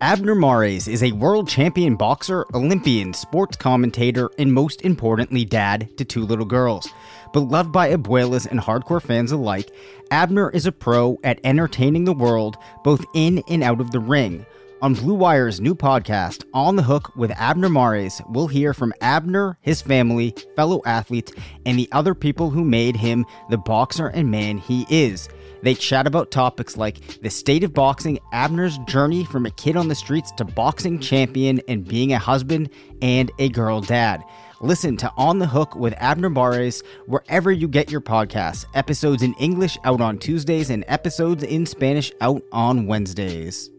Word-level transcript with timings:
Abner 0.00 0.36
Mares 0.36 0.86
is 0.86 1.02
a 1.02 1.10
world 1.10 1.48
champion 1.48 1.96
boxer, 1.96 2.46
Olympian, 2.54 3.12
sports 3.12 3.56
commentator, 3.56 4.30
and 4.38 4.52
most 4.52 4.82
importantly, 4.82 5.44
dad 5.44 5.88
to 5.96 6.04
two 6.04 6.24
little 6.24 6.44
girls. 6.44 6.88
Beloved 7.32 7.72
by 7.72 7.90
abuelas 7.90 8.46
and 8.46 8.60
hardcore 8.60 9.02
fans 9.02 9.32
alike, 9.32 9.72
Abner 10.12 10.50
is 10.50 10.66
a 10.66 10.72
pro 10.72 11.18
at 11.24 11.40
entertaining 11.42 12.04
the 12.04 12.12
world 12.12 12.58
both 12.84 13.04
in 13.12 13.42
and 13.48 13.64
out 13.64 13.80
of 13.80 13.90
the 13.90 13.98
ring. 13.98 14.46
On 14.82 14.94
Blue 14.94 15.14
Wire's 15.14 15.60
new 15.60 15.74
podcast, 15.74 16.44
On 16.54 16.76
the 16.76 16.84
Hook 16.84 17.16
with 17.16 17.32
Abner 17.32 17.68
Mares, 17.68 18.22
we'll 18.28 18.46
hear 18.46 18.72
from 18.72 18.94
Abner, 19.00 19.58
his 19.62 19.82
family, 19.82 20.32
fellow 20.54 20.80
athletes, 20.86 21.32
and 21.66 21.76
the 21.76 21.88
other 21.90 22.14
people 22.14 22.50
who 22.50 22.64
made 22.64 22.94
him 22.94 23.26
the 23.50 23.58
boxer 23.58 24.06
and 24.06 24.30
man 24.30 24.58
he 24.58 24.86
is. 24.88 25.28
They 25.62 25.74
chat 25.74 26.06
about 26.06 26.30
topics 26.30 26.76
like 26.76 27.20
the 27.20 27.30
state 27.30 27.64
of 27.64 27.74
boxing, 27.74 28.18
Abner's 28.32 28.78
journey 28.86 29.24
from 29.24 29.46
a 29.46 29.50
kid 29.50 29.76
on 29.76 29.88
the 29.88 29.94
streets 29.94 30.30
to 30.32 30.44
boxing 30.44 30.98
champion, 31.00 31.60
and 31.68 31.86
being 31.86 32.12
a 32.12 32.18
husband 32.18 32.70
and 33.02 33.30
a 33.38 33.48
girl 33.48 33.80
dad. 33.80 34.22
Listen 34.60 34.96
to 34.96 35.12
On 35.16 35.38
the 35.38 35.46
Hook 35.46 35.76
with 35.76 35.94
Abner 35.98 36.30
Mares 36.30 36.82
wherever 37.06 37.52
you 37.52 37.68
get 37.68 37.90
your 37.90 38.00
podcasts. 38.00 38.64
Episodes 38.74 39.22
in 39.22 39.34
English 39.34 39.78
out 39.84 40.00
on 40.00 40.18
Tuesdays 40.18 40.70
and 40.70 40.84
episodes 40.88 41.44
in 41.44 41.64
Spanish 41.64 42.12
out 42.20 42.42
on 42.50 42.86
Wednesdays. 42.86 43.70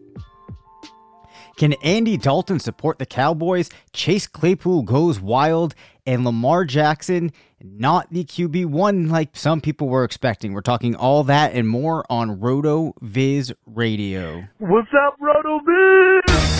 Can 1.60 1.74
Andy 1.82 2.16
Dalton 2.16 2.58
support 2.58 2.98
the 2.98 3.04
Cowboys? 3.04 3.68
Chase 3.92 4.26
Claypool 4.26 4.84
goes 4.84 5.20
wild, 5.20 5.74
and 6.06 6.24
Lamar 6.24 6.64
Jackson 6.64 7.32
not 7.62 8.10
the 8.10 8.24
QB1 8.24 9.10
like 9.10 9.36
some 9.36 9.60
people 9.60 9.88
were 9.88 10.04
expecting. 10.04 10.52
We're 10.52 10.62
talking 10.62 10.94
all 10.94 11.24
that 11.24 11.52
and 11.52 11.68
more 11.68 12.04
on 12.08 12.40
Roto 12.40 12.94
Viz 13.02 13.52
Radio. 13.66 14.44
What's 14.58 14.88
up, 15.06 15.16
Roto 15.20 15.60
Viz? 15.66 16.50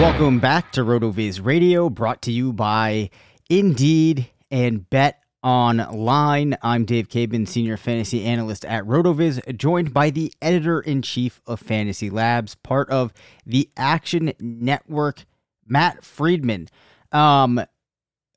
Welcome 0.00 0.40
back 0.40 0.72
to 0.72 0.80
RotoViz 0.80 1.44
Radio, 1.44 1.90
brought 1.90 2.22
to 2.22 2.32
you 2.32 2.54
by 2.54 3.10
Indeed 3.50 4.30
and 4.50 4.88
Bet 4.88 5.22
Online. 5.42 6.56
I'm 6.62 6.84
Dave 6.84 7.08
Caban, 7.08 7.48
Senior 7.48 7.78
Fantasy 7.78 8.24
Analyst 8.24 8.64
at 8.66 8.84
RotoViz, 8.84 9.56
joined 9.56 9.94
by 9.94 10.10
the 10.10 10.32
Editor 10.42 10.80
in 10.80 11.00
Chief 11.00 11.40
of 11.46 11.60
Fantasy 11.60 12.10
Labs, 12.10 12.54
part 12.56 12.90
of 12.90 13.12
the 13.46 13.70
Action 13.76 14.34
Network, 14.38 15.24
Matt 15.66 16.04
Freedman. 16.04 16.68
Um, 17.10 17.64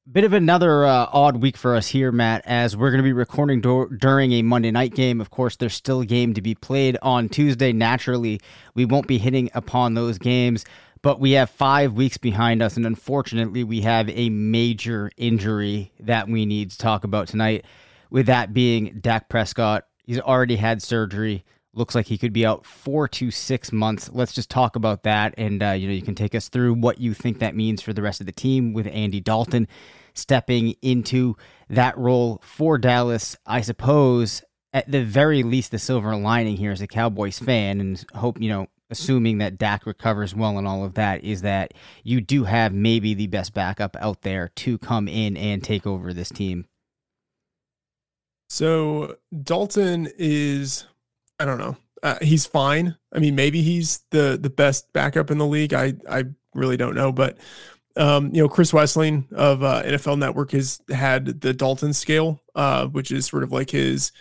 bit 0.09 0.23
of 0.23 0.31
another 0.31 0.85
uh, 0.85 1.07
odd 1.11 1.37
week 1.37 1.57
for 1.57 1.75
us 1.75 1.89
here, 1.89 2.11
Matt, 2.11 2.41
as 2.45 2.77
we're 2.77 2.91
going 2.91 2.99
to 2.99 3.03
be 3.03 3.13
recording 3.13 3.59
do- 3.59 3.89
during 3.99 4.31
a 4.31 4.41
Monday 4.41 4.71
night 4.71 4.95
game. 4.95 5.19
Of 5.19 5.29
course, 5.29 5.57
there's 5.57 5.73
still 5.73 6.01
a 6.01 6.05
game 6.05 6.33
to 6.33 6.41
be 6.41 6.55
played 6.55 6.97
on 7.01 7.27
Tuesday. 7.27 7.73
Naturally, 7.73 8.39
we 8.75 8.85
won't 8.85 9.07
be 9.07 9.17
hitting 9.17 9.49
upon 9.53 9.93
those 9.93 10.17
games 10.17 10.63
but 11.03 11.19
we 11.19 11.31
have 11.31 11.49
five 11.49 11.93
weeks 11.93 12.17
behind 12.17 12.63
us, 12.63 12.77
and 12.77 12.85
unfortunately, 12.85 13.63
we 13.63 13.81
have 13.81 14.09
a 14.09 14.29
major 14.29 15.11
injury 15.17 15.91
that 15.99 16.29
we 16.29 16.45
need 16.45 16.71
to 16.71 16.77
talk 16.77 17.03
about 17.03 17.27
tonight. 17.27 17.65
With 18.09 18.27
that 18.27 18.53
being 18.53 18.99
Dak 19.01 19.27
Prescott, 19.27 19.85
he's 20.05 20.19
already 20.19 20.55
had 20.55 20.81
surgery. 20.81 21.43
Looks 21.73 21.93
like 21.93 22.05
he 22.05 22.17
could 22.17 22.31
be 22.31 22.45
out 22.45 22.65
four 22.65 23.07
to 23.09 23.31
six 23.31 23.71
months. 23.71 24.09
Let's 24.13 24.33
just 24.33 24.49
talk 24.49 24.77
about 24.77 25.03
that, 25.03 25.33
and 25.37 25.61
uh, 25.61 25.71
you 25.71 25.87
know 25.87 25.93
you 25.93 26.01
can 26.01 26.15
take 26.15 26.33
us 26.35 26.47
through 26.47 26.75
what 26.75 27.01
you 27.01 27.13
think 27.13 27.39
that 27.39 27.55
means 27.55 27.81
for 27.81 27.91
the 27.91 28.01
rest 28.01 28.21
of 28.21 28.25
the 28.25 28.31
team 28.31 28.71
with 28.73 28.87
Andy 28.87 29.19
Dalton 29.19 29.67
stepping 30.13 30.75
into 30.81 31.35
that 31.69 31.97
role 31.97 32.39
for 32.43 32.77
Dallas. 32.77 33.35
I 33.45 33.61
suppose 33.61 34.41
at 34.73 34.89
the 34.89 35.03
very 35.03 35.43
least, 35.43 35.71
the 35.71 35.79
silver 35.79 36.15
lining 36.15 36.57
here 36.57 36.71
as 36.71 36.81
a 36.81 36.87
Cowboys 36.87 37.39
fan, 37.39 37.81
and 37.81 38.05
hope 38.15 38.41
you 38.41 38.49
know 38.49 38.67
assuming 38.93 39.39
that 39.39 39.57
Dak 39.57 39.85
recovers 39.85 40.33
well 40.33 40.57
and 40.57 40.67
all 40.67 40.85
of 40.85 40.93
that, 40.93 41.23
is 41.23 41.41
that 41.41 41.73
you 42.03 42.21
do 42.21 42.45
have 42.45 42.73
maybe 42.73 43.13
the 43.13 43.27
best 43.27 43.53
backup 43.53 43.97
out 43.99 44.21
there 44.21 44.49
to 44.55 44.77
come 44.77 45.07
in 45.07 45.35
and 45.35 45.63
take 45.63 45.85
over 45.85 46.13
this 46.13 46.29
team. 46.29 46.65
So 48.49 49.17
Dalton 49.43 50.09
is, 50.17 50.85
I 51.39 51.45
don't 51.45 51.57
know, 51.57 51.75
uh, 52.03 52.19
he's 52.21 52.45
fine. 52.45 52.97
I 53.13 53.19
mean, 53.19 53.35
maybe 53.35 53.61
he's 53.61 54.03
the 54.11 54.37
the 54.39 54.49
best 54.49 54.91
backup 54.93 55.31
in 55.31 55.37
the 55.37 55.47
league. 55.47 55.73
I 55.73 55.93
I 56.09 56.25
really 56.53 56.77
don't 56.77 56.95
know, 56.95 57.11
but 57.11 57.37
um, 57.95 58.33
you 58.33 58.41
know, 58.41 58.49
Chris 58.49 58.71
Wesseling 58.71 59.31
of 59.33 59.63
uh, 59.63 59.83
NFL 59.83 60.17
Network 60.17 60.51
has 60.51 60.81
had 60.89 61.41
the 61.41 61.53
Dalton 61.53 61.93
scale, 61.93 62.41
uh, 62.55 62.87
which 62.87 63.11
is 63.11 63.25
sort 63.25 63.43
of 63.43 63.51
like 63.51 63.69
his, 63.69 64.11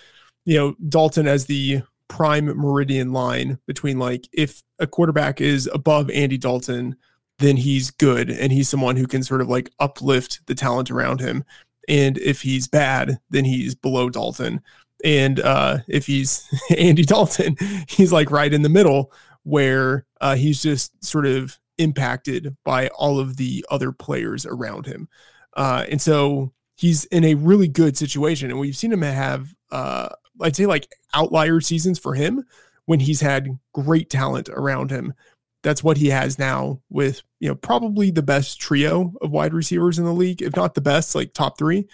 you 0.44 0.58
know, 0.58 0.76
Dalton 0.88 1.26
as 1.26 1.46
the 1.46 1.82
prime 2.08 2.46
meridian 2.46 3.12
line 3.12 3.58
between 3.66 3.98
like 3.98 4.28
if 4.32 4.62
a 4.78 4.86
quarterback 4.86 5.40
is 5.40 5.68
above 5.72 6.10
Andy 6.10 6.38
Dalton, 6.38 6.96
then 7.38 7.56
he's 7.56 7.90
good 7.90 8.30
and 8.30 8.52
he's 8.52 8.68
someone 8.68 8.96
who 8.96 9.06
can 9.06 9.22
sort 9.22 9.40
of 9.40 9.48
like 9.48 9.70
uplift 9.78 10.40
the 10.46 10.54
talent 10.54 10.90
around 10.90 11.20
him. 11.20 11.44
And 11.88 12.18
if 12.18 12.42
he's 12.42 12.68
bad, 12.68 13.18
then 13.30 13.44
he's 13.44 13.74
below 13.74 14.08
Dalton. 14.08 14.60
And 15.04 15.40
uh, 15.40 15.78
if 15.88 16.06
he's 16.06 16.46
Andy 16.78 17.04
Dalton, 17.04 17.56
he's 17.88 18.12
like 18.12 18.30
right 18.30 18.52
in 18.52 18.62
the 18.62 18.68
middle 18.68 19.12
where 19.42 20.06
uh, 20.20 20.36
he's 20.36 20.62
just 20.62 21.04
sort 21.04 21.26
of 21.26 21.58
impacted 21.78 22.56
by 22.64 22.88
all 22.88 23.18
of 23.18 23.36
the 23.36 23.64
other 23.70 23.90
players 23.90 24.46
around 24.46 24.86
him. 24.86 25.08
Uh, 25.56 25.84
and 25.90 26.00
so 26.00 26.52
he's 26.76 27.04
in 27.06 27.24
a 27.24 27.34
really 27.34 27.68
good 27.68 27.96
situation. 27.96 28.50
And 28.50 28.60
we've 28.60 28.76
seen 28.76 28.92
him 28.92 29.02
have 29.02 29.52
uh, 29.70 30.10
I'd 30.40 30.56
say 30.56 30.66
like 30.66 30.92
outlier 31.14 31.60
seasons 31.60 31.98
for 31.98 32.14
him 32.14 32.44
when 32.86 33.00
he's 33.00 33.20
had 33.20 33.58
great 33.72 34.10
talent 34.10 34.48
around 34.48 34.90
him. 34.90 35.14
That's 35.62 35.84
what 35.84 35.96
he 35.96 36.08
has 36.08 36.38
now 36.38 36.80
with, 36.90 37.22
you 37.38 37.48
know, 37.48 37.54
probably 37.54 38.10
the 38.10 38.22
best 38.22 38.60
trio 38.60 39.14
of 39.22 39.30
wide 39.30 39.54
receivers 39.54 39.98
in 39.98 40.04
the 40.04 40.12
league, 40.12 40.42
if 40.42 40.56
not 40.56 40.74
the 40.74 40.80
best, 40.80 41.14
like 41.14 41.34
top 41.34 41.56
three. 41.56 41.86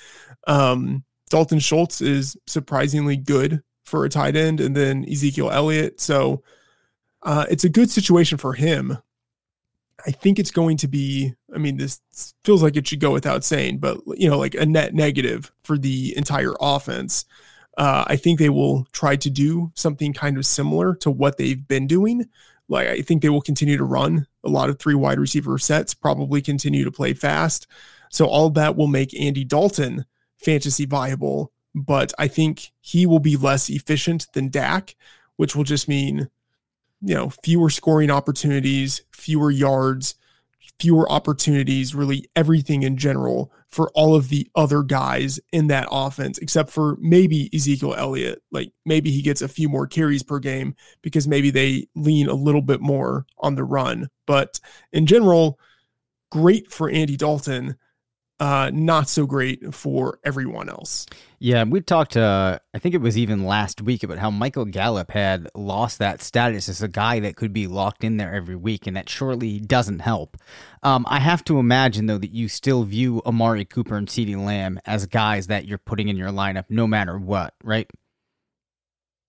Um, 0.47 1.04
Dalton 1.28 1.59
Schultz 1.59 2.00
is 2.00 2.37
surprisingly 2.47 3.16
good 3.16 3.62
for 3.84 4.04
a 4.04 4.09
tight 4.09 4.37
end, 4.37 4.60
and 4.60 4.75
then 4.75 5.05
Ezekiel 5.10 5.50
Elliott. 5.50 6.00
So 6.00 6.43
uh, 7.22 7.44
it's 7.50 7.65
a 7.65 7.69
good 7.69 7.91
situation 7.91 8.38
for 8.38 8.55
him. 8.55 8.97
I 10.06 10.12
think 10.12 10.38
it's 10.38 10.50
going 10.50 10.78
to 10.78 10.88
be, 10.88 11.34
I 11.55 11.59
mean, 11.59 11.76
this 11.76 12.00
feels 12.44 12.62
like 12.62 12.76
it 12.76 12.87
should 12.87 13.00
go 13.00 13.10
without 13.10 13.44
saying, 13.44 13.78
but, 13.78 13.99
you 14.16 14.31
know, 14.31 14.38
like 14.38 14.55
a 14.55 14.65
net 14.65 14.94
negative 14.94 15.53
for 15.62 15.76
the 15.76 16.16
entire 16.16 16.55
offense. 16.60 17.26
Uh, 17.78 18.05
I 18.09 18.16
think 18.16 18.39
they 18.39 18.49
will 18.49 18.87
try 18.93 19.15
to 19.15 19.31
do 19.31 19.71
something 19.75 20.12
kind 20.12 20.37
of 20.37 20.44
similar 20.44 20.97
to 20.97 21.11
what 21.12 21.39
they've 21.39 21.66
been 21.66 21.87
doing. 21.87 22.28
Like 22.69 22.89
I 22.89 23.03
think 23.03 23.22
they 23.22 23.28
will 23.28 23.41
continue 23.41 23.77
to 23.77 23.84
run 23.84 24.27
a 24.44 24.49
lot 24.49 24.69
of 24.69 24.78
three 24.78 24.97
wide 24.97 25.21
receiver 25.21 25.56
sets, 25.59 25.94
probably 25.94 26.43
continue 26.43 26.84
to 26.84 26.91
play 26.91 27.15
fast. 27.15 27.69
So 28.11 28.27
all 28.27 28.50
that 28.50 28.77
will 28.77 28.88
make 28.88 29.19
Andy 29.19 29.44
Dalton 29.44 30.05
fantasy 30.37 30.87
viable, 30.87 31.53
but 31.72 32.12
I 32.19 32.27
think 32.27 32.72
he 32.81 33.06
will 33.06 33.21
be 33.21 33.37
less 33.37 33.71
efficient 33.71 34.27
than 34.33 34.49
Dak, 34.49 34.97
which 35.37 35.55
will 35.55 35.65
just 35.65 35.88
mean, 35.88 36.28
you 37.00 37.15
know, 37.15 37.31
fewer 37.31 37.71
scoring 37.71 38.11
opportunities, 38.11 39.03
fewer 39.12 39.53
yards, 39.53 40.17
fewer 40.81 41.11
opportunities, 41.11 41.94
really 41.94 42.28
everything 42.34 42.83
in 42.83 42.97
general 42.97 43.53
for 43.69 43.91
all 43.95 44.15
of 44.15 44.29
the 44.29 44.49
other 44.55 44.83
guys 44.83 45.39
in 45.53 45.67
that 45.69 45.89
offense, 45.91 46.39
except 46.39 46.71
for 46.71 46.97
maybe 47.01 47.51
Ezekiel 47.55 47.95
Elliott. 47.95 48.43
Like 48.51 48.73
maybe 48.87 49.11
he 49.11 49.23
gets 49.23 49.43
a 49.43 49.49
few 49.49 49.69
more 49.69 49.87
carries 49.87 50.23
per 50.23 50.39
game 50.39 50.75
because 51.03 51.29
maybe 51.29 51.51
they 51.51 51.87
lean 51.95 52.29
a 52.29 52.34
little 52.34 52.62
bit 52.62 52.81
more 52.81 53.27
on 53.39 53.55
the 53.55 53.65
run. 53.65 54.09
But 54.27 54.59
in 54.93 55.06
general, 55.06 55.59
great 56.31 56.70
for 56.70 56.91
Andy 56.91 57.17
Dalton 57.17 57.76
uh, 58.40 58.70
not 58.73 59.08
so 59.08 59.26
great 59.26 59.75
for 59.75 60.20
everyone 60.25 60.69
else. 60.69 61.06
Yeah, 61.40 61.64
we 61.64 61.81
talked. 61.81 62.17
Uh, 62.17 62.58
I 62.73 62.79
think 62.79 62.94
it 62.94 63.00
was 63.00 63.19
even 63.19 63.44
last 63.44 63.82
week 63.82 64.02
about 64.02 64.19
how 64.19 64.31
Michael 64.31 64.64
Gallup 64.64 65.11
had 65.11 65.49
lost 65.55 65.99
that 65.99 66.23
status 66.23 66.69
as 66.69 66.82
a 66.82 66.88
guy 66.88 67.20
that 67.20 67.37
could 67.37 67.52
be 67.52 67.67
locked 67.67 68.05
in 68.05 68.17
there 68.17 68.35
every 68.35 68.56
week, 68.56 68.87
and 68.87 68.96
that 68.96 69.08
surely 69.08 69.58
doesn't 69.58 70.00
help. 70.00 70.37
Um, 70.82 71.05
I 71.08 71.19
have 71.20 71.44
to 71.44 71.58
imagine 71.58 72.06
though 72.06 72.19
that 72.19 72.32
you 72.32 72.49
still 72.49 72.85
view 72.85 73.23
Amari 73.26 73.64
Cooper 73.64 73.96
and 73.96 74.08
CeeDee 74.08 74.43
Lamb 74.44 74.81
as 74.87 75.06
guys 75.06 75.49
that 75.49 75.67
you're 75.67 75.79
putting 75.79 76.08
in 76.08 76.17
your 76.17 76.31
lineup 76.31 76.64
no 76.69 76.87
matter 76.87 77.19
what, 77.19 77.55
right? 77.62 77.88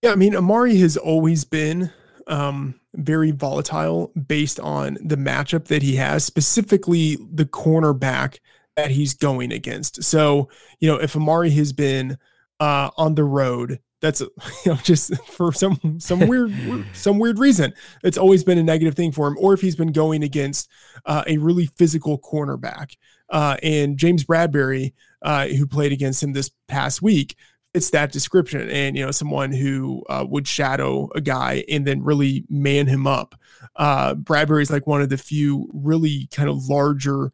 Yeah, 0.04 0.12
I 0.12 0.16
mean 0.16 0.36
Amari 0.36 0.78
has 0.78 0.98
always 0.98 1.46
been 1.46 1.92
um, 2.28 2.80
very 2.94 3.32
volatile 3.32 4.12
based 4.28 4.60
on 4.60 4.98
the 5.04 5.18
matchup 5.18 5.66
that 5.66 5.82
he 5.82 5.96
has, 5.96 6.24
specifically 6.24 7.18
the 7.18 7.46
cornerback 7.46 8.38
that 8.80 8.92
he's 8.92 9.14
going 9.14 9.52
against. 9.52 10.04
So, 10.04 10.50
you 10.80 10.90
know, 10.90 10.98
if 10.98 11.16
Amari 11.16 11.52
has 11.52 11.74
been 11.74 12.18
uh, 12.60 12.90
on 12.98 13.16
the 13.16 13.24
road 13.24 13.80
that's 14.02 14.22
you 14.22 14.28
know 14.66 14.76
just 14.76 15.14
for 15.28 15.52
some 15.52 16.00
some 16.00 16.20
weird 16.28 16.54
some 16.94 17.20
weird 17.20 17.38
reason 17.38 17.74
it's 18.04 18.18
always 18.18 18.44
been 18.46 18.58
a 18.58 18.64
negative 18.64 18.96
thing 18.96 19.12
for 19.12 19.28
him. 19.28 19.38
Or 19.40 19.54
if 19.54 19.62
he's 19.62 19.76
been 19.76 19.92
going 19.92 20.24
against 20.24 20.70
uh, 21.06 21.24
a 21.28 21.38
really 21.38 21.66
physical 21.66 22.18
cornerback 22.20 22.96
uh, 23.30 23.58
and 23.62 23.98
james 23.98 24.24
Bradberry, 24.24 24.94
uh, 25.22 25.48
who 25.48 25.68
played 25.68 25.92
against 25.92 26.24
him 26.24 26.34
this 26.34 26.52
past 26.68 27.02
week 27.02 27.36
it's 27.74 27.92
that 27.92 28.12
description. 28.12 28.70
And 28.70 28.98
you 28.98 29.06
know 29.06 29.12
someone 29.12 29.52
who 29.52 30.04
uh, 30.10 30.26
would 30.28 30.48
shadow 30.48 31.10
a 31.16 31.22
guy 31.22 31.64
and 31.70 31.86
then 31.86 32.04
really 32.04 32.46
man 32.50 32.88
him 32.88 33.08
up. 33.08 33.36
Uh, 33.76 34.16
bradberry 34.16 34.62
is 34.62 34.72
like 34.72 34.88
one 34.88 35.02
of 35.02 35.10
the 35.10 35.18
few 35.18 35.70
really 35.74 36.28
kind 36.32 36.50
of 36.50 36.68
larger 36.68 37.32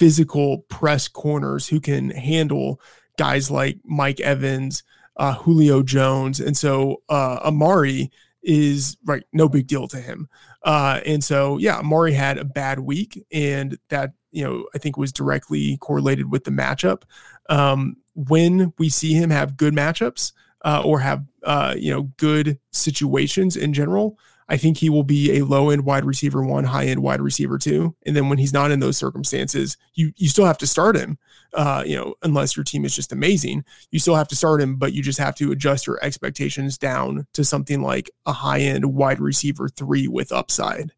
physical 0.00 0.58
press 0.68 1.06
corners 1.08 1.68
who 1.68 1.78
can 1.78 2.10
handle 2.10 2.80
guys 3.18 3.50
like 3.50 3.78
mike 3.84 4.18
evans 4.20 4.82
uh, 5.20 5.34
Julio 5.34 5.82
Jones, 5.82 6.40
and 6.40 6.56
so 6.56 7.02
uh, 7.10 7.40
Amari 7.44 8.10
is 8.42 8.96
right, 9.04 9.22
no 9.34 9.50
big 9.50 9.66
deal 9.66 9.86
to 9.88 9.98
him. 9.98 10.28
Uh, 10.64 11.00
and 11.04 11.22
so 11.22 11.58
yeah, 11.58 11.78
Amari 11.78 12.14
had 12.14 12.38
a 12.38 12.44
bad 12.44 12.80
week, 12.80 13.22
and 13.30 13.78
that 13.90 14.14
you 14.32 14.42
know 14.42 14.66
I 14.74 14.78
think 14.78 14.96
was 14.96 15.12
directly 15.12 15.76
correlated 15.76 16.30
with 16.32 16.44
the 16.44 16.50
matchup. 16.50 17.02
Um, 17.50 17.96
when 18.14 18.72
we 18.78 18.88
see 18.88 19.12
him 19.12 19.28
have 19.28 19.58
good 19.58 19.74
matchups 19.74 20.32
uh, 20.64 20.82
or 20.84 21.00
have 21.00 21.22
uh, 21.44 21.74
you 21.76 21.92
know 21.92 22.04
good 22.16 22.58
situations 22.72 23.56
in 23.56 23.74
general, 23.74 24.18
I 24.50 24.56
think 24.56 24.76
he 24.76 24.90
will 24.90 25.04
be 25.04 25.38
a 25.38 25.44
low 25.44 25.70
end 25.70 25.84
wide 25.84 26.04
receiver 26.04 26.44
one, 26.44 26.64
high 26.64 26.86
end 26.86 27.02
wide 27.02 27.20
receiver 27.20 27.56
two. 27.56 27.94
And 28.04 28.16
then 28.16 28.28
when 28.28 28.38
he's 28.38 28.52
not 28.52 28.72
in 28.72 28.80
those 28.80 28.96
circumstances, 28.96 29.76
you 29.94 30.12
you 30.16 30.28
still 30.28 30.44
have 30.44 30.58
to 30.58 30.66
start 30.66 30.96
him. 30.96 31.18
Uh, 31.54 31.84
you 31.86 31.96
know, 31.96 32.14
unless 32.22 32.56
your 32.56 32.64
team 32.64 32.84
is 32.84 32.94
just 32.94 33.12
amazing, 33.12 33.64
you 33.92 34.00
still 34.00 34.16
have 34.16 34.28
to 34.28 34.36
start 34.36 34.60
him, 34.60 34.76
but 34.76 34.92
you 34.92 35.02
just 35.02 35.20
have 35.20 35.36
to 35.36 35.52
adjust 35.52 35.86
your 35.86 36.02
expectations 36.04 36.76
down 36.76 37.26
to 37.32 37.44
something 37.44 37.80
like 37.80 38.10
a 38.26 38.32
high 38.32 38.60
end 38.60 38.84
wide 38.84 39.20
receiver 39.20 39.68
three 39.68 40.08
with 40.08 40.32
upside. 40.32 40.90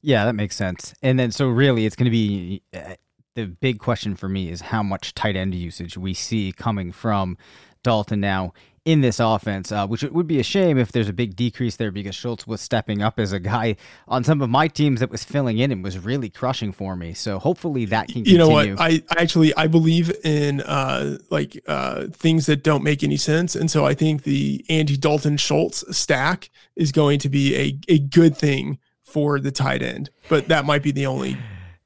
Yeah, 0.00 0.24
that 0.24 0.34
makes 0.34 0.54
sense. 0.54 0.94
And 1.02 1.18
then 1.18 1.32
so 1.32 1.48
really, 1.48 1.84
it's 1.84 1.96
going 1.96 2.04
to 2.04 2.10
be 2.10 2.62
uh, 2.72 2.94
the 3.34 3.46
big 3.46 3.80
question 3.80 4.14
for 4.14 4.28
me 4.28 4.50
is 4.50 4.60
how 4.60 4.84
much 4.84 5.14
tight 5.14 5.34
end 5.34 5.54
usage 5.54 5.98
we 5.98 6.14
see 6.14 6.52
coming 6.52 6.92
from 6.92 7.36
Dalton 7.82 8.20
now 8.20 8.52
in 8.88 9.02
this 9.02 9.20
offense, 9.20 9.70
uh, 9.70 9.86
which 9.86 10.02
would 10.02 10.26
be 10.26 10.40
a 10.40 10.42
shame 10.42 10.78
if 10.78 10.92
there's 10.92 11.10
a 11.10 11.12
big 11.12 11.36
decrease 11.36 11.76
there 11.76 11.90
because 11.90 12.14
Schultz 12.14 12.46
was 12.46 12.62
stepping 12.62 13.02
up 13.02 13.20
as 13.20 13.34
a 13.34 13.38
guy 13.38 13.76
on 14.08 14.24
some 14.24 14.40
of 14.40 14.48
my 14.48 14.66
teams 14.66 15.00
that 15.00 15.10
was 15.10 15.22
filling 15.22 15.58
in 15.58 15.70
and 15.70 15.84
was 15.84 15.98
really 15.98 16.30
crushing 16.30 16.72
for 16.72 16.96
me. 16.96 17.12
So 17.12 17.38
hopefully 17.38 17.84
that 17.84 18.08
can 18.08 18.24
you 18.24 18.38
continue. 18.38 18.38
know 18.38 18.48
what 18.48 18.80
I 18.80 19.02
actually 19.18 19.54
I 19.56 19.66
believe 19.66 20.10
in 20.24 20.62
uh, 20.62 21.18
like 21.28 21.62
uh, 21.66 22.06
things 22.14 22.46
that 22.46 22.64
don't 22.64 22.82
make 22.82 23.04
any 23.04 23.18
sense, 23.18 23.54
and 23.54 23.70
so 23.70 23.84
I 23.84 23.92
think 23.92 24.22
the 24.22 24.64
Andy 24.70 24.96
Dalton 24.96 25.36
Schultz 25.36 25.84
stack 25.94 26.48
is 26.74 26.90
going 26.90 27.18
to 27.18 27.28
be 27.28 27.54
a 27.56 27.78
a 27.88 27.98
good 27.98 28.38
thing 28.38 28.78
for 29.02 29.38
the 29.38 29.52
tight 29.52 29.82
end, 29.82 30.08
but 30.30 30.48
that 30.48 30.64
might 30.64 30.82
be 30.82 30.92
the 30.92 31.04
only 31.04 31.36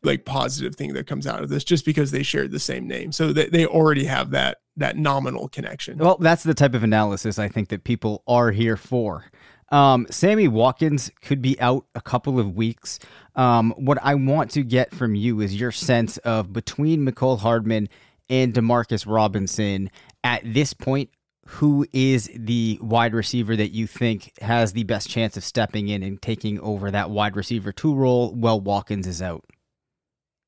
like 0.05 0.25
positive 0.25 0.77
thing 0.77 0.93
that 0.95 1.09
comes 1.09 1.27
out 1.27 1.43
of 1.43 1.49
this 1.49 1.65
just 1.65 1.85
because 1.85 2.13
they 2.13 2.23
shared 2.23 2.53
the 2.53 2.61
same 2.61 2.87
name. 2.87 3.11
So 3.11 3.33
they, 3.33 3.47
they 3.47 3.67
already 3.67 4.05
have 4.05 4.31
that 4.31 4.59
that 4.77 4.97
nominal 4.97 5.49
connection. 5.49 5.99
Well, 5.99 6.17
that's 6.19 6.43
the 6.43 6.55
type 6.55 6.75
of 6.75 6.83
analysis 6.83 7.39
I 7.39 7.49
think 7.49 7.69
that 7.69 7.85
people 7.85 8.23
are 8.27 8.51
here 8.51 8.77
for. 8.77 9.25
Um, 9.71 10.07
Sammy 10.11 10.49
Watkins 10.49 11.11
could 11.23 11.41
be 11.41 11.59
out 11.59 11.87
a 11.95 12.01
couple 12.01 12.39
of 12.39 12.55
weeks. 12.55 12.99
Um, 13.37 13.73
what 13.77 13.99
I 14.03 14.15
want 14.15 14.51
to 14.53 14.63
get 14.63 14.95
from 14.95 15.15
you 15.15 15.41
is 15.41 15.59
your 15.59 15.73
sense 15.73 16.19
of 16.19 16.53
between 16.53 17.07
Mecole 17.07 17.39
Hardman 17.39 17.89
and 18.29 18.53
Demarcus 18.53 19.07
Robinson 19.07 19.91
at 20.23 20.43
this 20.45 20.75
point, 20.75 21.11
who 21.47 21.87
is 21.93 22.31
the 22.35 22.79
wide 22.83 23.15
receiver 23.15 23.57
that 23.57 23.73
you 23.73 23.87
think 23.87 24.33
has 24.41 24.73
the 24.73 24.85
best 24.85 25.09
chance 25.09 25.37
of 25.37 25.45
stepping 25.45 25.89
in 25.89 26.03
and 26.03 26.21
taking 26.21 26.61
over 26.61 26.91
that 26.91 27.11
wide 27.11 27.35
receiver 27.35 27.73
two 27.73 27.95
role 27.95 28.33
while 28.35 28.61
Watkins 28.61 29.07
is 29.07 29.23
out? 29.23 29.45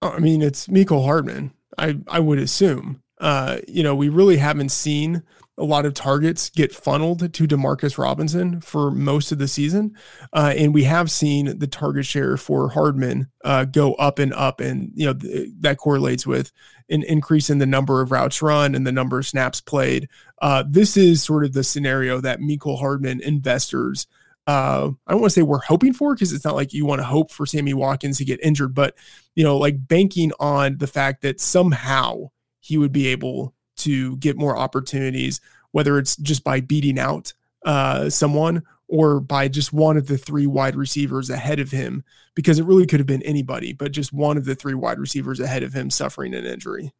I 0.02 0.18
mean, 0.18 0.42
it's 0.42 0.66
Mecole 0.68 1.04
Hardman. 1.04 1.52
I 1.78 1.98
I 2.08 2.20
would 2.20 2.38
assume. 2.38 3.02
Uh, 3.18 3.58
you 3.68 3.82
know, 3.82 3.94
we 3.94 4.08
really 4.08 4.36
haven't 4.36 4.70
seen 4.70 5.22
a 5.56 5.64
lot 5.64 5.86
of 5.86 5.94
targets 5.94 6.50
get 6.50 6.74
funneled 6.74 7.32
to 7.32 7.46
Demarcus 7.46 7.96
Robinson 7.96 8.60
for 8.60 8.90
most 8.90 9.30
of 9.30 9.38
the 9.38 9.46
season, 9.46 9.96
uh, 10.32 10.52
and 10.56 10.74
we 10.74 10.82
have 10.84 11.10
seen 11.10 11.58
the 11.58 11.68
target 11.68 12.04
share 12.06 12.36
for 12.36 12.70
Hardman 12.70 13.28
uh, 13.44 13.64
go 13.64 13.94
up 13.94 14.18
and 14.18 14.34
up, 14.34 14.60
and 14.60 14.90
you 14.94 15.06
know 15.06 15.14
th- 15.14 15.50
that 15.60 15.78
correlates 15.78 16.26
with 16.26 16.50
an 16.90 17.04
increase 17.04 17.50
in 17.50 17.58
the 17.58 17.66
number 17.66 18.00
of 18.00 18.10
routes 18.10 18.42
run 18.42 18.74
and 18.74 18.86
the 18.86 18.92
number 18.92 19.18
of 19.18 19.26
snaps 19.26 19.60
played. 19.60 20.08
Uh, 20.42 20.64
this 20.68 20.96
is 20.96 21.22
sort 21.22 21.44
of 21.44 21.52
the 21.52 21.62
scenario 21.62 22.20
that 22.20 22.40
Mecole 22.40 22.78
Hardman 22.78 23.20
investors 23.20 24.08
uh, 24.46 24.90
I 25.06 25.12
don't 25.12 25.22
want 25.22 25.30
to 25.32 25.40
say 25.40 25.42
we're 25.42 25.58
hoping 25.58 25.94
for 25.94 26.14
because 26.14 26.32
it's 26.32 26.44
not 26.44 26.54
like 26.54 26.74
you 26.74 26.84
want 26.84 27.00
to 27.00 27.06
hope 27.06 27.30
for 27.30 27.46
Sammy 27.46 27.72
Watkins 27.72 28.18
to 28.18 28.24
get 28.24 28.40
injured, 28.42 28.74
but 28.74 28.94
you 29.34 29.42
know, 29.42 29.56
like 29.56 29.88
banking 29.88 30.32
on 30.38 30.76
the 30.78 30.86
fact 30.86 31.22
that 31.22 31.40
somehow 31.40 32.30
he 32.64 32.78
would 32.78 32.92
be 32.92 33.08
able 33.08 33.52
to 33.76 34.16
get 34.16 34.38
more 34.38 34.56
opportunities, 34.56 35.38
whether 35.72 35.98
it's 35.98 36.16
just 36.16 36.42
by 36.42 36.60
beating 36.60 36.98
out 36.98 37.34
uh, 37.66 38.08
someone 38.08 38.62
or 38.88 39.20
by 39.20 39.48
just 39.48 39.70
one 39.70 39.98
of 39.98 40.06
the 40.06 40.16
three 40.16 40.46
wide 40.46 40.74
receivers 40.74 41.28
ahead 41.28 41.60
of 41.60 41.70
him, 41.70 42.02
because 42.34 42.58
it 42.58 42.64
really 42.64 42.86
could 42.86 43.00
have 43.00 43.06
been 43.06 43.22
anybody, 43.22 43.74
but 43.74 43.92
just 43.92 44.14
one 44.14 44.38
of 44.38 44.46
the 44.46 44.54
three 44.54 44.72
wide 44.72 44.98
receivers 44.98 45.40
ahead 45.40 45.62
of 45.62 45.74
him 45.74 45.90
suffering 45.90 46.32
an 46.32 46.46
injury. 46.46 46.90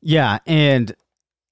Yeah, 0.00 0.38
and 0.46 0.94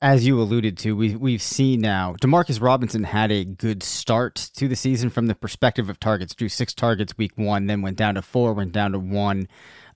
as 0.02 0.26
you 0.26 0.41
alluded 0.41 0.79
to, 0.79 0.97
we've 0.97 1.19
we've 1.20 1.43
seen 1.43 1.81
now 1.81 2.14
Demarcus 2.20 2.61
Robinson 2.61 3.05
had 3.05 3.31
a 3.31 3.44
good 3.44 3.82
start 3.82 4.35
to 4.55 4.67
the 4.67 4.76
season 4.76 5.11
from 5.11 5.26
the 5.26 5.35
perspective 5.35 5.91
of 5.91 6.00
targets. 6.00 6.35
Drew 6.35 6.49
six 6.49 6.73
targets 6.73 7.19
week 7.19 7.32
one, 7.37 7.67
then 7.67 7.82
went 7.82 7.97
down 7.99 8.14
to 8.14 8.23
four, 8.23 8.55
went 8.55 8.73
down 8.73 8.93
to 8.93 8.99
one, 8.99 9.47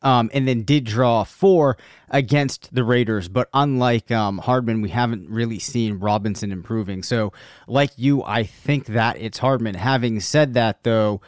um, 0.03 0.31
and 0.35 0.47
then 0.47 0.62
did 0.62 0.85
draw 0.85 1.25
four 1.25 1.79
against 2.11 2.75
the 2.75 2.85
Raiders. 2.85 3.29
But 3.29 3.49
unlike 3.55 4.11
um, 4.11 4.39
Hardman, 4.39 4.83
we 4.83 4.91
haven't 4.91 5.31
really 5.31 5.59
seen 5.59 5.99
Robinson 5.99 6.53
improving. 6.53 7.03
So, 7.03 7.33
like 7.67 7.93
you, 7.97 8.23
I 8.23 8.45
think 8.45 8.87
that 8.87 9.17
it's 9.19 9.39
Hardman. 9.39 9.75
Having 9.75 10.21
said 10.21 10.53
that, 10.55 10.83
though 10.83 11.23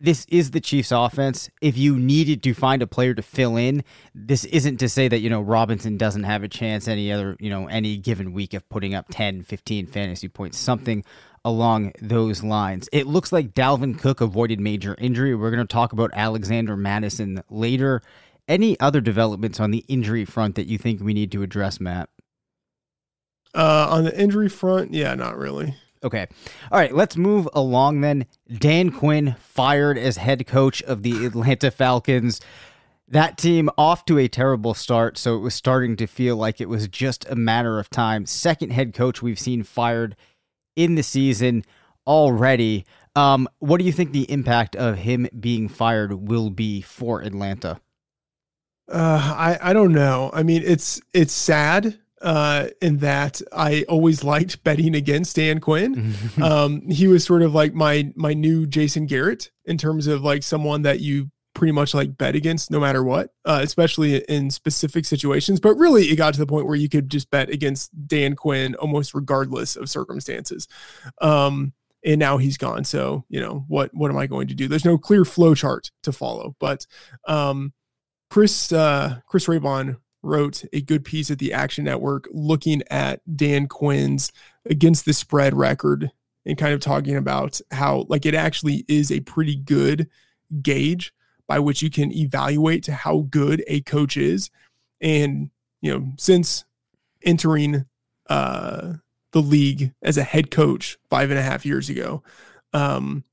this 0.00 0.26
is 0.26 0.50
the 0.50 0.60
Chiefs 0.60 0.92
offense. 0.92 1.48
If 1.60 1.78
you 1.78 1.96
needed 1.96 2.42
to 2.42 2.54
find 2.54 2.82
a 2.82 2.86
player 2.86 3.14
to 3.14 3.22
fill 3.22 3.56
in, 3.56 3.84
this 4.14 4.44
isn't 4.46 4.78
to 4.78 4.88
say 4.88 5.08
that, 5.08 5.20
you 5.20 5.30
know, 5.30 5.40
Robinson 5.40 5.96
doesn't 5.96 6.24
have 6.24 6.42
a 6.42 6.48
chance 6.48 6.88
any 6.88 7.12
other, 7.12 7.36
you 7.40 7.48
know, 7.48 7.68
any 7.68 7.96
given 7.96 8.32
week 8.32 8.54
of 8.54 8.68
putting 8.68 8.94
up 8.94 9.06
10, 9.10 9.42
15 9.42 9.86
fantasy 9.86 10.28
points, 10.28 10.58
something 10.58 11.04
along 11.44 11.92
those 12.00 12.42
lines. 12.42 12.88
It 12.92 13.06
looks 13.06 13.32
like 13.32 13.54
Dalvin 13.54 13.98
Cook 13.98 14.20
avoided 14.20 14.60
major 14.60 14.94
injury. 14.98 15.34
We're 15.34 15.50
going 15.50 15.66
to 15.66 15.72
talk 15.72 15.92
about 15.92 16.10
Alexander 16.14 16.76
Mattison 16.76 17.42
later. 17.50 18.02
Any 18.48 18.78
other 18.80 19.00
developments 19.00 19.60
on 19.60 19.70
the 19.70 19.84
injury 19.88 20.24
front 20.24 20.54
that 20.56 20.66
you 20.66 20.78
think 20.78 21.00
we 21.00 21.14
need 21.14 21.32
to 21.32 21.42
address, 21.42 21.80
Matt? 21.80 22.08
Uh, 23.54 23.86
on 23.90 24.04
the 24.04 24.20
injury 24.20 24.48
front, 24.48 24.92
yeah, 24.92 25.14
not 25.14 25.38
really. 25.38 25.76
Okay. 26.04 26.26
All 26.70 26.78
right, 26.78 26.94
let's 26.94 27.16
move 27.16 27.48
along 27.54 28.02
then. 28.02 28.26
Dan 28.58 28.90
Quinn 28.90 29.34
fired 29.40 29.96
as 29.96 30.18
head 30.18 30.46
coach 30.46 30.82
of 30.82 31.02
the 31.02 31.24
Atlanta 31.24 31.70
Falcons. 31.70 32.42
That 33.08 33.38
team 33.38 33.70
off 33.78 34.04
to 34.06 34.18
a 34.18 34.28
terrible 34.28 34.74
start, 34.74 35.16
so 35.16 35.36
it 35.36 35.40
was 35.40 35.54
starting 35.54 35.96
to 35.96 36.06
feel 36.06 36.36
like 36.36 36.60
it 36.60 36.68
was 36.68 36.88
just 36.88 37.28
a 37.30 37.34
matter 37.34 37.78
of 37.78 37.88
time. 37.88 38.26
Second 38.26 38.70
head 38.72 38.92
coach 38.92 39.22
we've 39.22 39.38
seen 39.38 39.62
fired 39.62 40.14
in 40.76 40.94
the 40.94 41.02
season 41.02 41.64
already. 42.06 42.84
Um, 43.16 43.48
what 43.58 43.78
do 43.78 43.84
you 43.84 43.92
think 43.92 44.12
the 44.12 44.30
impact 44.30 44.76
of 44.76 44.98
him 44.98 45.28
being 45.38 45.68
fired 45.68 46.28
will 46.28 46.50
be 46.50 46.82
for 46.82 47.22
Atlanta? 47.22 47.80
Uh, 48.90 49.34
I 49.36 49.70
I 49.70 49.72
don't 49.72 49.92
know. 49.92 50.30
I 50.34 50.42
mean, 50.42 50.62
it's 50.64 51.00
it's 51.14 51.32
sad 51.32 51.98
uh, 52.24 52.68
in 52.80 52.96
that 52.98 53.40
I 53.52 53.84
always 53.88 54.24
liked 54.24 54.64
betting 54.64 54.96
against 54.96 55.36
Dan 55.36 55.60
Quinn. 55.60 56.14
um, 56.42 56.88
he 56.88 57.06
was 57.06 57.22
sort 57.22 57.42
of 57.42 57.54
like 57.54 57.74
my 57.74 58.12
my 58.16 58.32
new 58.32 58.66
Jason 58.66 59.06
Garrett 59.06 59.52
in 59.66 59.78
terms 59.78 60.06
of 60.06 60.22
like 60.22 60.42
someone 60.42 60.82
that 60.82 61.00
you 61.00 61.30
pretty 61.54 61.70
much 61.70 61.94
like 61.94 62.16
bet 62.16 62.34
against 62.34 62.70
no 62.70 62.80
matter 62.80 63.04
what, 63.04 63.30
uh, 63.44 63.60
especially 63.62 64.16
in 64.24 64.50
specific 64.50 65.04
situations. 65.04 65.60
But 65.60 65.76
really, 65.76 66.06
it 66.06 66.16
got 66.16 66.34
to 66.34 66.40
the 66.40 66.46
point 66.46 66.66
where 66.66 66.74
you 66.74 66.88
could 66.88 67.10
just 67.10 67.30
bet 67.30 67.50
against 67.50 67.90
Dan 68.08 68.34
Quinn 68.34 68.74
almost 68.76 69.14
regardless 69.14 69.76
of 69.76 69.88
circumstances. 69.90 70.66
Um, 71.20 71.74
and 72.04 72.18
now 72.18 72.38
he's 72.38 72.56
gone. 72.56 72.84
So 72.84 73.24
you 73.28 73.40
know 73.40 73.66
what 73.68 73.90
what 73.92 74.10
am 74.10 74.16
I 74.16 74.26
going 74.26 74.48
to 74.48 74.54
do? 74.54 74.66
There's 74.66 74.84
no 74.84 74.96
clear 74.96 75.26
flow 75.26 75.54
chart 75.54 75.90
to 76.04 76.12
follow. 76.12 76.56
But 76.58 76.86
um, 77.28 77.74
Chris 78.30 78.72
uh, 78.72 79.20
Chris 79.28 79.46
Raybon 79.46 79.98
wrote 80.24 80.64
a 80.72 80.80
good 80.80 81.04
piece 81.04 81.30
at 81.30 81.38
the 81.38 81.52
Action 81.52 81.84
Network 81.84 82.28
looking 82.32 82.82
at 82.90 83.20
Dan 83.36 83.66
Quinn's 83.66 84.32
against 84.68 85.04
the 85.04 85.12
spread 85.12 85.54
record 85.54 86.10
and 86.46 86.58
kind 86.58 86.74
of 86.74 86.80
talking 86.80 87.16
about 87.16 87.60
how 87.70 88.06
like 88.08 88.26
it 88.26 88.34
actually 88.34 88.84
is 88.88 89.10
a 89.10 89.20
pretty 89.20 89.56
good 89.56 90.08
gauge 90.62 91.12
by 91.46 91.58
which 91.58 91.82
you 91.82 91.90
can 91.90 92.12
evaluate 92.12 92.82
to 92.84 92.92
how 92.92 93.26
good 93.30 93.62
a 93.66 93.80
coach 93.82 94.16
is. 94.16 94.50
And, 95.00 95.50
you 95.80 95.92
know, 95.92 96.12
since 96.16 96.64
entering 97.22 97.84
uh 98.28 98.94
the 99.34 99.42
league 99.42 99.92
as 100.00 100.16
a 100.16 100.22
head 100.22 100.50
coach 100.50 100.96
five 101.10 101.28
and 101.28 101.38
a 101.38 101.42
half 101.42 101.66
years 101.66 101.90
ago. 101.90 102.22
Um, 102.72 103.24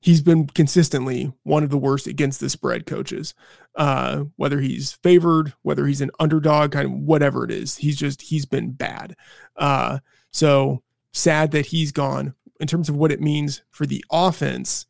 he's 0.00 0.22
been 0.22 0.46
consistently 0.46 1.32
one 1.42 1.64
of 1.64 1.70
the 1.70 1.78
worst 1.78 2.06
against 2.06 2.40
the 2.40 2.48
spread 2.48 2.86
coaches. 2.86 3.34
Uh, 3.74 4.24
whether 4.36 4.60
he's 4.60 4.92
favored, 4.92 5.52
whether 5.62 5.86
he's 5.86 6.00
an 6.00 6.10
underdog, 6.18 6.72
kind 6.72 6.86
of 6.86 6.92
whatever 6.92 7.44
it 7.44 7.50
is, 7.50 7.76
he's 7.76 7.96
just 7.96 8.22
he's 8.22 8.46
been 8.46 8.72
bad. 8.72 9.14
Uh, 9.56 9.98
so 10.32 10.82
sad 11.12 11.50
that 11.52 11.66
he's 11.66 11.92
gone. 11.92 12.34
In 12.60 12.66
terms 12.66 12.88
of 12.88 12.96
what 12.96 13.12
it 13.12 13.20
means 13.20 13.62
for 13.70 13.86
the 13.86 14.04
offense, 14.10 14.86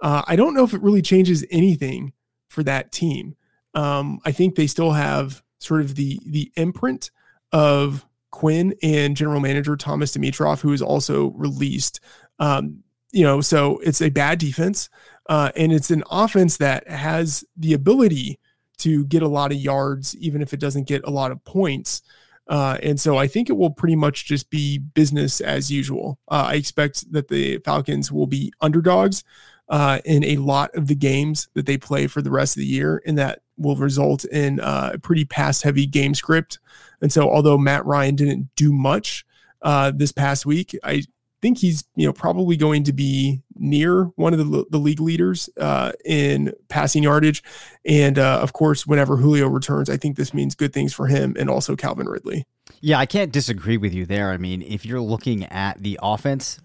uh, 0.00 0.22
I 0.26 0.36
don't 0.36 0.54
know 0.54 0.64
if 0.64 0.72
it 0.72 0.80
really 0.82 1.02
changes 1.02 1.44
anything 1.50 2.14
for 2.48 2.62
that 2.62 2.92
team. 2.92 3.36
Um, 3.74 4.20
I 4.24 4.32
think 4.32 4.54
they 4.54 4.66
still 4.66 4.92
have 4.92 5.42
sort 5.58 5.82
of 5.82 5.96
the 5.96 6.18
the 6.24 6.50
imprint 6.56 7.10
of 7.52 8.06
Quinn 8.30 8.74
and 8.82 9.16
general 9.16 9.40
manager 9.40 9.76
Thomas 9.76 10.16
Dimitroff, 10.16 10.60
who 10.60 10.72
is 10.72 10.82
also 10.82 11.30
released. 11.32 12.00
Um, 12.38 12.82
you 13.12 13.24
know, 13.24 13.40
so 13.40 13.78
it's 13.78 14.00
a 14.00 14.10
bad 14.10 14.38
defense, 14.38 14.88
uh, 15.28 15.50
and 15.56 15.72
it's 15.72 15.90
an 15.90 16.04
offense 16.10 16.56
that 16.58 16.88
has 16.88 17.44
the 17.56 17.72
ability 17.72 18.38
to 18.78 19.04
get 19.06 19.22
a 19.22 19.28
lot 19.28 19.52
of 19.52 19.58
yards, 19.58 20.16
even 20.16 20.42
if 20.42 20.54
it 20.54 20.60
doesn't 20.60 20.88
get 20.88 21.04
a 21.04 21.10
lot 21.10 21.30
of 21.30 21.44
points. 21.44 22.02
Uh, 22.48 22.78
and 22.82 22.98
so 22.98 23.16
I 23.16 23.26
think 23.28 23.48
it 23.48 23.56
will 23.56 23.70
pretty 23.70 23.94
much 23.94 24.24
just 24.24 24.50
be 24.50 24.78
business 24.78 25.40
as 25.40 25.70
usual. 25.70 26.18
Uh, 26.28 26.46
I 26.48 26.54
expect 26.54 27.12
that 27.12 27.28
the 27.28 27.58
Falcons 27.58 28.10
will 28.10 28.26
be 28.26 28.52
underdogs 28.60 29.22
uh, 29.68 30.00
in 30.04 30.24
a 30.24 30.36
lot 30.36 30.74
of 30.74 30.88
the 30.88 30.96
games 30.96 31.48
that 31.54 31.64
they 31.64 31.78
play 31.78 32.08
for 32.08 32.22
the 32.22 32.30
rest 32.30 32.56
of 32.56 32.60
the 32.60 32.66
year, 32.66 33.02
and 33.06 33.16
that 33.18 33.42
will 33.56 33.76
result 33.76 34.24
in 34.24 34.58
uh, 34.58 34.90
a 34.94 34.98
pretty 34.98 35.24
pass 35.24 35.62
heavy 35.62 35.86
game 35.86 36.14
script. 36.14 36.58
And 37.00 37.12
so, 37.12 37.30
although 37.30 37.56
Matt 37.56 37.86
Ryan 37.86 38.16
didn't 38.16 38.48
do 38.56 38.72
much 38.72 39.24
uh, 39.62 39.92
this 39.94 40.10
past 40.10 40.44
week, 40.44 40.76
I 40.82 41.04
think 41.42 41.58
he's 41.58 41.84
you 41.96 42.06
know 42.06 42.12
probably 42.12 42.56
going 42.56 42.84
to 42.84 42.92
be 42.92 43.42
near 43.54 44.04
one 44.16 44.32
of 44.32 44.38
the, 44.38 44.64
the 44.70 44.78
league 44.78 45.00
leaders 45.00 45.48
uh, 45.58 45.92
in 46.04 46.52
passing 46.68 47.02
yardage, 47.02 47.42
and 47.84 48.18
uh, 48.18 48.40
of 48.40 48.52
course, 48.52 48.86
whenever 48.86 49.16
Julio 49.16 49.48
returns, 49.48 49.90
I 49.90 49.96
think 49.96 50.16
this 50.16 50.34
means 50.34 50.54
good 50.54 50.72
things 50.72 50.92
for 50.92 51.06
him 51.06 51.36
and 51.38 51.50
also 51.50 51.76
Calvin 51.76 52.08
Ridley. 52.08 52.46
Yeah, 52.80 52.98
I 52.98 53.06
can't 53.06 53.32
disagree 53.32 53.76
with 53.76 53.92
you 53.92 54.06
there. 54.06 54.30
I 54.30 54.36
mean, 54.36 54.62
if 54.62 54.86
you're 54.86 55.00
looking 55.00 55.44
at 55.46 55.82
the 55.82 55.98
offense, 56.02 56.60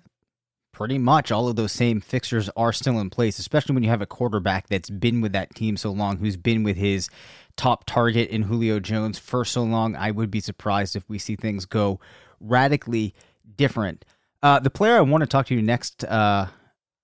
pretty 0.72 0.98
much 0.98 1.32
all 1.32 1.48
of 1.48 1.56
those 1.56 1.72
same 1.72 2.02
fixtures 2.02 2.50
are 2.56 2.74
still 2.74 3.00
in 3.00 3.10
place, 3.10 3.40
especially 3.40 3.74
when 3.74 3.84
you 3.84 3.90
have 3.90 4.02
a 4.02 4.06
quarterback 4.06 4.68
that's 4.68 4.90
been 4.90 5.22
with 5.22 5.32
that 5.32 5.56
team 5.56 5.78
so 5.78 5.92
long, 5.92 6.18
who's 6.18 6.38
been 6.38 6.64
with 6.64 6.78
his 6.78 7.10
top 7.56 7.86
target 7.86 8.30
in 8.30 8.44
Julio 8.44 8.80
Jones 8.80 9.18
for 9.18 9.46
so 9.46 9.64
long. 9.64 9.96
I 9.96 10.12
would 10.12 10.30
be 10.30 10.42
surprised 10.42 10.96
if 10.96 11.08
we 11.10 11.18
see 11.18 11.36
things 11.36 11.66
go 11.66 12.00
radically 12.40 13.14
different. 13.56 14.06
Uh, 14.44 14.60
the 14.60 14.70
player 14.70 14.98
I 14.98 15.02
want 15.02 15.22
to 15.22 15.28
talk 15.28 15.48
to 15.48 15.56
you 15.56 15.62
next 15.62 16.04
uh, 16.04 16.48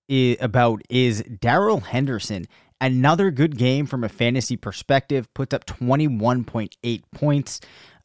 is, 0.08 0.36
about 0.40 0.82
is 0.88 1.22
Darrell 1.22 1.80
Henderson. 1.80 2.46
Another 2.80 3.30
good 3.30 3.56
game 3.56 3.86
from 3.86 4.04
a 4.04 4.08
fantasy 4.08 4.56
perspective, 4.56 5.32
puts 5.34 5.54
up 5.54 5.64
21.8 5.66 7.02
points, 7.14 7.60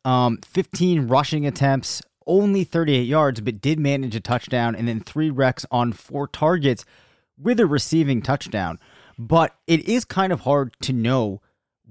um, 0.06 0.38
15 0.46 1.08
rushing 1.08 1.46
attempts, 1.46 2.02
only 2.28 2.64
38 2.64 3.02
yards, 3.02 3.42
but 3.42 3.62
did 3.62 3.80
manage 3.80 4.16
a 4.16 4.20
touchdown 4.20 4.76
and 4.76 4.88
then 4.88 5.00
three 5.00 5.32
recs 5.32 5.66
on 5.72 5.94
four 5.94 6.28
targets 6.28 6.86
with 7.40 7.60
a 7.60 7.66
receiving 7.66 8.22
touchdown. 8.22 8.80
But 9.18 9.56
it 9.66 9.88
is 9.88 10.06
kind 10.06 10.32
of 10.32 10.42
hard 10.42 10.76
to 10.82 10.94
know 10.94 11.42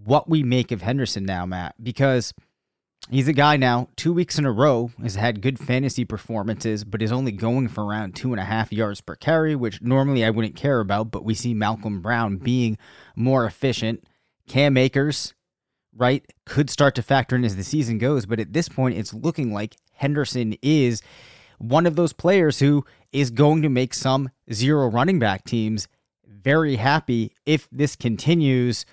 what 0.04 0.28
we 0.28 0.42
make 0.42 0.70
of 0.70 0.82
Henderson 0.82 1.24
now, 1.24 1.46
Matt, 1.46 1.74
because 1.82 2.32
he's 3.10 3.28
a 3.28 3.32
guy 3.32 3.56
now, 3.56 3.88
two 3.96 4.12
weeks 4.12 4.38
in 4.38 4.44
a 4.44 4.52
row, 4.52 4.90
has 5.02 5.14
had 5.14 5.42
good 5.42 5.58
fantasy 5.58 6.04
performances, 6.04 6.84
but 6.84 7.02
is 7.02 7.12
only 7.12 7.32
going 7.32 7.68
for 7.68 7.84
around 7.84 8.14
two 8.14 8.32
and 8.32 8.40
a 8.40 8.44
half 8.44 8.72
yards 8.72 9.00
per 9.00 9.14
carry, 9.14 9.54
which 9.54 9.82
normally 9.82 10.24
I 10.24 10.30
wouldn't 10.30 10.56
care 10.56 10.80
about. 10.80 11.10
But 11.10 11.24
we 11.24 11.34
see 11.34 11.54
Malcolm 11.54 12.00
Brown 12.00 12.36
being 12.36 12.78
more 13.14 13.46
efficient. 13.46 14.04
Cam 14.48 14.76
Akers, 14.76 15.34
right, 15.94 16.24
could 16.44 16.70
start 16.70 16.94
to 16.96 17.02
factor 17.02 17.36
in 17.36 17.44
as 17.44 17.56
the 17.56 17.64
season 17.64 17.98
goes, 17.98 18.26
but 18.26 18.40
at 18.40 18.52
this 18.52 18.68
point, 18.68 18.96
it's 18.96 19.14
looking 19.14 19.52
like 19.52 19.76
Henderson 19.92 20.56
is 20.62 21.02
one 21.58 21.86
of 21.86 21.96
those 21.96 22.12
players 22.12 22.58
who 22.58 22.84
is 23.12 23.30
going 23.30 23.62
to 23.62 23.68
make 23.68 23.94
some 23.94 24.30
zero 24.52 24.88
running 24.88 25.18
back 25.18 25.44
teams 25.44 25.88
very 26.46 26.76
happy 26.76 27.32
if 27.44 27.68
this 27.70 27.96
continues. 27.96 28.86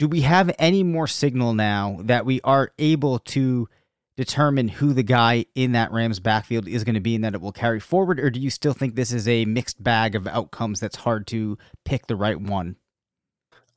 Do 0.00 0.08
we 0.08 0.22
have 0.22 0.50
any 0.58 0.82
more 0.82 1.06
signal 1.06 1.52
now 1.52 1.98
that 2.04 2.24
we 2.24 2.40
are 2.42 2.72
able 2.78 3.18
to 3.18 3.68
determine 4.16 4.68
who 4.68 4.94
the 4.94 5.02
guy 5.02 5.44
in 5.54 5.72
that 5.72 5.92
Rams 5.92 6.20
backfield 6.20 6.66
is 6.66 6.84
going 6.84 6.94
to 6.94 7.02
be 7.02 7.16
and 7.16 7.24
that 7.24 7.34
it 7.34 7.42
will 7.42 7.52
carry 7.52 7.80
forward? 7.80 8.18
Or 8.18 8.30
do 8.30 8.40
you 8.40 8.48
still 8.48 8.72
think 8.72 8.94
this 8.94 9.12
is 9.12 9.28
a 9.28 9.44
mixed 9.44 9.82
bag 9.82 10.14
of 10.14 10.26
outcomes 10.26 10.80
that's 10.80 10.96
hard 10.96 11.26
to 11.26 11.58
pick 11.84 12.06
the 12.06 12.16
right 12.16 12.40
one? 12.40 12.76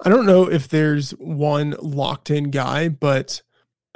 I 0.05 0.07
don't 0.07 0.25
know 0.25 0.49
if 0.49 0.69
there's 0.69 1.11
one 1.11 1.75
locked 1.81 2.31
in 2.31 2.51
guy, 2.51 2.87
but 2.87 3.41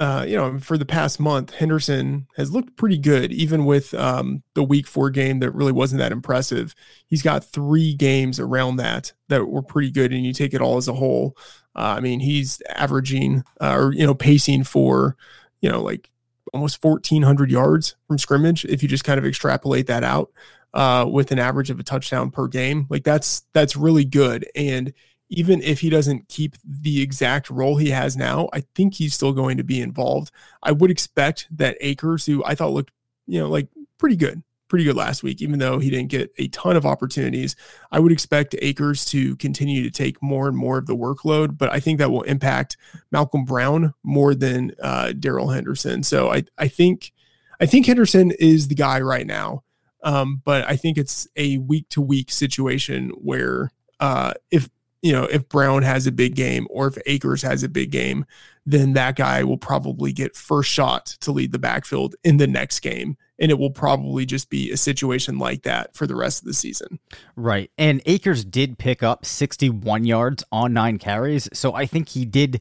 uh, 0.00 0.24
you 0.28 0.36
know, 0.36 0.58
for 0.58 0.78
the 0.78 0.86
past 0.86 1.18
month, 1.18 1.54
Henderson 1.54 2.28
has 2.36 2.52
looked 2.52 2.76
pretty 2.76 2.98
good, 2.98 3.32
even 3.32 3.64
with 3.64 3.94
um, 3.94 4.42
the 4.54 4.62
week 4.62 4.86
four 4.86 5.10
game 5.10 5.40
that 5.40 5.50
really 5.50 5.72
wasn't 5.72 5.98
that 5.98 6.12
impressive. 6.12 6.74
He's 7.06 7.22
got 7.22 7.44
three 7.44 7.94
games 7.94 8.38
around 8.38 8.76
that 8.76 9.12
that 9.28 9.46
were 9.46 9.62
pretty 9.62 9.90
good, 9.90 10.12
and 10.12 10.24
you 10.24 10.32
take 10.32 10.54
it 10.54 10.60
all 10.60 10.76
as 10.76 10.86
a 10.86 10.92
whole. 10.92 11.36
Uh, 11.78 11.94
I 11.96 12.00
mean, 12.00 12.18
he's 12.18 12.60
averaging 12.68 13.44
uh, 13.60 13.76
or 13.78 13.92
you 13.92 14.04
know 14.04 14.14
pacing 14.14 14.64
for 14.64 15.16
you 15.60 15.70
know 15.70 15.80
like 15.80 16.10
almost 16.52 16.82
1,400 16.82 17.50
yards 17.50 17.94
from 18.08 18.18
scrimmage 18.18 18.64
if 18.64 18.82
you 18.82 18.88
just 18.88 19.04
kind 19.04 19.18
of 19.18 19.24
extrapolate 19.24 19.86
that 19.86 20.02
out 20.02 20.32
uh, 20.74 21.06
with 21.08 21.30
an 21.30 21.38
average 21.38 21.70
of 21.70 21.78
a 21.78 21.82
touchdown 21.84 22.30
per 22.30 22.48
game. 22.48 22.86
Like 22.90 23.04
that's 23.04 23.42
that's 23.52 23.76
really 23.76 24.04
good, 24.04 24.46
and 24.56 24.92
even 25.30 25.62
if 25.62 25.80
he 25.80 25.88
doesn't 25.88 26.28
keep 26.28 26.56
the 26.64 27.00
exact 27.00 27.48
role 27.48 27.76
he 27.76 27.90
has 27.90 28.16
now, 28.16 28.48
I 28.52 28.64
think 28.74 28.94
he's 28.94 29.14
still 29.14 29.32
going 29.32 29.58
to 29.58 29.64
be 29.64 29.80
involved. 29.80 30.32
I 30.62 30.72
would 30.72 30.90
expect 30.90 31.46
that 31.50 31.76
Akers, 31.80 32.26
who 32.26 32.42
I 32.44 32.54
thought 32.54 32.72
looked, 32.72 32.92
you 33.26 33.38
know, 33.38 33.48
like 33.48 33.68
pretty 33.98 34.16
good, 34.16 34.42
pretty 34.68 34.84
good 34.84 34.96
last 34.96 35.22
week, 35.22 35.42
even 35.42 35.58
though 35.58 35.78
he 35.78 35.90
didn't 35.90 36.10
get 36.10 36.32
a 36.38 36.48
ton 36.48 36.76
of 36.76 36.86
opportunities, 36.86 37.56
I 37.90 38.00
would 38.00 38.12
expect 38.12 38.54
Akers 38.60 39.04
to 39.06 39.36
continue 39.36 39.82
to 39.82 39.90
take 39.90 40.22
more 40.22 40.46
and 40.46 40.56
more 40.56 40.78
of 40.78 40.86
the 40.86 40.96
workload. 40.96 41.58
But 41.58 41.72
I 41.72 41.80
think 41.80 41.98
that 41.98 42.10
will 42.10 42.22
impact 42.22 42.76
Malcolm 43.10 43.44
Brown 43.44 43.94
more 44.02 44.34
than 44.34 44.72
uh, 44.82 45.12
Darrell 45.12 45.48
Henderson. 45.48 46.02
So 46.02 46.30
I, 46.30 46.44
I 46.58 46.68
think, 46.68 47.12
I 47.60 47.66
think 47.66 47.86
Henderson 47.86 48.32
is 48.38 48.68
the 48.68 48.74
guy 48.74 49.00
right 49.00 49.26
now. 49.26 49.64
Um, 50.04 50.42
but 50.44 50.64
I 50.68 50.76
think 50.76 50.96
it's 50.96 51.26
a 51.36 51.58
week 51.58 51.88
to 51.90 52.00
week 52.00 52.30
situation 52.30 53.10
where 53.16 53.72
uh, 53.98 54.34
if 54.50 54.68
you 55.02 55.12
know, 55.12 55.24
if 55.24 55.48
Brown 55.48 55.82
has 55.82 56.06
a 56.06 56.12
big 56.12 56.34
game 56.34 56.66
or 56.70 56.88
if 56.88 56.98
Akers 57.06 57.42
has 57.42 57.62
a 57.62 57.68
big 57.68 57.90
game, 57.90 58.24
then 58.66 58.92
that 58.94 59.16
guy 59.16 59.44
will 59.44 59.56
probably 59.56 60.12
get 60.12 60.36
first 60.36 60.70
shot 60.70 61.06
to 61.20 61.32
lead 61.32 61.52
the 61.52 61.58
backfield 61.58 62.14
in 62.24 62.36
the 62.36 62.46
next 62.46 62.80
game. 62.80 63.16
And 63.38 63.50
it 63.50 63.58
will 63.58 63.70
probably 63.70 64.26
just 64.26 64.50
be 64.50 64.70
a 64.72 64.76
situation 64.76 65.38
like 65.38 65.62
that 65.62 65.94
for 65.94 66.06
the 66.06 66.16
rest 66.16 66.42
of 66.42 66.46
the 66.46 66.54
season. 66.54 66.98
Right. 67.36 67.70
And 67.78 68.02
Akers 68.04 68.44
did 68.44 68.78
pick 68.78 69.02
up 69.02 69.24
61 69.24 70.04
yards 70.04 70.42
on 70.50 70.72
nine 70.72 70.98
carries. 70.98 71.48
So 71.52 71.74
I 71.74 71.86
think 71.86 72.08
he 72.08 72.24
did 72.24 72.60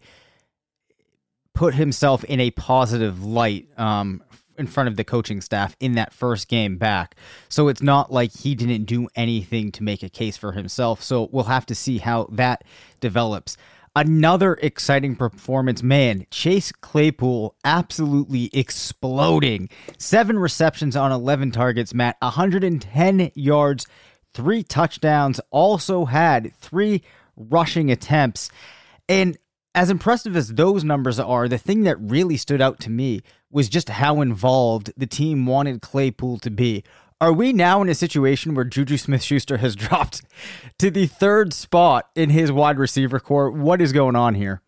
put 1.53 1.74
himself 1.74 2.24
in 2.25 2.39
a 2.39 2.51
positive 2.51 3.25
light 3.25 3.67
um, 3.79 4.22
in 4.58 4.68
front 4.68 4.90
of 4.90 4.96
the 4.96 5.04
coaching 5.04 5.42
staff 5.42 5.76
in 5.80 5.94
that 5.94 6.14
first 6.14 6.48
game 6.48 6.78
back. 6.78 7.16
So 7.50 7.68
it's 7.68 7.82
not 7.82 8.12
like 8.12 8.32
he 8.32 8.56
didn't 8.56 8.86
do 8.86 9.08
anything 9.16 9.72
to 9.74 9.84
make 9.84 10.04
a 10.04 10.10
case 10.10 10.38
for 10.38 10.52
himself. 10.52 11.02
So 11.02 11.30
we'll 11.32 11.46
have 11.46 11.66
to 11.68 11.76
see 11.76 11.98
how 12.00 12.28
that 12.32 12.64
develops. 13.00 13.58
Another 13.96 14.54
exciting 14.62 15.16
performance, 15.16 15.82
man. 15.82 16.28
Chase 16.30 16.72
Claypool 16.72 17.56
absolutely 17.66 18.52
exploding. 18.54 19.70
Seven 19.98 20.38
receptions 20.38 20.96
on 20.96 21.12
11 21.12 21.50
targets, 21.50 21.96
Matt, 21.96 22.16
110 22.22 23.32
yards, 23.34 23.88
three 24.36 24.62
touchdowns, 24.62 25.40
also 25.50 26.06
had 26.06 26.54
three 26.58 27.02
rushing 27.36 27.90
attempts. 27.90 28.52
And 29.10 29.38
as 29.74 29.90
impressive 29.90 30.36
as 30.36 30.54
those 30.54 30.84
numbers 30.84 31.20
are, 31.20 31.48
the 31.48 31.58
thing 31.58 31.84
that 31.84 31.98
really 32.00 32.38
stood 32.38 32.62
out 32.62 32.80
to 32.82 32.92
me 32.92 33.22
was 33.51 33.70
just 33.70 33.89
how 33.89 34.22
involved 34.22 34.92
the 34.98 35.08
team 35.08 35.46
wanted 35.46 35.82
Claypool 35.82 36.39
to 36.39 36.50
be. 36.50 36.84
Are 37.20 37.34
we 37.34 37.51
now 37.51 37.82
in 37.82 37.89
a 37.89 37.96
situation 37.96 38.54
where 38.54 38.66
Juju 38.66 38.98
Smith 38.98 39.24
Schuster 39.24 39.58
has 39.58 39.75
dropped 39.77 40.22
to 40.77 40.92
the 40.92 41.08
third 41.08 41.54
spot 41.54 42.10
in 42.16 42.30
his 42.30 42.51
wide 42.51 42.77
receiver 42.77 43.20
corps? 43.20 43.50
What 43.50 43.82
is 43.82 43.92
going 43.92 44.16
on 44.16 44.36
here? 44.36 44.62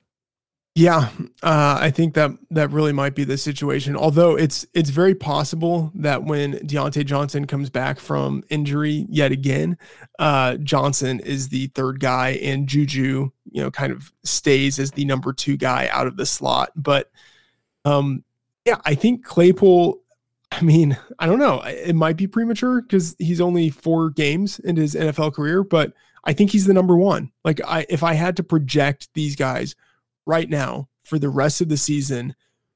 Yeah, 0.76 1.10
uh, 1.44 1.78
I 1.82 1.92
think 1.92 2.14
that 2.14 2.32
that 2.52 2.72
really 2.72 2.94
might 2.94 3.14
be 3.14 3.26
the 3.26 3.38
situation. 3.38 3.98
Although 3.98 4.38
it's 4.38 4.66
it's 4.74 4.92
very 4.92 5.14
possible 5.14 5.92
that 5.96 6.24
when 6.24 6.54
Diontae 6.60 7.06
Johnson 7.06 7.46
comes 7.48 7.70
back 7.70 8.00
from 8.00 8.44
injury 8.50 9.06
yet 9.10 9.34
again, 9.34 9.78
uh, 10.20 10.56
Johnson 10.56 11.20
is 11.20 11.50
the 11.50 11.68
third 11.68 12.00
guy, 12.00 12.40
and 12.42 12.66
Juju, 12.66 13.32
you 13.52 13.62
know, 13.62 13.72
kind 13.72 13.92
of 13.92 14.14
stays 14.24 14.80
as 14.80 14.92
the 14.92 15.04
number 15.06 15.34
two 15.34 15.58
guy 15.58 15.90
out 15.92 16.08
of 16.08 16.16
the 16.16 16.26
slot. 16.26 16.72
But 16.76 17.12
um, 17.84 18.24
yeah, 18.70 18.78
I 18.86 18.94
think 18.94 19.26
Claypool. 19.26 20.00
I 20.52 20.62
mean, 20.62 20.98
I 21.20 21.26
don't 21.26 21.40
know. 21.40 21.62
It 21.62 21.96
might 21.96 22.18
be 22.18 22.28
premature 22.28 22.82
because 22.82 23.16
he's 23.20 23.42
only 23.42 23.70
four 23.70 24.10
games 24.10 24.60
in 24.60 24.76
his 24.76 24.96
NFL 24.96 25.34
career, 25.34 25.64
but 25.64 25.94
I 26.24 26.34
think 26.34 26.52
he's 26.52 26.66
the 26.66 26.74
number 26.74 26.96
one. 26.96 27.32
Like, 27.44 27.62
I 27.66 27.86
if 27.90 28.04
I 28.04 28.14
had 28.14 28.38
to 28.38 28.44
project 28.44 29.10
these 29.14 29.36
guys 29.36 29.76
right 30.26 30.50
now 30.50 30.90
for 31.04 31.18
the 31.18 31.30
rest 31.30 31.62
of 31.62 31.70
the 31.70 31.78
season, 31.78 32.36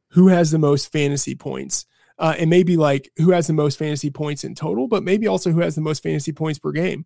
who 0.10 0.28
has 0.28 0.50
the 0.50 0.60
most 0.60 0.92
fantasy 0.92 1.36
points? 1.36 1.86
Uh, 2.20 2.36
and 2.38 2.50
maybe 2.50 2.78
like 2.78 3.12
who 3.18 3.32
has 3.32 3.48
the 3.48 3.54
most 3.54 3.78
fantasy 3.78 4.10
points 4.10 4.44
in 4.44 4.56
total, 4.56 4.88
but 4.88 5.04
maybe 5.04 5.28
also 5.28 5.52
who 5.52 5.62
has 5.62 5.76
the 5.76 5.82
most 5.82 6.02
fantasy 6.02 6.32
points 6.32 6.60
per 6.60 6.72
game. 6.72 7.06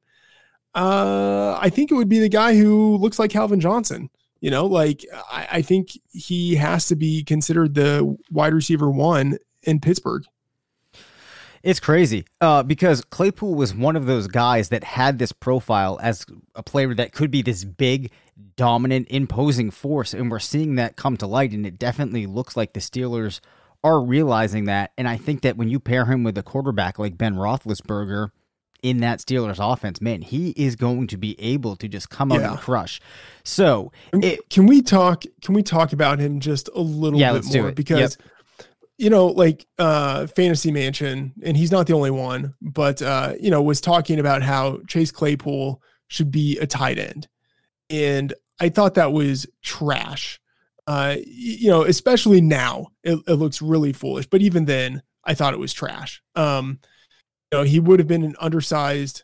Uh, 0.76 1.58
I 1.60 1.70
think 1.70 1.92
it 1.92 1.96
would 1.96 2.10
be 2.10 2.20
the 2.20 2.30
guy 2.30 2.56
who 2.56 2.98
looks 2.98 3.20
like 3.20 3.32
Calvin 3.32 3.60
Johnson. 3.60 4.10
You 4.40 4.52
know, 4.52 4.66
like 4.66 5.06
I, 5.32 5.48
I 5.54 5.62
think 5.62 5.98
he 6.12 6.56
has 6.56 6.88
to 6.88 6.96
be 6.96 7.24
considered 7.24 7.74
the 7.74 8.18
wide 8.32 8.54
receiver 8.54 8.90
one 8.90 9.38
in 9.64 9.80
Pittsburgh. 9.80 10.24
It's 11.64 11.80
crazy 11.80 12.26
uh, 12.40 12.64
because 12.64 13.04
Claypool 13.04 13.56
was 13.56 13.74
one 13.74 13.96
of 13.96 14.06
those 14.06 14.28
guys 14.28 14.70
that 14.70 14.84
had 14.84 15.20
this 15.20 15.32
profile 15.32 16.00
as 16.02 16.26
a 16.56 16.64
player 16.64 16.94
that 16.94 17.12
could 17.12 17.32
be 17.32 17.42
this 17.42 17.64
big, 17.66 18.12
dominant, 18.56 19.08
imposing 19.10 19.72
force. 19.72 20.14
And 20.14 20.32
we're 20.32 20.40
seeing 20.40 20.76
that 20.76 20.96
come 20.96 21.18
to 21.18 21.28
light. 21.28 21.52
And 21.52 21.66
it 21.66 21.80
definitely 21.80 22.26
looks 22.26 22.56
like 22.56 22.74
the 22.74 22.80
Steelers 22.80 23.42
are 23.84 24.00
realizing 24.02 24.66
that. 24.66 24.92
And 24.98 25.08
I 25.08 25.18
think 25.18 25.42
that 25.42 25.58
when 25.58 25.70
you 25.70 25.80
pair 25.80 26.06
him 26.06 26.24
with 26.24 26.38
a 26.38 26.44
quarterback 26.44 27.00
like 27.00 27.18
Ben 27.18 27.36
Roethlisberger 27.36 28.30
in 28.84 29.00
that 29.00 29.20
Steelers 29.20 29.58
offense, 29.60 30.02
man, 30.02 30.22
he 30.22 30.52
is 30.52 30.76
going 30.76 31.08
to 31.08 31.18
be 31.18 31.40
able 31.40 31.76
to 31.78 31.88
just 31.88 32.10
come 32.10 32.32
out 32.32 32.42
yeah. 32.42 32.52
and 32.52 32.60
crush. 32.60 33.02
So, 33.44 33.92
it, 34.14 34.50
can 34.50 34.66
we 34.66 34.82
talk? 34.82 35.24
Can 35.42 35.54
we 35.54 35.64
talk 35.64 35.94
about 35.94 36.20
him 36.20 36.40
just 36.40 36.70
a 36.76 36.82
little 36.82 37.20
yeah, 37.20 37.34
bit 37.34 37.46
more? 37.56 37.72
Because 37.72 38.18
yep 38.20 38.30
you 38.98 39.10
know, 39.10 39.28
like 39.28 39.66
uh 39.78 40.28
Fantasy 40.28 40.72
Mansion, 40.72 41.34
and 41.44 41.56
he's 41.56 41.72
not 41.72 41.88
the 41.88 41.94
only 41.94 42.12
one, 42.12 42.56
but 42.62 43.02
uh, 43.02 43.34
you 43.40 43.52
know, 43.52 43.62
was 43.62 43.80
talking 43.80 44.20
about 44.20 44.42
how 44.42 44.80
Chase 44.88 45.12
Claypool 45.12 45.82
should 46.08 46.32
be 46.32 46.58
a 46.58 46.68
tight 46.68 46.98
end. 46.98 47.28
And 47.90 48.34
I 48.60 48.70
thought 48.70 48.96
that 48.96 49.14
was 49.14 49.46
trash. 49.62 50.40
Uh, 50.88 51.18
you 51.26 51.70
know, 51.70 51.84
especially 51.84 52.42
now, 52.42 52.88
it, 53.04 53.20
it 53.28 53.34
looks 53.34 53.62
really 53.62 53.94
foolish. 53.94 54.26
But 54.26 54.42
even 54.42 54.66
then, 54.66 55.04
I 55.24 55.34
thought 55.34 55.54
it 55.54 55.60
was 55.60 55.74
trash. 55.74 56.22
Um, 56.36 56.80
you 57.52 57.60
know, 57.60 57.64
he 57.64 57.80
would 57.80 58.00
have 58.00 58.08
been 58.08 58.24
an 58.24 58.36
undersized 58.40 59.24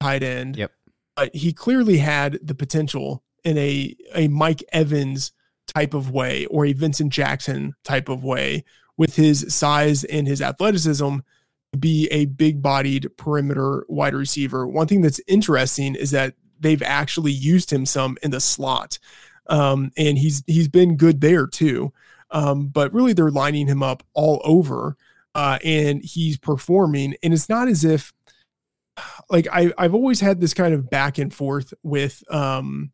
tight 0.00 0.22
end. 0.22 0.56
Yep. 0.56 0.72
But 1.16 1.34
he 1.34 1.52
clearly 1.52 1.98
had 1.98 2.38
the 2.42 2.54
potential 2.54 3.24
in 3.44 3.58
a 3.58 3.94
a 4.14 4.28
Mike 4.28 4.62
Evans 4.72 5.32
type 5.66 5.94
of 5.94 6.10
way 6.10 6.46
or 6.46 6.64
a 6.64 6.72
Vincent 6.72 7.12
Jackson 7.12 7.74
type 7.84 8.08
of 8.08 8.24
way 8.24 8.64
with 8.96 9.16
his 9.16 9.52
size 9.54 10.04
and 10.04 10.26
his 10.26 10.42
athleticism 10.42 11.18
to 11.72 11.78
be 11.78 12.08
a 12.10 12.26
big 12.26 12.62
bodied 12.62 13.08
perimeter 13.16 13.84
wide 13.88 14.14
receiver. 14.14 14.66
One 14.66 14.86
thing 14.86 15.02
that's 15.02 15.20
interesting 15.26 15.94
is 15.94 16.10
that 16.12 16.34
they've 16.58 16.82
actually 16.82 17.32
used 17.32 17.72
him 17.72 17.86
some 17.86 18.16
in 18.22 18.30
the 18.30 18.40
slot. 18.40 18.98
Um, 19.46 19.92
and 19.96 20.18
he's 20.18 20.42
he's 20.46 20.68
been 20.68 20.96
good 20.96 21.20
there 21.20 21.46
too. 21.46 21.92
Um, 22.30 22.68
but 22.68 22.92
really 22.92 23.14
they're 23.14 23.30
lining 23.30 23.66
him 23.66 23.82
up 23.82 24.02
all 24.12 24.42
over 24.44 24.96
uh, 25.38 25.56
and 25.62 26.02
he's 26.02 26.36
performing. 26.36 27.14
And 27.22 27.32
it's 27.32 27.48
not 27.48 27.68
as 27.68 27.84
if 27.84 28.12
like 29.30 29.46
I, 29.52 29.72
I've 29.78 29.94
always 29.94 30.18
had 30.18 30.40
this 30.40 30.52
kind 30.52 30.74
of 30.74 30.90
back 30.90 31.16
and 31.16 31.32
forth 31.32 31.72
with 31.84 32.24
um, 32.28 32.90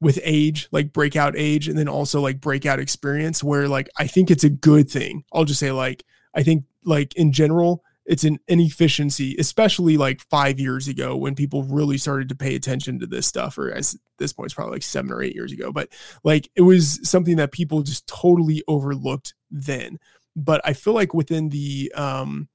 with 0.00 0.20
age, 0.22 0.68
like 0.70 0.92
breakout 0.92 1.34
age, 1.36 1.66
and 1.66 1.76
then 1.76 1.88
also 1.88 2.20
like 2.20 2.40
breakout 2.40 2.78
experience, 2.78 3.42
where 3.42 3.66
like 3.66 3.88
I 3.98 4.06
think 4.06 4.30
it's 4.30 4.44
a 4.44 4.50
good 4.50 4.88
thing. 4.88 5.24
I'll 5.32 5.44
just 5.44 5.58
say 5.58 5.72
like 5.72 6.04
I 6.32 6.44
think 6.44 6.62
like 6.84 7.12
in 7.16 7.32
general, 7.32 7.82
it's 8.06 8.22
an 8.22 8.38
inefficiency, 8.46 9.34
especially 9.40 9.96
like 9.96 10.20
five 10.30 10.60
years 10.60 10.86
ago 10.86 11.16
when 11.16 11.34
people 11.34 11.64
really 11.64 11.98
started 11.98 12.28
to 12.28 12.36
pay 12.36 12.54
attention 12.54 13.00
to 13.00 13.06
this 13.08 13.26
stuff, 13.26 13.58
or 13.58 13.72
as 13.72 13.98
this 14.18 14.32
point, 14.32 14.46
it's 14.46 14.54
probably 14.54 14.74
like 14.74 14.84
seven 14.84 15.10
or 15.10 15.24
eight 15.24 15.34
years 15.34 15.50
ago. 15.50 15.72
But 15.72 15.88
like 16.22 16.48
it 16.54 16.62
was 16.62 17.00
something 17.02 17.34
that 17.38 17.50
people 17.50 17.82
just 17.82 18.06
totally 18.06 18.62
overlooked 18.68 19.34
then. 19.50 19.98
But 20.36 20.60
I 20.64 20.72
feel 20.72 20.94
like 20.94 21.14
within 21.14 21.48
the 21.48 21.92
um 21.94 22.48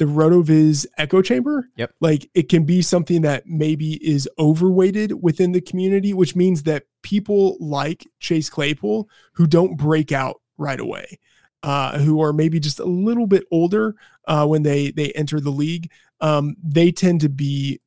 the 0.00 0.06
rotoviz 0.06 0.86
echo 0.96 1.20
chamber 1.20 1.68
yep. 1.76 1.92
like 2.00 2.30
it 2.32 2.48
can 2.48 2.64
be 2.64 2.80
something 2.80 3.20
that 3.20 3.46
maybe 3.46 4.02
is 4.02 4.26
overweighted 4.38 5.22
within 5.22 5.52
the 5.52 5.60
community 5.60 6.14
which 6.14 6.34
means 6.34 6.62
that 6.62 6.84
people 7.02 7.58
like 7.60 8.08
chase 8.18 8.48
claypool 8.48 9.10
who 9.34 9.46
don't 9.46 9.76
break 9.76 10.10
out 10.10 10.40
right 10.56 10.80
away 10.80 11.18
uh, 11.62 11.98
who 11.98 12.22
are 12.22 12.32
maybe 12.32 12.58
just 12.58 12.80
a 12.80 12.84
little 12.84 13.26
bit 13.26 13.44
older 13.50 13.94
uh, 14.26 14.46
when 14.46 14.62
they 14.62 14.90
they 14.90 15.12
enter 15.12 15.38
the 15.38 15.50
league 15.50 15.90
um, 16.22 16.56
they 16.64 16.90
tend 16.90 17.20
to 17.20 17.28
be 17.28 17.78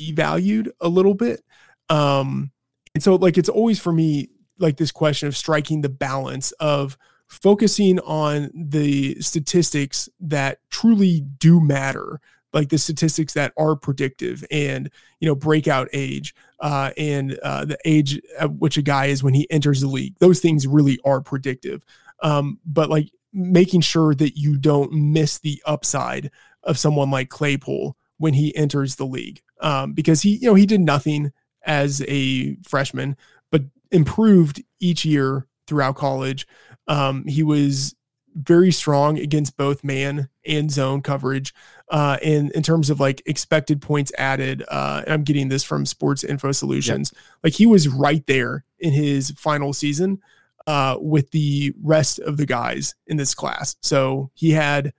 devalued 0.00 0.68
a 0.80 0.88
little 0.88 1.14
bit 1.14 1.42
um, 1.88 2.52
and 2.94 3.02
so 3.02 3.16
like 3.16 3.36
it's 3.36 3.48
always 3.48 3.80
for 3.80 3.92
me 3.92 4.28
like 4.60 4.76
this 4.76 4.92
question 4.92 5.26
of 5.26 5.36
striking 5.36 5.80
the 5.80 5.88
balance 5.88 6.52
of 6.52 6.96
focusing 7.28 7.98
on 8.00 8.50
the 8.54 9.20
statistics 9.20 10.08
that 10.20 10.58
truly 10.70 11.20
do 11.38 11.60
matter 11.60 12.20
like 12.52 12.70
the 12.70 12.78
statistics 12.78 13.34
that 13.34 13.52
are 13.58 13.76
predictive 13.76 14.44
and 14.50 14.90
you 15.20 15.28
know 15.28 15.34
breakout 15.34 15.88
age 15.92 16.34
uh, 16.60 16.90
and 16.96 17.38
uh, 17.42 17.64
the 17.64 17.78
age 17.84 18.20
at 18.38 18.50
which 18.54 18.76
a 18.78 18.82
guy 18.82 19.06
is 19.06 19.22
when 19.22 19.34
he 19.34 19.48
enters 19.50 19.82
the 19.82 19.86
league. 19.86 20.14
Those 20.18 20.40
things 20.40 20.66
really 20.66 20.98
are 21.04 21.20
predictive. 21.20 21.84
Um, 22.22 22.58
but 22.64 22.88
like 22.88 23.10
making 23.32 23.82
sure 23.82 24.14
that 24.14 24.38
you 24.38 24.56
don't 24.56 24.90
miss 24.90 25.38
the 25.38 25.62
upside 25.66 26.30
of 26.62 26.78
someone 26.78 27.10
like 27.10 27.28
claypool 27.28 27.96
when 28.16 28.32
he 28.32 28.56
enters 28.56 28.96
the 28.96 29.04
league 29.04 29.42
um, 29.60 29.92
because 29.92 30.22
he 30.22 30.36
you 30.36 30.48
know 30.48 30.54
he 30.54 30.66
did 30.66 30.80
nothing 30.80 31.32
as 31.64 32.02
a 32.08 32.56
freshman 32.62 33.16
but 33.50 33.62
improved 33.90 34.62
each 34.80 35.04
year 35.04 35.46
throughout 35.66 35.96
college 35.96 36.46
um, 36.88 37.24
he 37.26 37.42
was 37.42 37.94
very 38.36 38.70
strong 38.70 39.18
against 39.18 39.56
both 39.56 39.82
man 39.82 40.28
and 40.44 40.70
zone 40.70 41.00
coverage. 41.00 41.54
Uh, 41.88 42.18
and 42.22 42.50
in 42.52 42.62
terms 42.62 42.90
of 42.90 43.00
like 43.00 43.22
expected 43.26 43.80
points 43.80 44.12
added, 44.18 44.62
uh, 44.68 45.02
and 45.04 45.14
I'm 45.14 45.24
getting 45.24 45.48
this 45.48 45.64
from 45.64 45.86
Sports 45.86 46.22
Info 46.22 46.52
Solutions, 46.52 47.12
yep. 47.14 47.22
like 47.44 47.52
he 47.54 47.66
was 47.66 47.88
right 47.88 48.24
there 48.26 48.64
in 48.78 48.92
his 48.92 49.30
final 49.30 49.72
season 49.72 50.20
uh, 50.66 50.96
with 51.00 51.30
the 51.30 51.72
rest 51.82 52.18
of 52.18 52.36
the 52.36 52.46
guys 52.46 52.94
in 53.06 53.16
this 53.16 53.34
class. 53.34 53.76
So 53.80 54.30
he 54.34 54.50
had 54.50 54.92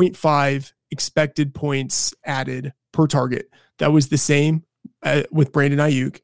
0.5 0.00 0.72
expected 0.90 1.54
points 1.54 2.14
added 2.24 2.72
per 2.92 3.06
target. 3.06 3.50
That 3.78 3.92
was 3.92 4.08
the 4.08 4.18
same 4.18 4.64
uh, 5.02 5.22
with 5.30 5.52
Brandon 5.52 5.80
Aiyuk. 5.80 6.20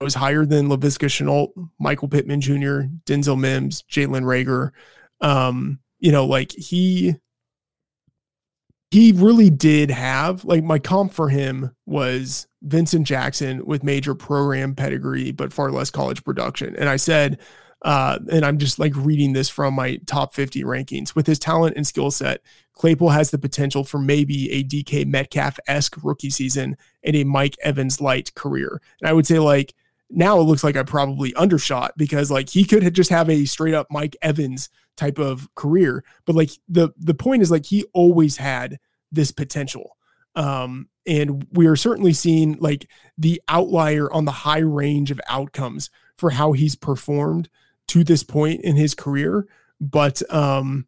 It 0.00 0.04
was 0.04 0.14
higher 0.14 0.44
than 0.44 0.68
Laviska 0.68 1.06
Shenault, 1.06 1.52
Michael 1.78 2.08
Pittman 2.08 2.40
Jr., 2.40 2.82
Denzel 3.06 3.38
Mims, 3.38 3.82
Jalen 3.90 4.24
Reagor. 4.24 4.72
Um, 5.20 5.78
you 5.98 6.12
know, 6.12 6.26
like 6.26 6.52
he 6.52 7.16
he 8.90 9.12
really 9.12 9.50
did 9.50 9.90
have 9.90 10.44
like 10.44 10.62
my 10.62 10.78
comp 10.78 11.12
for 11.12 11.28
him 11.28 11.74
was 11.86 12.46
Vincent 12.62 13.06
Jackson 13.06 13.64
with 13.64 13.82
major 13.82 14.14
program 14.14 14.74
pedigree, 14.74 15.32
but 15.32 15.52
far 15.52 15.72
less 15.72 15.90
college 15.90 16.22
production. 16.24 16.76
And 16.76 16.88
I 16.88 16.96
said, 16.96 17.38
uh, 17.82 18.18
and 18.30 18.44
I'm 18.44 18.58
just 18.58 18.78
like 18.78 18.92
reading 18.96 19.32
this 19.32 19.48
from 19.48 19.74
my 19.74 19.96
top 20.06 20.34
50 20.34 20.62
rankings. 20.64 21.14
With 21.14 21.26
his 21.26 21.38
talent 21.38 21.76
and 21.76 21.86
skill 21.86 22.10
set, 22.10 22.40
Claypool 22.72 23.10
has 23.10 23.30
the 23.30 23.38
potential 23.38 23.84
for 23.84 23.98
maybe 23.98 24.50
a 24.50 24.64
DK 24.64 25.06
Metcalf 25.06 25.58
esque 25.66 25.96
rookie 26.02 26.30
season 26.30 26.76
and 27.02 27.16
a 27.16 27.24
Mike 27.24 27.56
Evans 27.62 28.00
light 28.00 28.34
career. 28.34 28.80
And 29.00 29.08
I 29.08 29.12
would 29.12 29.26
say, 29.26 29.38
like, 29.38 29.74
now 30.10 30.38
it 30.38 30.44
looks 30.44 30.62
like 30.62 30.76
I 30.76 30.82
probably 30.82 31.34
undershot 31.34 31.92
because 31.96 32.30
like 32.30 32.50
he 32.50 32.64
could 32.64 32.94
just 32.94 33.10
have 33.10 33.28
a 33.28 33.44
straight 33.44 33.74
up 33.74 33.88
Mike 33.90 34.16
Evans 34.22 34.68
type 34.96 35.18
of 35.18 35.52
career. 35.54 36.04
But 36.24 36.36
like 36.36 36.50
the 36.68 36.90
the 36.98 37.14
point 37.14 37.42
is 37.42 37.50
like 37.50 37.66
he 37.66 37.84
always 37.92 38.36
had 38.36 38.78
this 39.10 39.32
potential. 39.32 39.96
Um, 40.34 40.88
and 41.06 41.46
we 41.52 41.66
are 41.66 41.76
certainly 41.76 42.12
seeing 42.12 42.58
like 42.58 42.88
the 43.16 43.40
outlier 43.48 44.12
on 44.12 44.26
the 44.26 44.32
high 44.32 44.58
range 44.58 45.10
of 45.10 45.20
outcomes 45.28 45.90
for 46.18 46.30
how 46.30 46.52
he's 46.52 46.76
performed 46.76 47.48
to 47.88 48.04
this 48.04 48.22
point 48.22 48.60
in 48.62 48.76
his 48.76 48.94
career. 48.94 49.46
But 49.80 50.22
um 50.32 50.86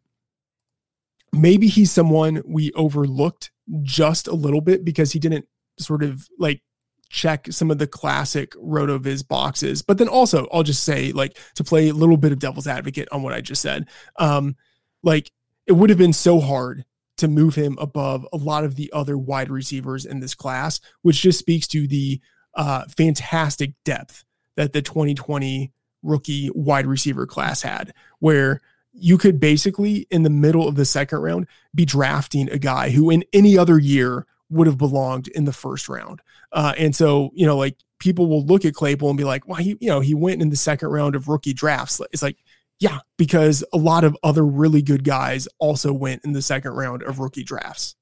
maybe 1.31 1.67
he's 1.67 1.91
someone 1.91 2.41
we 2.45 2.71
overlooked 2.73 3.51
just 3.81 4.27
a 4.27 4.33
little 4.33 4.61
bit 4.61 4.83
because 4.83 5.11
he 5.11 5.19
didn't 5.19 5.47
sort 5.77 6.03
of 6.03 6.27
like 6.37 6.61
check 7.09 7.47
some 7.51 7.71
of 7.71 7.77
the 7.79 7.87
classic 7.87 8.51
rotoviz 8.53 9.27
boxes. 9.27 9.81
But 9.81 9.97
then 9.97 10.07
also 10.07 10.47
i'll 10.51 10.63
just 10.63 10.83
say 10.83 11.11
like 11.11 11.37
to 11.55 11.63
play 11.63 11.89
a 11.89 11.93
little 11.93 12.17
bit 12.17 12.31
of 12.31 12.39
devil's 12.39 12.67
advocate 12.67 13.07
on 13.11 13.23
what 13.23 13.33
i 13.33 13.41
just 13.41 13.61
said 13.61 13.87
um 14.17 14.55
like 15.03 15.31
it 15.67 15.73
would 15.73 15.89
have 15.89 15.99
been 15.99 16.13
so 16.13 16.39
hard 16.39 16.85
to 17.17 17.27
move 17.27 17.55
him 17.55 17.77
above 17.79 18.27
a 18.33 18.37
lot 18.37 18.63
of 18.63 18.75
the 18.75 18.91
other 18.93 19.17
wide 19.17 19.49
receivers 19.49 20.05
in 20.05 20.19
this 20.19 20.35
class 20.35 20.79
which 21.01 21.21
just 21.21 21.39
speaks 21.39 21.67
to 21.67 21.87
the 21.87 22.19
uh 22.55 22.83
fantastic 22.97 23.73
depth 23.85 24.23
that 24.55 24.73
the 24.73 24.81
2020 24.81 25.71
rookie 26.01 26.49
wide 26.53 26.85
receiver 26.85 27.25
class 27.25 27.61
had 27.61 27.93
where 28.19 28.61
you 28.91 29.17
could 29.17 29.39
basically 29.39 30.07
in 30.09 30.23
the 30.23 30.29
middle 30.29 30.67
of 30.67 30.75
the 30.75 30.85
second 30.85 31.19
round 31.19 31.45
be 31.75 31.85
drafting 31.85 32.49
a 32.49 32.57
guy 32.57 32.89
who 32.89 33.09
in 33.09 33.23
any 33.33 33.57
other 33.57 33.77
year 33.77 34.25
would 34.49 34.67
have 34.67 34.77
belonged 34.77 35.27
in 35.29 35.45
the 35.45 35.53
first 35.53 35.89
round. 35.89 36.21
Uh, 36.51 36.73
and 36.77 36.95
so, 36.95 37.31
you 37.33 37.45
know, 37.45 37.57
like 37.57 37.77
people 37.99 38.27
will 38.27 38.45
look 38.45 38.65
at 38.65 38.73
Claypool 38.73 39.09
and 39.09 39.17
be 39.17 39.23
like, 39.23 39.47
well, 39.47 39.57
he, 39.57 39.77
you 39.79 39.89
know, 39.89 39.99
he 39.99 40.15
went 40.15 40.41
in 40.41 40.49
the 40.49 40.55
second 40.55 40.89
round 40.89 41.15
of 41.15 41.27
rookie 41.27 41.53
drafts. 41.53 42.01
It's 42.11 42.23
like, 42.23 42.37
yeah, 42.79 42.99
because 43.17 43.63
a 43.73 43.77
lot 43.77 44.03
of 44.03 44.17
other 44.23 44.45
really 44.45 44.81
good 44.81 45.03
guys 45.03 45.47
also 45.59 45.91
went 45.91 46.23
in 46.23 46.31
the 46.31 46.41
second 46.41 46.71
round 46.71 47.03
of 47.03 47.19
rookie 47.19 47.43
drafts. 47.43 47.95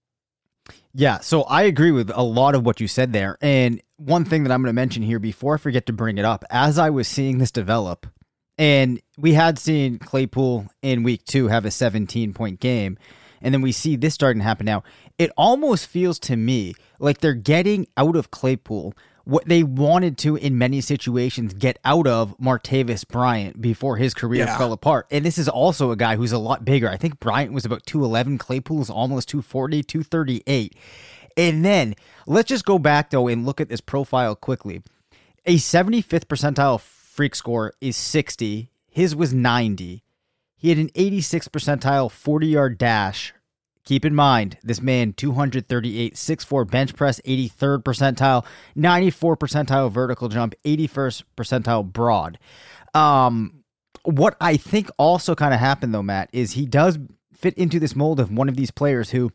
Yeah, 0.93 1.19
so 1.19 1.43
I 1.43 1.63
agree 1.63 1.91
with 1.91 2.11
a 2.13 2.23
lot 2.23 2.55
of 2.55 2.65
what 2.65 2.79
you 2.79 2.87
said 2.87 3.13
there. 3.13 3.37
And 3.41 3.81
one 3.97 4.25
thing 4.25 4.43
that 4.43 4.51
I'm 4.51 4.61
going 4.61 4.69
to 4.69 4.73
mention 4.73 5.03
here 5.03 5.19
before 5.19 5.55
I 5.55 5.57
forget 5.57 5.85
to 5.87 5.93
bring 5.93 6.17
it 6.17 6.25
up, 6.25 6.43
as 6.49 6.77
I 6.79 6.89
was 6.89 7.07
seeing 7.07 7.37
this 7.37 7.51
develop, 7.51 8.07
and 8.57 8.99
we 9.17 9.33
had 9.33 9.59
seen 9.59 9.99
Claypool 9.99 10.67
in 10.81 11.03
week 11.03 11.23
two 11.25 11.47
have 11.47 11.65
a 11.65 11.71
17 11.71 12.33
point 12.33 12.59
game, 12.59 12.97
and 13.41 13.53
then 13.53 13.61
we 13.61 13.71
see 13.71 13.95
this 13.95 14.13
starting 14.13 14.39
to 14.41 14.45
happen 14.45 14.65
now. 14.65 14.83
It 15.17 15.31
almost 15.37 15.87
feels 15.87 16.19
to 16.19 16.35
me 16.35 16.73
like 16.99 17.19
they're 17.19 17.33
getting 17.33 17.87
out 17.97 18.15
of 18.15 18.31
Claypool 18.31 18.93
what 19.27 19.45
they 19.45 19.61
wanted 19.61 20.17
to 20.17 20.37
in 20.37 20.57
many 20.57 20.79
situations 20.79 21.53
get 21.53 21.77
out 21.83 22.07
of 22.07 22.33
Martavis 22.37 23.05
Bryant 23.05 23.59
before 23.59 23.97
his 23.97 24.13
career 24.13 24.45
yeah. 24.45 24.57
fell 24.57 24.71
apart. 24.71 25.05
And 25.11 25.25
this 25.25 25.37
is 25.37 25.49
also 25.49 25.91
a 25.91 25.97
guy 25.97 26.15
who's 26.15 26.31
a 26.31 26.37
lot 26.37 26.63
bigger. 26.63 26.89
I 26.89 26.95
think 26.95 27.19
Bryant 27.19 27.51
was 27.51 27.65
about 27.65 27.85
211, 27.85 28.37
Claypool's 28.37 28.89
almost 28.89 29.27
240, 29.27 29.83
238. 29.83 30.75
And 31.35 31.65
then 31.65 31.95
let's 32.25 32.47
just 32.47 32.63
go 32.63 32.79
back 32.79 33.09
though 33.09 33.27
and 33.27 33.45
look 33.45 33.59
at 33.59 33.67
this 33.67 33.81
profile 33.81 34.33
quickly. 34.33 34.81
A 35.45 35.57
75th 35.57 36.27
percentile 36.27 36.79
freak 36.79 37.35
score 37.35 37.73
is 37.81 37.97
60. 37.97 38.69
His 38.89 39.13
was 39.13 39.33
90. 39.33 40.05
He 40.57 40.69
had 40.69 40.77
an 40.77 40.89
86 40.95 41.47
percentile 41.47 42.11
40 42.11 42.47
yard 42.47 42.77
dash 42.77 43.33
Keep 43.87 44.03
in 44.03 44.13
mind, 44.13 44.57
this 44.61 44.81
man 44.81 45.13
238, 45.13 46.15
6'4 46.15 46.69
bench 46.69 46.93
press, 46.93 47.21
83rd 47.21 47.83
percentile, 47.83 48.45
94 48.75 49.37
percentile 49.37 49.89
vertical 49.89 50.27
jump, 50.27 50.55
81st 50.65 51.23
percentile 51.37 51.85
broad. 51.85 52.37
Um, 52.93 53.63
what 54.03 54.35
I 54.41 54.57
think 54.57 54.89
also 54.97 55.35
kind 55.35 55.53
of 55.53 55.61
happened 55.61 55.93
though, 55.93 56.03
Matt, 56.03 56.29
is 56.33 56.51
he 56.51 56.65
does 56.65 56.99
fit 57.33 57.53
into 57.53 57.79
this 57.79 57.95
mold 57.95 58.19
of 58.19 58.29
one 58.29 58.49
of 58.49 58.57
these 58.57 58.71
players 58.71 59.11
who, 59.11 59.31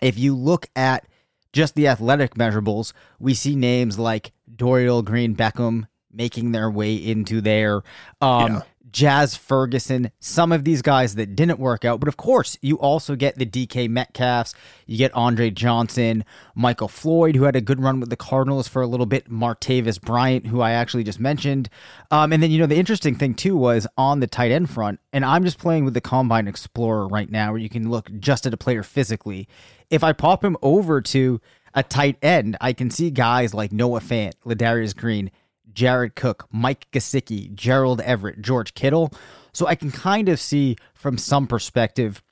if 0.00 0.18
you 0.18 0.34
look 0.34 0.66
at 0.74 1.06
just 1.52 1.74
the 1.74 1.86
athletic 1.86 2.36
measurables, 2.36 2.94
we 3.18 3.34
see 3.34 3.54
names 3.54 3.98
like 3.98 4.32
Dorial 4.50 5.04
Green 5.04 5.36
Beckham 5.36 5.88
making 6.10 6.52
their 6.52 6.70
way 6.70 6.94
into 6.94 7.42
there. 7.42 7.82
Um, 8.22 8.54
yeah. 8.54 8.62
Jazz 8.94 9.36
Ferguson, 9.36 10.12
some 10.20 10.52
of 10.52 10.62
these 10.62 10.80
guys 10.80 11.16
that 11.16 11.34
didn't 11.34 11.58
work 11.58 11.84
out. 11.84 11.98
But 11.98 12.08
of 12.08 12.16
course, 12.16 12.56
you 12.62 12.78
also 12.78 13.16
get 13.16 13.36
the 13.36 13.44
DK 13.44 13.88
Metcalfs, 13.88 14.54
you 14.86 14.96
get 14.96 15.12
Andre 15.14 15.50
Johnson, 15.50 16.24
Michael 16.54 16.86
Floyd, 16.86 17.34
who 17.34 17.42
had 17.42 17.56
a 17.56 17.60
good 17.60 17.82
run 17.82 17.98
with 17.98 18.08
the 18.08 18.16
Cardinals 18.16 18.68
for 18.68 18.82
a 18.82 18.86
little 18.86 19.04
bit, 19.04 19.28
Martavis 19.28 20.00
Bryant, 20.00 20.46
who 20.46 20.60
I 20.60 20.70
actually 20.70 21.02
just 21.02 21.18
mentioned. 21.18 21.68
Um, 22.12 22.32
and 22.32 22.40
then, 22.40 22.52
you 22.52 22.58
know, 22.58 22.66
the 22.66 22.76
interesting 22.76 23.16
thing 23.16 23.34
too 23.34 23.56
was 23.56 23.88
on 23.98 24.20
the 24.20 24.28
tight 24.28 24.52
end 24.52 24.70
front, 24.70 25.00
and 25.12 25.24
I'm 25.24 25.44
just 25.44 25.58
playing 25.58 25.84
with 25.84 25.94
the 25.94 26.00
Combine 26.00 26.46
Explorer 26.46 27.08
right 27.08 27.28
now, 27.28 27.50
where 27.50 27.60
you 27.60 27.68
can 27.68 27.90
look 27.90 28.08
just 28.20 28.46
at 28.46 28.54
a 28.54 28.56
player 28.56 28.84
physically. 28.84 29.48
If 29.90 30.04
I 30.04 30.12
pop 30.12 30.44
him 30.44 30.56
over 30.62 31.00
to 31.00 31.40
a 31.74 31.82
tight 31.82 32.16
end, 32.22 32.56
I 32.60 32.72
can 32.72 32.90
see 32.90 33.10
guys 33.10 33.52
like 33.52 33.72
Noah 33.72 34.00
Fant, 34.00 34.34
Ladarius 34.46 34.94
Green, 34.96 35.32
Jared 35.74 36.14
Cook, 36.14 36.46
Mike 36.52 36.86
Gesicki, 36.92 37.52
Gerald 37.54 38.00
Everett, 38.00 38.40
George 38.40 38.74
Kittle. 38.74 39.12
So 39.52 39.66
I 39.66 39.74
can 39.74 39.90
kind 39.90 40.28
of 40.28 40.40
see 40.40 40.76
from 40.94 41.18
some 41.18 41.46
perspective 41.46 42.22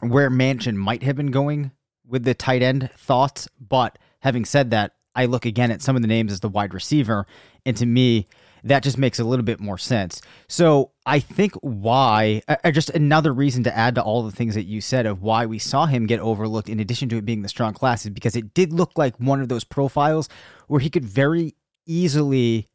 where 0.00 0.30
Mansion 0.30 0.76
might 0.76 1.02
have 1.02 1.16
been 1.16 1.30
going 1.30 1.72
with 2.06 2.24
the 2.24 2.34
tight 2.34 2.62
end 2.62 2.90
thoughts. 2.96 3.48
But 3.60 3.98
having 4.20 4.44
said 4.44 4.70
that, 4.70 4.94
I 5.14 5.26
look 5.26 5.44
again 5.44 5.70
at 5.70 5.82
some 5.82 5.96
of 5.96 6.02
the 6.02 6.08
names 6.08 6.32
as 6.32 6.40
the 6.40 6.48
wide 6.48 6.74
receiver. 6.74 7.26
And 7.66 7.76
to 7.76 7.86
me, 7.86 8.28
that 8.64 8.82
just 8.82 8.98
makes 8.98 9.18
a 9.18 9.24
little 9.24 9.44
bit 9.44 9.60
more 9.60 9.78
sense. 9.78 10.20
So 10.48 10.92
I 11.06 11.18
think 11.20 11.54
why, 11.62 12.42
uh, 12.46 12.70
just 12.70 12.90
another 12.90 13.32
reason 13.32 13.64
to 13.64 13.76
add 13.76 13.94
to 13.94 14.02
all 14.02 14.22
the 14.22 14.30
things 14.30 14.54
that 14.54 14.64
you 14.64 14.80
said 14.80 15.06
of 15.06 15.22
why 15.22 15.46
we 15.46 15.58
saw 15.58 15.86
him 15.86 16.06
get 16.06 16.20
overlooked, 16.20 16.68
in 16.68 16.80
addition 16.80 17.08
to 17.10 17.16
it 17.16 17.24
being 17.24 17.42
the 17.42 17.48
strong 17.48 17.72
class, 17.72 18.04
is 18.04 18.10
because 18.10 18.36
it 18.36 18.54
did 18.54 18.72
look 18.72 18.92
like 18.96 19.16
one 19.16 19.40
of 19.40 19.48
those 19.48 19.64
profiles 19.64 20.28
where 20.68 20.80
he 20.80 20.90
could 20.90 21.04
very 21.04 21.54
easily 21.90 22.66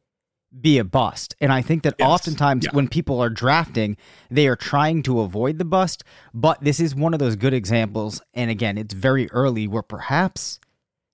be 0.61 0.77
a 0.77 0.83
bust. 0.83 1.35
And 1.41 1.51
I 1.51 1.61
think 1.61 1.83
that 1.83 1.95
yes. 1.99 2.07
oftentimes 2.07 2.65
yeah. 2.65 2.71
when 2.71 2.87
people 2.87 3.21
are 3.21 3.29
drafting, 3.29 3.97
they 4.29 4.47
are 4.47 4.55
trying 4.55 5.03
to 5.03 5.21
avoid 5.21 5.57
the 5.57 5.65
bust. 5.65 6.03
But 6.33 6.63
this 6.63 6.79
is 6.79 6.95
one 6.95 7.13
of 7.13 7.19
those 7.19 7.35
good 7.35 7.53
examples. 7.53 8.21
And 8.33 8.49
again, 8.49 8.77
it's 8.77 8.93
very 8.93 9.29
early 9.31 9.67
where 9.67 9.81
perhaps 9.81 10.59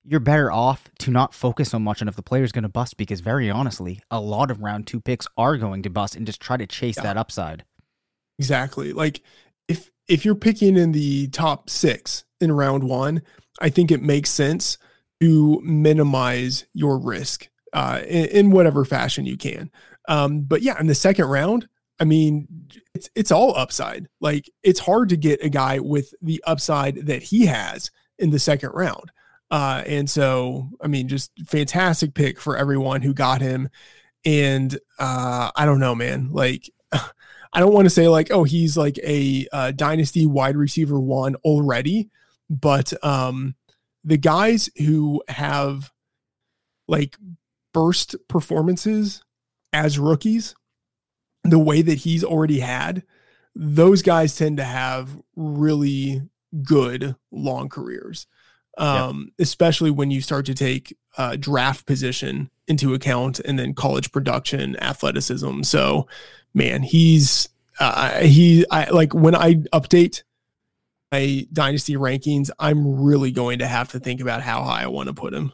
you're 0.03 0.19
better 0.19 0.51
off 0.51 0.89
to 0.99 1.11
not 1.11 1.33
focus 1.33 1.69
so 1.69 1.79
much 1.79 2.01
on 2.01 2.07
if 2.07 2.15
the 2.15 2.23
player's 2.23 2.51
going 2.51 2.63
to 2.63 2.69
bust 2.69 2.97
because 2.97 3.19
very 3.19 3.49
honestly, 3.49 4.01
a 4.09 4.19
lot 4.19 4.51
of 4.51 4.61
round 4.61 4.87
two 4.87 4.99
picks 4.99 5.27
are 5.37 5.57
going 5.57 5.83
to 5.83 5.89
bust 5.89 6.15
and 6.15 6.25
just 6.25 6.41
try 6.41 6.57
to 6.57 6.67
chase 6.67 6.97
yeah. 6.97 7.03
that 7.03 7.17
upside. 7.17 7.63
Exactly. 8.39 8.93
Like 8.93 9.21
if 9.67 9.91
if 10.07 10.25
you're 10.25 10.35
picking 10.35 10.75
in 10.75 10.91
the 10.91 11.27
top 11.27 11.69
six 11.69 12.25
in 12.39 12.51
round 12.51 12.83
one, 12.83 13.21
I 13.59 13.69
think 13.69 13.91
it 13.91 14.01
makes 14.01 14.31
sense 14.31 14.77
to 15.21 15.61
minimize 15.63 16.65
your 16.73 16.97
risk 16.97 17.50
uh, 17.73 18.01
in, 18.07 18.25
in, 18.25 18.51
whatever 18.51 18.83
fashion 18.85 19.25
you 19.25 19.37
can. 19.37 19.71
Um, 20.07 20.41
but 20.41 20.61
yeah, 20.61 20.79
in 20.79 20.87
the 20.87 20.95
second 20.95 21.25
round, 21.25 21.67
I 21.99 22.03
mean, 22.03 22.47
it's 22.93 23.09
it's 23.15 23.31
all 23.31 23.55
upside. 23.55 24.07
Like 24.19 24.49
it's 24.63 24.79
hard 24.79 25.09
to 25.09 25.17
get 25.17 25.43
a 25.43 25.49
guy 25.49 25.79
with 25.79 26.13
the 26.21 26.43
upside 26.45 27.05
that 27.07 27.23
he 27.23 27.45
has 27.45 27.91
in 28.17 28.31
the 28.31 28.39
second 28.39 28.71
round. 28.71 29.11
Uh, 29.51 29.83
and 29.85 30.09
so, 30.09 30.69
I 30.81 30.87
mean, 30.87 31.07
just 31.09 31.31
fantastic 31.45 32.13
pick 32.13 32.39
for 32.39 32.57
everyone 32.57 33.01
who 33.01 33.13
got 33.13 33.41
him. 33.41 33.69
And 34.23 34.79
uh, 34.97 35.51
I 35.55 35.65
don't 35.65 35.79
know, 35.79 35.93
man. 35.93 36.29
Like, 36.31 36.69
I 36.91 37.59
don't 37.59 37.73
want 37.73 37.85
to 37.85 37.89
say 37.89 38.07
like, 38.07 38.31
oh, 38.31 38.45
he's 38.45 38.77
like 38.77 38.97
a 38.99 39.45
uh, 39.51 39.71
dynasty 39.71 40.25
wide 40.25 40.55
receiver 40.55 40.99
one 40.99 41.35
already, 41.43 42.09
but 42.49 42.93
um, 43.03 43.55
the 44.05 44.17
guys 44.17 44.69
who 44.77 45.21
have 45.27 45.91
like 46.87 47.17
burst 47.73 48.15
performances 48.27 49.23
as 49.73 49.99
rookies, 49.99 50.55
the 51.43 51.59
way 51.59 51.81
that 51.81 51.99
he's 51.99 52.23
already 52.23 52.59
had, 52.59 53.03
those 53.55 54.01
guys 54.01 54.35
tend 54.35 54.57
to 54.57 54.63
have 54.63 55.17
really 55.35 56.21
good 56.63 57.15
long 57.31 57.69
careers. 57.69 58.27
Um, 58.77 59.31
especially 59.37 59.91
when 59.91 60.11
you 60.11 60.21
start 60.21 60.45
to 60.45 60.53
take 60.53 60.95
uh, 61.17 61.35
draft 61.35 61.85
position 61.85 62.49
into 62.67 62.93
account 62.93 63.39
and 63.39 63.59
then 63.59 63.73
college 63.73 64.11
production, 64.13 64.81
athleticism. 64.81 65.63
So, 65.63 66.07
man, 66.53 66.81
he's 66.81 67.49
uh, 67.79 68.21
he 68.21 68.65
I 68.71 68.89
like 68.89 69.13
when 69.13 69.35
I 69.35 69.55
update 69.73 70.23
my 71.11 71.45
dynasty 71.51 71.95
rankings, 71.95 72.49
I'm 72.59 73.03
really 73.03 73.31
going 73.31 73.59
to 73.59 73.67
have 73.67 73.91
to 73.91 73.99
think 73.99 74.21
about 74.21 74.41
how 74.41 74.63
high 74.63 74.83
I 74.83 74.87
want 74.87 75.07
to 75.07 75.13
put 75.13 75.33
him. 75.33 75.51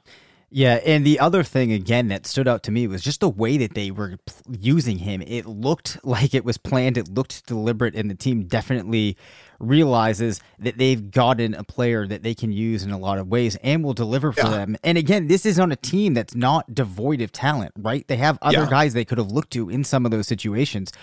Yeah, 0.50 0.76
and 0.86 1.06
the 1.06 1.20
other 1.20 1.44
thing 1.44 1.74
again 1.74 2.08
that 2.08 2.26
stood 2.26 2.48
out 2.48 2.64
to 2.64 2.72
me 2.72 2.88
was 2.88 3.02
just 3.02 3.20
the 3.20 3.30
way 3.30 3.58
that 3.58 3.74
they 3.74 3.92
were 3.92 4.18
using 4.50 4.98
him. 4.98 5.22
It 5.22 5.46
looked 5.46 5.98
like 6.06 6.34
it 6.34 6.46
was 6.46 6.58
planned, 6.58 6.98
it 6.98 7.10
looked 7.10 7.46
deliberate, 7.46 7.96
and 7.96 8.10
the 8.10 8.16
team 8.16 8.46
definitely 8.46 9.18
realizes 9.60 10.40
that 10.60 10.78
they've 10.78 11.12
gotten 11.12 11.54
a 11.54 11.64
player 11.64 12.08
that 12.08 12.24
they 12.24 12.34
can 12.34 12.52
use 12.52 12.84
in 12.84 12.92
a 12.92 12.98
lot 12.98 13.18
of 13.18 13.28
ways 13.28 13.58
and 13.58 13.84
will 13.84 13.94
deliver 13.94 14.32
for 14.32 14.42
yeah. 14.42 14.50
them. 14.50 14.78
And 14.84 14.98
again, 14.98 15.28
this 15.28 15.46
is 15.46 15.60
on 15.60 15.72
a 15.72 15.76
team 15.76 16.14
that's 16.14 16.36
not 16.36 16.74
devoid 16.74 17.22
of 17.22 17.32
talent, 17.32 17.74
right? 17.78 18.08
They 18.08 18.18
have 18.18 18.38
other 18.42 18.60
yeah. 18.60 18.70
guys 18.70 18.94
they 18.94 19.04
could 19.04 19.18
have 19.18 19.32
looked 19.32 19.52
to 19.54 19.70
in 19.70 19.84
some 19.84 20.06
of 20.06 20.12
those 20.12 20.28
situations. 20.28 20.94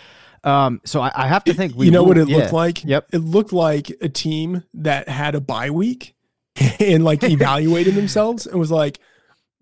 Um, 0.45 0.81
so 0.85 1.01
I, 1.01 1.11
I 1.15 1.27
have 1.27 1.45
to 1.45 1.55
think. 1.55 1.75
you 1.77 1.91
know 1.91 2.03
will, 2.03 2.11
what 2.11 2.19
it 2.19 2.29
yeah. 2.29 2.37
looked 2.37 2.53
like? 2.53 2.85
Yep, 2.85 3.09
it 3.13 3.19
looked 3.19 3.53
like 3.53 3.91
a 4.01 4.09
team 4.09 4.63
that 4.75 5.09
had 5.09 5.35
a 5.35 5.41
bye 5.41 5.71
week 5.71 6.15
and 6.81 7.05
like 7.05 7.23
evaluated 7.25 7.95
themselves 7.95 8.47
and 8.47 8.59
was 8.59 8.71
like 8.71 9.01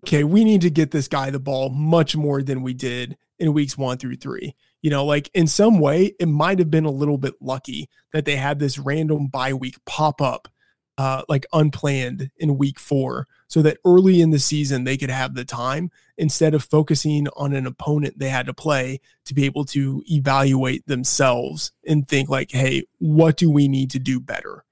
okay, 0.03 0.23
we 0.23 0.43
need 0.43 0.61
to 0.61 0.69
get 0.69 0.91
this 0.91 1.07
guy 1.07 1.29
the 1.29 1.39
ball 1.39 1.69
much 1.69 2.15
more 2.15 2.43
than 2.43 2.61
we 2.61 2.73
did 2.73 3.17
in 3.39 3.53
weeks 3.53 3.77
one 3.77 3.97
through 3.97 4.17
three. 4.17 4.53
You 4.81 4.89
know, 4.89 5.05
like 5.05 5.31
in 5.33 5.47
some 5.47 5.79
way, 5.79 6.13
it 6.19 6.27
might 6.27 6.59
have 6.59 6.69
been 6.69 6.85
a 6.85 6.91
little 6.91 7.17
bit 7.17 7.35
lucky 7.39 7.89
that 8.11 8.25
they 8.25 8.35
had 8.35 8.59
this 8.59 8.77
random 8.77 9.27
bye 9.27 9.53
week 9.53 9.77
pop 9.85 10.21
up, 10.21 10.49
uh, 10.97 11.23
like 11.29 11.45
unplanned 11.53 12.31
in 12.37 12.57
week 12.57 12.79
four, 12.79 13.27
so 13.47 13.61
that 13.61 13.77
early 13.85 14.19
in 14.19 14.31
the 14.31 14.39
season 14.39 14.83
they 14.83 14.97
could 14.97 15.09
have 15.09 15.35
the 15.35 15.45
time 15.45 15.89
instead 16.17 16.53
of 16.53 16.65
focusing 16.65 17.27
on 17.37 17.53
an 17.53 17.65
opponent 17.65 18.19
they 18.19 18.29
had 18.29 18.45
to 18.45 18.53
play 18.53 18.99
to 19.25 19.33
be 19.33 19.45
able 19.45 19.63
to 19.65 20.03
evaluate 20.07 20.85
themselves 20.85 21.71
and 21.87 22.09
think, 22.09 22.27
like, 22.27 22.51
hey, 22.51 22.83
what 22.99 23.37
do 23.37 23.49
we 23.49 23.69
need 23.69 23.89
to 23.89 23.99
do 23.99 24.19
better? 24.19 24.65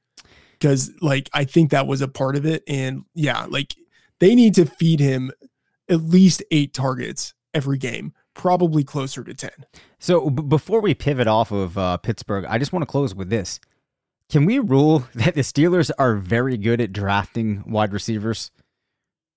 Because, 0.51 0.91
like, 1.01 1.29
I 1.33 1.45
think 1.45 1.71
that 1.71 1.87
was 1.87 2.01
a 2.01 2.07
part 2.09 2.35
of 2.35 2.45
it. 2.45 2.63
And 2.67 3.05
yeah, 3.15 3.45
like 3.49 3.75
they 4.21 4.35
need 4.35 4.55
to 4.55 4.65
feed 4.65 5.01
him 5.01 5.31
at 5.89 6.01
least 6.01 6.41
eight 6.51 6.73
targets 6.73 7.33
every 7.53 7.77
game 7.77 8.13
probably 8.33 8.83
closer 8.83 9.23
to 9.23 9.33
10. 9.33 9.49
So 9.99 10.29
b- 10.29 10.43
before 10.43 10.79
we 10.79 10.93
pivot 10.93 11.27
off 11.27 11.51
of 11.51 11.77
uh, 11.77 11.97
Pittsburgh, 11.97 12.45
I 12.47 12.57
just 12.57 12.71
want 12.71 12.83
to 12.83 12.87
close 12.87 13.13
with 13.13 13.29
this. 13.29 13.59
Can 14.29 14.45
we 14.45 14.59
rule 14.59 15.05
that 15.15 15.35
the 15.35 15.41
Steelers 15.41 15.91
are 15.97 16.15
very 16.15 16.55
good 16.55 16.79
at 16.79 16.93
drafting 16.93 17.63
wide 17.67 17.91
receivers? 17.91 18.51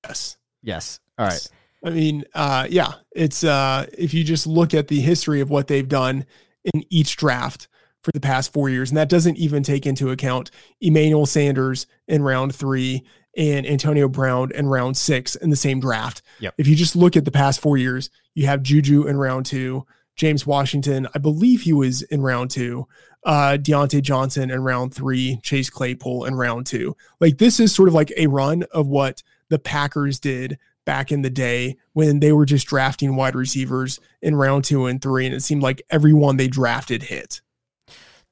Yes. 0.04 0.36
Yes. 0.62 1.00
All 1.18 1.26
right. 1.26 1.48
I 1.84 1.90
mean, 1.90 2.24
uh, 2.34 2.66
yeah, 2.70 2.92
it's 3.14 3.42
uh, 3.44 3.86
if 3.96 4.14
you 4.14 4.24
just 4.24 4.46
look 4.46 4.72
at 4.72 4.88
the 4.88 5.00
history 5.00 5.40
of 5.40 5.50
what 5.50 5.66
they've 5.66 5.88
done 5.88 6.24
in 6.72 6.84
each 6.88 7.16
draft 7.16 7.68
for 8.02 8.10
the 8.12 8.20
past 8.20 8.52
four 8.54 8.70
years, 8.70 8.90
and 8.90 8.96
that 8.96 9.10
doesn't 9.10 9.36
even 9.36 9.62
take 9.62 9.84
into 9.84 10.10
account 10.10 10.50
Emmanuel 10.80 11.26
Sanders 11.26 11.86
in 12.08 12.22
round 12.22 12.54
three 12.54 13.04
and 13.36 13.66
Antonio 13.66 14.08
Brown 14.08 14.52
in 14.52 14.68
round 14.68 14.96
six 14.96 15.34
in 15.34 15.50
the 15.50 15.56
same 15.56 15.80
draft. 15.80 16.22
Yep. 16.40 16.54
If 16.58 16.66
you 16.66 16.76
just 16.76 16.96
look 16.96 17.16
at 17.16 17.24
the 17.24 17.30
past 17.30 17.60
four 17.60 17.76
years, 17.76 18.10
you 18.34 18.46
have 18.46 18.62
Juju 18.62 19.06
in 19.06 19.16
round 19.16 19.46
two, 19.46 19.86
James 20.16 20.46
Washington, 20.46 21.08
I 21.14 21.18
believe 21.18 21.62
he 21.62 21.72
was 21.72 22.02
in 22.02 22.22
round 22.22 22.50
two, 22.50 22.86
uh, 23.24 23.56
Diontae 23.60 24.02
Johnson 24.02 24.50
in 24.50 24.62
round 24.62 24.94
three, 24.94 25.40
Chase 25.42 25.70
Claypool 25.70 26.24
in 26.24 26.34
round 26.34 26.66
two. 26.66 26.96
Like 27.20 27.38
this 27.38 27.58
is 27.58 27.74
sort 27.74 27.88
of 27.88 27.94
like 27.94 28.12
a 28.16 28.26
run 28.28 28.64
of 28.72 28.86
what 28.86 29.22
the 29.48 29.58
Packers 29.58 30.20
did 30.20 30.58
back 30.84 31.10
in 31.10 31.22
the 31.22 31.30
day 31.30 31.76
when 31.94 32.20
they 32.20 32.32
were 32.32 32.44
just 32.44 32.66
drafting 32.66 33.16
wide 33.16 33.34
receivers 33.34 34.00
in 34.20 34.36
round 34.36 34.64
two 34.64 34.86
and 34.86 35.00
three, 35.00 35.26
and 35.26 35.34
it 35.34 35.42
seemed 35.42 35.62
like 35.62 35.82
everyone 35.90 36.36
they 36.36 36.48
drafted 36.48 37.04
hit. 37.04 37.40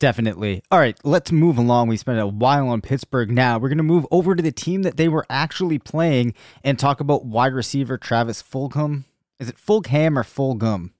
Definitely. 0.02 0.64
All 0.72 0.80
right, 0.80 0.98
let's 1.04 1.30
move 1.30 1.58
along. 1.58 1.86
We 1.86 1.96
spent 1.96 2.18
a 2.18 2.26
while 2.26 2.68
on 2.70 2.80
Pittsburgh 2.80 3.30
now. 3.30 3.56
We're 3.56 3.68
going 3.68 3.76
to 3.78 3.84
move 3.84 4.04
over 4.10 4.34
to 4.34 4.42
the 4.42 4.50
team 4.50 4.82
that 4.82 4.96
they 4.96 5.06
were 5.06 5.24
actually 5.30 5.78
playing 5.78 6.34
and 6.64 6.76
talk 6.76 6.98
about 6.98 7.24
wide 7.24 7.52
receiver 7.54 7.96
Travis 7.96 8.42
Fulgham. 8.42 9.04
Is 9.38 9.48
it 9.48 9.54
Fulgham 9.56 10.16
or 10.16 10.24
Fulgham? 10.24 10.90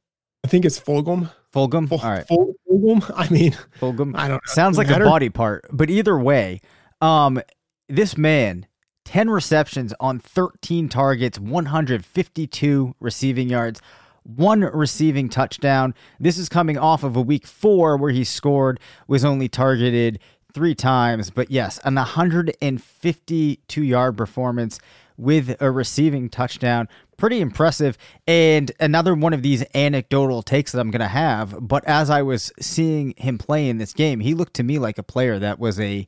I 0.45 0.47
think 0.47 0.65
it's 0.65 0.79
Fulgham. 0.79 1.33
Fulgham? 1.53 1.89
Ful- 1.89 1.99
All 2.01 2.11
right. 2.11 2.29
Ful- 2.29 2.55
Fulgham. 2.71 3.13
I 3.17 3.29
mean, 3.29 3.57
Fulgham. 3.81 4.13
I 4.15 4.29
don't 4.29 4.37
know. 4.37 4.41
Sounds 4.53 4.79
like 4.79 4.87
Matter? 4.87 5.03
a 5.03 5.09
body 5.09 5.31
part, 5.31 5.65
but 5.73 5.91
either 5.91 6.17
way, 6.17 6.61
um, 7.01 7.43
this 7.89 8.17
man, 8.17 8.69
10 9.05 9.31
receptions 9.31 9.93
on 9.99 10.21
13 10.21 10.89
targets, 10.89 11.41
152 11.41 12.95
receiving 13.01 13.49
yards, 13.49 13.83
one 14.25 14.61
receiving 14.61 15.29
touchdown. 15.29 15.95
This 16.21 16.39
is 16.39 16.49
coming 16.49 16.79
off 16.79 17.03
of 17.03 17.17
a 17.17 17.23
week 17.23 17.47
four 17.47 17.97
where 17.97 18.13
he 18.13 18.25
scored, 18.25 18.81
was 19.07 19.25
only 19.25 19.49
targeted 19.49 20.19
three 20.53 20.75
times, 20.75 21.31
but 21.31 21.51
yes, 21.51 21.79
an 21.85 21.95
152 21.95 23.83
yard 23.83 24.17
performance 24.17 24.79
with 25.17 25.61
a 25.61 25.71
receiving 25.71 26.29
touchdown. 26.29 26.89
Pretty 27.17 27.41
impressive. 27.41 27.97
And 28.27 28.73
another 28.81 29.15
one 29.15 29.33
of 29.33 29.43
these 29.43 29.65
anecdotal 29.75 30.43
takes 30.43 30.73
that 30.73 30.81
I'm 30.81 30.91
going 30.91 31.01
to 31.01 31.09
have. 31.09 31.57
But 31.61 31.85
as 31.85 32.11
I 32.11 32.23
was 32.23 32.53
seeing 32.61 33.15
him 33.17 33.39
play 33.39 33.69
in 33.69 33.79
this 33.79 33.93
game, 33.93 34.21
he 34.21 34.35
looked 34.35 34.55
to 34.55 34.63
me 34.63 34.79
like 34.79 34.99
a 34.99 35.03
player 35.03 35.39
that 35.39 35.59
was 35.59 35.79
a, 35.79 36.07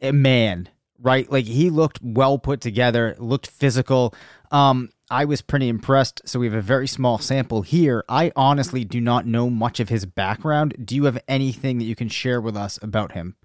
a 0.00 0.12
man, 0.12 0.68
right? 1.00 1.30
Like 1.30 1.46
he 1.46 1.70
looked 1.70 1.98
well 2.02 2.38
put 2.38 2.60
together, 2.60 3.16
looked 3.18 3.46
physical. 3.46 4.14
Um, 4.50 4.90
I 5.10 5.24
was 5.24 5.42
pretty 5.42 5.68
impressed. 5.68 6.22
So 6.24 6.38
we 6.38 6.46
have 6.46 6.54
a 6.54 6.62
very 6.62 6.86
small 6.86 7.18
sample 7.18 7.62
here. 7.62 8.04
I 8.08 8.32
honestly 8.36 8.84
do 8.84 9.00
not 9.00 9.26
know 9.26 9.50
much 9.50 9.80
of 9.80 9.88
his 9.88 10.06
background. 10.06 10.74
Do 10.84 10.94
you 10.94 11.04
have 11.04 11.18
anything 11.26 11.78
that 11.78 11.84
you 11.84 11.96
can 11.96 12.08
share 12.08 12.40
with 12.40 12.56
us 12.56 12.78
about 12.82 13.12
him? 13.12 13.36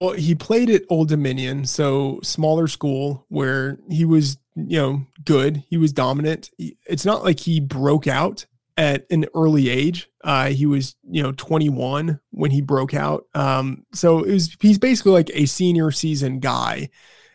Well, 0.00 0.14
he 0.14 0.34
played 0.34 0.68
at 0.68 0.82
Old 0.88 1.08
Dominion, 1.08 1.64
so 1.64 2.18
smaller 2.22 2.66
school 2.66 3.24
where 3.28 3.78
he 3.88 4.04
was, 4.04 4.38
you 4.56 4.78
know, 4.78 5.06
good. 5.24 5.62
He 5.68 5.76
was 5.76 5.92
dominant. 5.92 6.50
It's 6.58 7.04
not 7.04 7.22
like 7.22 7.40
he 7.40 7.60
broke 7.60 8.08
out 8.08 8.46
at 8.76 9.06
an 9.10 9.26
early 9.34 9.68
age. 9.68 10.08
Uh, 10.24 10.48
he 10.48 10.66
was, 10.66 10.96
you 11.08 11.22
know, 11.22 11.32
21 11.32 12.20
when 12.30 12.50
he 12.50 12.60
broke 12.60 12.94
out. 12.94 13.26
Um, 13.34 13.84
so 13.92 14.22
it 14.22 14.32
was 14.32 14.56
he's 14.60 14.78
basically 14.78 15.12
like 15.12 15.30
a 15.34 15.46
senior 15.46 15.90
season 15.90 16.40
guy. 16.40 16.88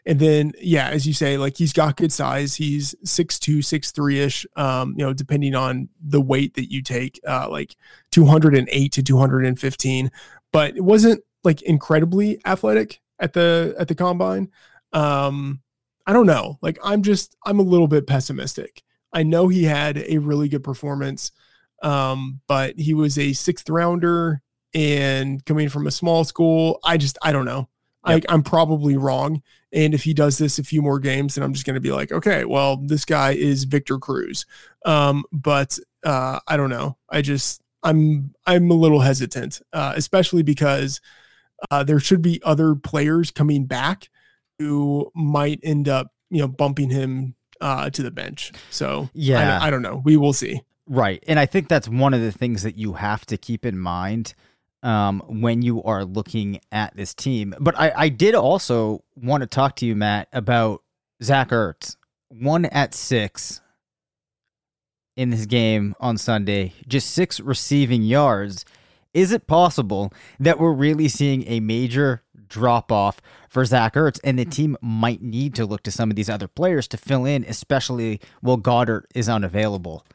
And 0.05 0.19
then, 0.19 0.53
yeah, 0.61 0.87
as 0.87 1.05
you 1.05 1.13
say, 1.13 1.37
like 1.37 1.57
he's 1.57 1.73
got 1.73 1.97
good 1.97 2.13
size. 2.13 2.55
He's 2.55 2.95
6'2, 3.05 3.57
6'3 3.57 4.15
ish, 4.15 4.45
um, 4.55 4.95
you 4.97 5.05
know, 5.05 5.11
depending 5.11 5.53
on 5.53 5.89
the 6.01 6.21
weight 6.21 6.53
that 6.53 6.71
you 6.71 6.81
take, 6.81 7.19
uh, 7.27 7.49
like 7.49 7.75
208 8.11 8.91
to 8.93 9.03
215. 9.03 10.11
But 10.53 10.77
it 10.77 10.83
wasn't 10.83 11.21
like 11.43 11.61
incredibly 11.61 12.39
athletic 12.45 13.01
at 13.19 13.33
the 13.33 13.75
at 13.77 13.89
the 13.89 13.95
combine. 13.95 14.49
Um, 14.93 15.61
I 16.05 16.13
don't 16.13 16.25
know. 16.25 16.57
Like 16.61 16.79
I'm 16.83 17.03
just 17.03 17.35
I'm 17.45 17.59
a 17.59 17.63
little 17.63 17.87
bit 17.87 18.07
pessimistic. 18.07 18.83
I 19.13 19.23
know 19.23 19.47
he 19.47 19.63
had 19.63 19.97
a 19.97 20.17
really 20.17 20.49
good 20.49 20.63
performance, 20.63 21.31
um, 21.81 22.41
but 22.47 22.77
he 22.77 22.93
was 22.93 23.17
a 23.17 23.33
sixth 23.33 23.69
rounder 23.69 24.41
and 24.73 25.43
coming 25.45 25.69
from 25.69 25.87
a 25.87 25.91
small 25.91 26.23
school. 26.23 26.79
I 26.83 26.97
just 26.97 27.17
I 27.21 27.31
don't 27.31 27.45
know. 27.45 27.69
I, 28.03 28.21
I'm 28.29 28.43
probably 28.43 28.95
wrong. 28.95 29.41
And 29.73 29.93
if 29.93 30.03
he 30.03 30.13
does 30.13 30.37
this 30.37 30.59
a 30.59 30.63
few 30.63 30.81
more 30.81 30.99
games, 30.99 31.35
then 31.35 31.43
I'm 31.43 31.53
just 31.53 31.65
going 31.65 31.73
to 31.73 31.81
be 31.81 31.91
like, 31.91 32.11
okay, 32.11 32.45
well, 32.45 32.77
this 32.77 33.03
guy 33.03 33.31
is 33.31 33.65
Victor 33.65 33.97
Cruz. 33.97 34.45
Um, 34.85 35.25
but 35.31 35.77
uh, 36.05 36.39
I 36.47 36.55
don't 36.55 36.69
know. 36.69 36.97
I 37.09 37.21
just 37.21 37.61
I'm 37.83 38.33
I'm 38.45 38.71
a 38.71 38.75
little 38.75 39.01
hesitant, 39.01 39.61
uh, 39.73 39.93
especially 39.95 40.43
because 40.43 41.01
uh, 41.69 41.83
there 41.83 41.99
should 41.99 42.21
be 42.21 42.41
other 42.43 42.75
players 42.75 43.31
coming 43.31 43.65
back 43.65 44.09
who 44.59 45.11
might 45.13 45.59
end 45.63 45.89
up, 45.89 46.13
you 46.29 46.39
know, 46.39 46.47
bumping 46.47 46.89
him 46.89 47.35
uh, 47.61 47.89
to 47.89 48.03
the 48.03 48.11
bench. 48.11 48.51
So 48.69 49.09
Yeah. 49.13 49.59
I, 49.59 49.67
I 49.67 49.69
don't 49.69 49.81
know. 49.81 50.01
We 50.03 50.17
will 50.17 50.33
see. 50.33 50.61
Right. 50.87 51.23
And 51.27 51.39
I 51.39 51.45
think 51.45 51.67
that's 51.67 51.89
one 51.89 52.13
of 52.13 52.21
the 52.21 52.31
things 52.31 52.63
that 52.63 52.77
you 52.77 52.93
have 52.93 53.25
to 53.27 53.37
keep 53.37 53.65
in 53.65 53.77
mind 53.77 54.33
um, 54.83 55.21
when 55.27 55.61
you 55.61 55.83
are 55.83 56.05
looking 56.05 56.59
at 56.71 56.95
this 56.95 57.13
team. 57.13 57.53
But 57.59 57.77
I, 57.77 57.91
I 57.95 58.09
did 58.09 58.35
also 58.35 59.03
want 59.15 59.41
to 59.41 59.47
talk 59.47 59.75
to 59.77 59.85
you, 59.85 59.95
Matt, 59.95 60.29
about 60.31 60.83
Zach 61.21 61.49
Ertz. 61.49 61.95
One 62.29 62.65
at 62.65 62.93
six 62.93 63.61
in 65.15 65.29
this 65.31 65.45
game 65.45 65.95
on 65.99 66.17
Sunday, 66.17 66.73
just 66.87 67.09
six 67.11 67.39
receiving 67.39 68.03
yards. 68.03 68.65
Is 69.13 69.31
it 69.31 69.47
possible 69.47 70.13
that 70.39 70.59
we're 70.59 70.73
really 70.73 71.07
seeing 71.07 71.43
a 71.47 71.59
major 71.59 72.21
drop 72.47 72.91
off 72.91 73.21
for 73.49 73.63
Zach 73.65 73.95
Ertz 73.95 74.19
and 74.23 74.37
the 74.37 74.45
team 74.45 74.77
might 74.81 75.21
need 75.21 75.55
to 75.55 75.65
look 75.65 75.83
to 75.83 75.91
some 75.91 76.09
of 76.09 76.15
these 76.15 76.29
other 76.29 76.47
players 76.47 76.87
to 76.89 76.97
fill 76.97 77.25
in, 77.25 77.43
especially 77.45 78.19
while 78.41 78.57
Goedert 78.57 79.03
is 79.13 79.29
unavailable? 79.29 80.05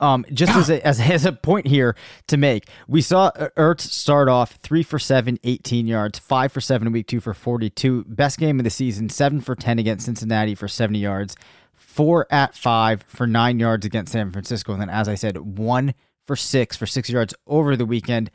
Um, 0.00 0.24
just 0.32 0.52
as 0.54 0.70
a, 0.70 0.84
as, 0.86 1.00
as 1.00 1.24
a 1.24 1.32
point 1.32 1.66
here 1.66 1.96
to 2.28 2.36
make, 2.36 2.68
we 2.86 3.02
saw 3.02 3.30
Ertz 3.56 3.80
start 3.80 4.28
off 4.28 4.52
three 4.62 4.82
for 4.82 4.98
seven, 4.98 5.38
18 5.44 5.86
yards, 5.86 6.18
five 6.18 6.52
for 6.52 6.60
seven 6.60 6.90
week 6.92 7.06
two 7.06 7.20
for 7.20 7.34
42. 7.34 8.04
Best 8.04 8.38
game 8.38 8.60
of 8.60 8.64
the 8.64 8.70
season, 8.70 9.08
seven 9.08 9.40
for 9.40 9.54
10 9.54 9.78
against 9.78 10.06
Cincinnati 10.06 10.54
for 10.54 10.68
70 10.68 10.98
yards, 10.98 11.36
four 11.74 12.26
at 12.30 12.54
five 12.54 13.04
for 13.08 13.26
nine 13.26 13.58
yards 13.58 13.84
against 13.84 14.12
San 14.12 14.30
Francisco. 14.30 14.72
And 14.72 14.82
then, 14.82 14.90
as 14.90 15.08
I 15.08 15.14
said, 15.14 15.58
one 15.58 15.94
for 16.26 16.36
six 16.36 16.76
for 16.76 16.86
six 16.86 17.08
yards 17.08 17.34
over 17.46 17.74
the 17.74 17.86
weekend. 17.86 18.30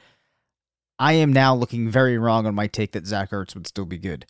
I 1.04 1.14
am 1.14 1.34
now 1.34 1.54
looking 1.54 1.90
very 1.90 2.18
wrong 2.18 2.46
on 2.46 2.56
my 2.56 2.68
take 2.68 2.94
that 2.94 3.06
Zach 3.06 3.32
Ertz 3.32 3.56
would 3.56 3.68
still 3.68 3.84
be 3.84 3.98
good. 3.98 4.26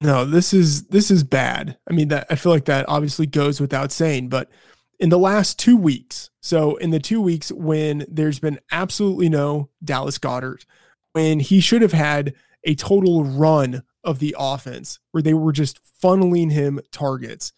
No, 0.00 0.24
this 0.24 0.52
is 0.52 0.88
this 0.88 1.12
is 1.12 1.22
bad. 1.22 1.78
I 1.88 1.92
mean 1.92 2.08
that 2.08 2.26
I 2.28 2.34
feel 2.34 2.50
like 2.50 2.64
that 2.64 2.88
obviously 2.88 3.24
goes 3.24 3.60
without 3.60 3.92
saying, 3.92 4.28
but 4.28 4.50
in 4.98 5.10
the 5.10 5.18
last 5.18 5.60
2 5.60 5.76
weeks, 5.76 6.30
so 6.40 6.74
in 6.74 6.90
the 6.90 6.98
2 6.98 7.22
weeks 7.22 7.52
when 7.52 8.04
there's 8.08 8.40
been 8.40 8.58
absolutely 8.72 9.28
no 9.28 9.70
Dallas 9.84 10.18
Goedert, 10.18 10.66
when 11.12 11.38
he 11.38 11.60
should 11.60 11.82
have 11.82 11.92
had 11.92 12.34
a 12.64 12.74
total 12.74 13.22
run 13.22 13.84
of 14.02 14.18
the 14.18 14.34
offense 14.36 14.98
where 15.12 15.22
they 15.22 15.34
were 15.34 15.52
just 15.52 15.78
funneling 16.02 16.50
him 16.50 16.80
targets. 16.90 17.52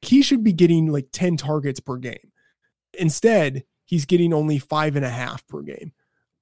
He 0.00 0.22
should 0.22 0.42
be 0.42 0.54
getting 0.54 0.86
like 0.90 1.08
10 1.12 1.36
targets 1.36 1.78
per 1.78 1.98
game. 1.98 2.32
Instead, 2.98 3.64
he's 3.84 4.06
getting 4.06 4.32
only 4.32 4.58
five 4.58 4.96
and 4.96 5.04
a 5.04 5.10
half 5.10 5.46
per 5.46 5.60
game. 5.60 5.92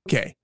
Okay. 0.08 0.36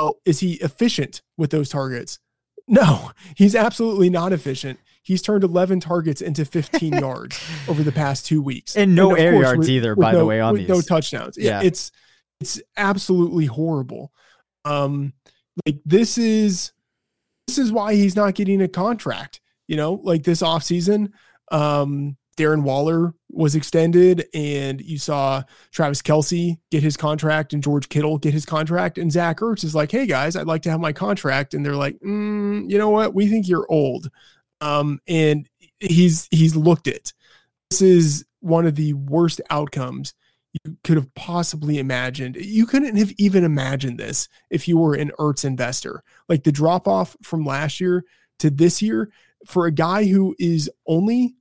Well, 0.00 0.16
is 0.24 0.40
he 0.40 0.54
efficient 0.54 1.20
with 1.36 1.50
those 1.50 1.68
targets? 1.68 2.18
No, 2.66 3.10
he's 3.36 3.54
absolutely 3.54 4.08
not 4.10 4.32
efficient. 4.32 4.78
He's 5.02 5.20
turned 5.22 5.44
11 5.44 5.80
targets 5.80 6.20
into 6.22 6.44
15 6.44 6.92
yards 6.98 7.38
over 7.68 7.82
the 7.82 7.92
past 7.92 8.24
two 8.26 8.40
weeks, 8.42 8.76
And 8.76 8.94
no 8.94 9.12
of 9.12 9.18
air 9.18 9.32
course, 9.32 9.42
yards 9.44 9.58
with- 9.58 9.68
either, 9.68 9.94
with 9.94 10.02
by 10.02 10.14
the 10.14 10.24
way, 10.24 10.40
on 10.40 10.52
with 10.54 10.68
no 10.68 10.80
touchdowns. 10.80 11.36
Yeah, 11.38 11.60
Yeah. 11.60 11.66
it's 11.66 11.90
it's 12.40 12.60
absolutely 12.78 13.44
horrible. 13.46 14.12
Um, 14.64 15.12
like 15.66 15.80
this 15.84 16.16
is 16.16 16.72
this 17.46 17.58
is 17.58 17.70
why 17.72 17.94
he's 17.94 18.16
not 18.16 18.34
getting 18.34 18.62
a 18.62 18.68
contract. 18.68 19.40
You 19.68 19.76
know, 19.76 19.94
like 20.02 20.22
this 20.22 20.40
offseason, 20.42 21.12
um, 21.52 22.16
Darren 22.40 22.62
Waller 22.62 23.12
was 23.30 23.54
extended, 23.54 24.26
and 24.32 24.80
you 24.80 24.96
saw 24.96 25.42
Travis 25.72 26.00
Kelce 26.00 26.58
get 26.70 26.82
his 26.82 26.96
contract 26.96 27.52
and 27.52 27.62
George 27.62 27.90
Kittle 27.90 28.16
get 28.16 28.32
his 28.32 28.46
contract. 28.46 28.96
And 28.96 29.12
Zach 29.12 29.40
Ertz 29.40 29.62
is 29.62 29.74
like, 29.74 29.92
hey 29.92 30.06
guys, 30.06 30.36
I'd 30.36 30.46
like 30.46 30.62
to 30.62 30.70
have 30.70 30.80
my 30.80 30.94
contract. 30.94 31.52
And 31.52 31.64
they're 31.64 31.76
like, 31.76 31.98
mm, 32.00 32.68
you 32.70 32.78
know 32.78 32.88
what? 32.88 33.14
We 33.14 33.28
think 33.28 33.46
you're 33.46 33.66
old. 33.68 34.10
Um, 34.62 35.00
and 35.06 35.46
he's 35.80 36.28
he's 36.30 36.56
looked 36.56 36.86
it. 36.86 37.12
This 37.68 37.82
is 37.82 38.24
one 38.40 38.66
of 38.66 38.74
the 38.74 38.94
worst 38.94 39.42
outcomes 39.50 40.14
you 40.64 40.76
could 40.82 40.96
have 40.96 41.14
possibly 41.14 41.78
imagined. 41.78 42.36
You 42.36 42.64
couldn't 42.64 42.96
have 42.96 43.12
even 43.18 43.44
imagined 43.44 43.98
this 43.98 44.28
if 44.48 44.66
you 44.66 44.78
were 44.78 44.94
an 44.94 45.12
Ertz 45.18 45.44
investor. 45.44 46.02
Like 46.26 46.44
the 46.44 46.52
drop 46.52 46.88
off 46.88 47.16
from 47.22 47.44
last 47.44 47.80
year 47.80 48.04
to 48.38 48.48
this 48.48 48.80
year 48.80 49.10
for 49.46 49.66
a 49.66 49.70
guy 49.70 50.06
who 50.06 50.34
is 50.38 50.70
only 50.86 51.34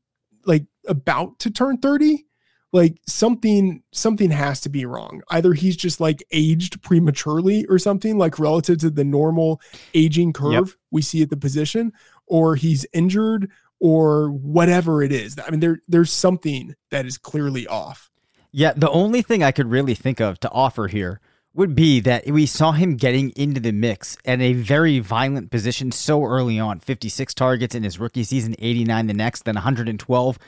about 0.88 1.40
to 1.40 1.52
turn 1.52 1.78
30, 1.78 2.26
like 2.72 3.00
something 3.08 3.84
something 3.92 4.32
has 4.32 4.62
to 4.62 4.70
be 4.70 4.86
wrong. 4.86 5.22
Either 5.30 5.54
he's 5.54 5.76
just 5.76 6.00
like 6.00 6.24
aged 6.32 6.82
prematurely 6.82 7.66
or 7.66 7.80
something 7.80 8.18
like 8.18 8.40
relative 8.40 8.78
to 8.80 8.90
the 8.90 9.04
normal 9.04 9.60
aging 9.94 10.34
curve 10.34 10.52
yep. 10.52 10.68
we 10.92 11.02
see 11.02 11.22
at 11.22 11.30
the 11.30 11.38
position 11.38 11.92
or 12.28 12.56
he's 12.56 12.86
injured 12.94 13.50
or 13.80 14.30
whatever 14.32 15.02
it 15.02 15.12
is. 15.12 15.38
I 15.46 15.50
mean 15.50 15.60
there 15.60 15.80
there's 15.88 16.12
something 16.12 16.76
that 16.92 17.06
is 17.06 17.18
clearly 17.18 17.66
off. 17.68 18.12
Yeah, 18.52 18.74
the 18.76 18.90
only 18.90 19.22
thing 19.22 19.44
I 19.44 19.52
could 19.52 19.70
really 19.70 19.96
think 19.96 20.20
of 20.20 20.40
to 20.42 20.52
offer 20.52 20.88
here 20.88 21.22
would 21.54 21.76
be 21.76 22.00
that 22.00 22.26
we 22.28 22.46
saw 22.46 22.72
him 22.72 22.96
getting 22.96 23.32
into 23.32 23.60
the 23.60 23.72
mix 23.72 24.18
at 24.26 24.40
a 24.40 24.54
very 24.54 25.00
violent 25.00 25.52
position 25.52 25.92
so 25.92 26.24
early 26.24 26.60
on 26.60 26.80
56 26.80 27.34
targets 27.34 27.76
in 27.76 27.84
his 27.84 28.00
rookie 28.00 28.24
season, 28.24 28.56
89 28.60 29.08
the 29.08 29.14
next, 29.14 29.46
then 29.46 29.56
112. 29.56 30.40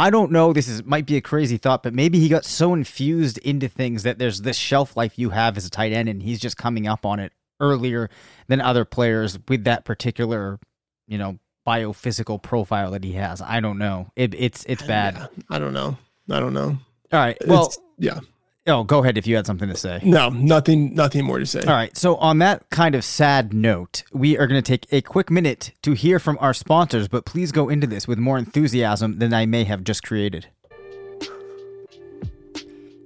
I 0.00 0.08
don't 0.08 0.32
know. 0.32 0.54
This 0.54 0.66
is 0.66 0.82
might 0.82 1.04
be 1.04 1.18
a 1.18 1.20
crazy 1.20 1.58
thought, 1.58 1.82
but 1.82 1.92
maybe 1.92 2.18
he 2.18 2.30
got 2.30 2.46
so 2.46 2.72
infused 2.72 3.36
into 3.36 3.68
things 3.68 4.02
that 4.04 4.18
there's 4.18 4.40
this 4.40 4.56
shelf 4.56 4.96
life 4.96 5.18
you 5.18 5.28
have 5.28 5.58
as 5.58 5.66
a 5.66 5.70
tight 5.70 5.92
end, 5.92 6.08
and 6.08 6.22
he's 6.22 6.40
just 6.40 6.56
coming 6.56 6.86
up 6.86 7.04
on 7.04 7.20
it 7.20 7.34
earlier 7.60 8.08
than 8.48 8.62
other 8.62 8.86
players 8.86 9.38
with 9.46 9.64
that 9.64 9.84
particular, 9.84 10.58
you 11.06 11.18
know, 11.18 11.38
biophysical 11.66 12.42
profile 12.42 12.92
that 12.92 13.04
he 13.04 13.12
has. 13.12 13.42
I 13.42 13.60
don't 13.60 13.76
know. 13.76 14.10
It, 14.16 14.32
it's 14.32 14.64
it's 14.66 14.82
bad. 14.82 15.28
I 15.50 15.58
don't 15.58 15.74
know. 15.74 15.98
I 16.30 16.40
don't 16.40 16.54
know. 16.54 16.78
All 17.12 17.20
right. 17.20 17.36
Well, 17.46 17.66
it's, 17.66 17.78
yeah. 17.98 18.20
Oh, 18.66 18.84
go 18.84 19.02
ahead 19.02 19.16
if 19.16 19.26
you 19.26 19.36
had 19.36 19.46
something 19.46 19.68
to 19.68 19.76
say. 19.76 20.00
No, 20.04 20.28
nothing 20.28 20.94
nothing 20.94 21.24
more 21.24 21.38
to 21.38 21.46
say. 21.46 21.60
All 21.60 21.72
right. 21.72 21.96
So 21.96 22.16
on 22.16 22.38
that 22.38 22.68
kind 22.70 22.94
of 22.94 23.04
sad 23.04 23.54
note, 23.54 24.02
we 24.12 24.36
are 24.36 24.46
going 24.46 24.62
to 24.62 24.78
take 24.78 24.86
a 24.92 25.00
quick 25.00 25.30
minute 25.30 25.72
to 25.82 25.92
hear 25.92 26.18
from 26.18 26.36
our 26.40 26.52
sponsors, 26.52 27.08
but 27.08 27.24
please 27.24 27.52
go 27.52 27.68
into 27.70 27.86
this 27.86 28.06
with 28.06 28.18
more 28.18 28.36
enthusiasm 28.36 29.18
than 29.18 29.32
I 29.32 29.46
may 29.46 29.64
have 29.64 29.82
just 29.82 30.02
created. 30.02 30.48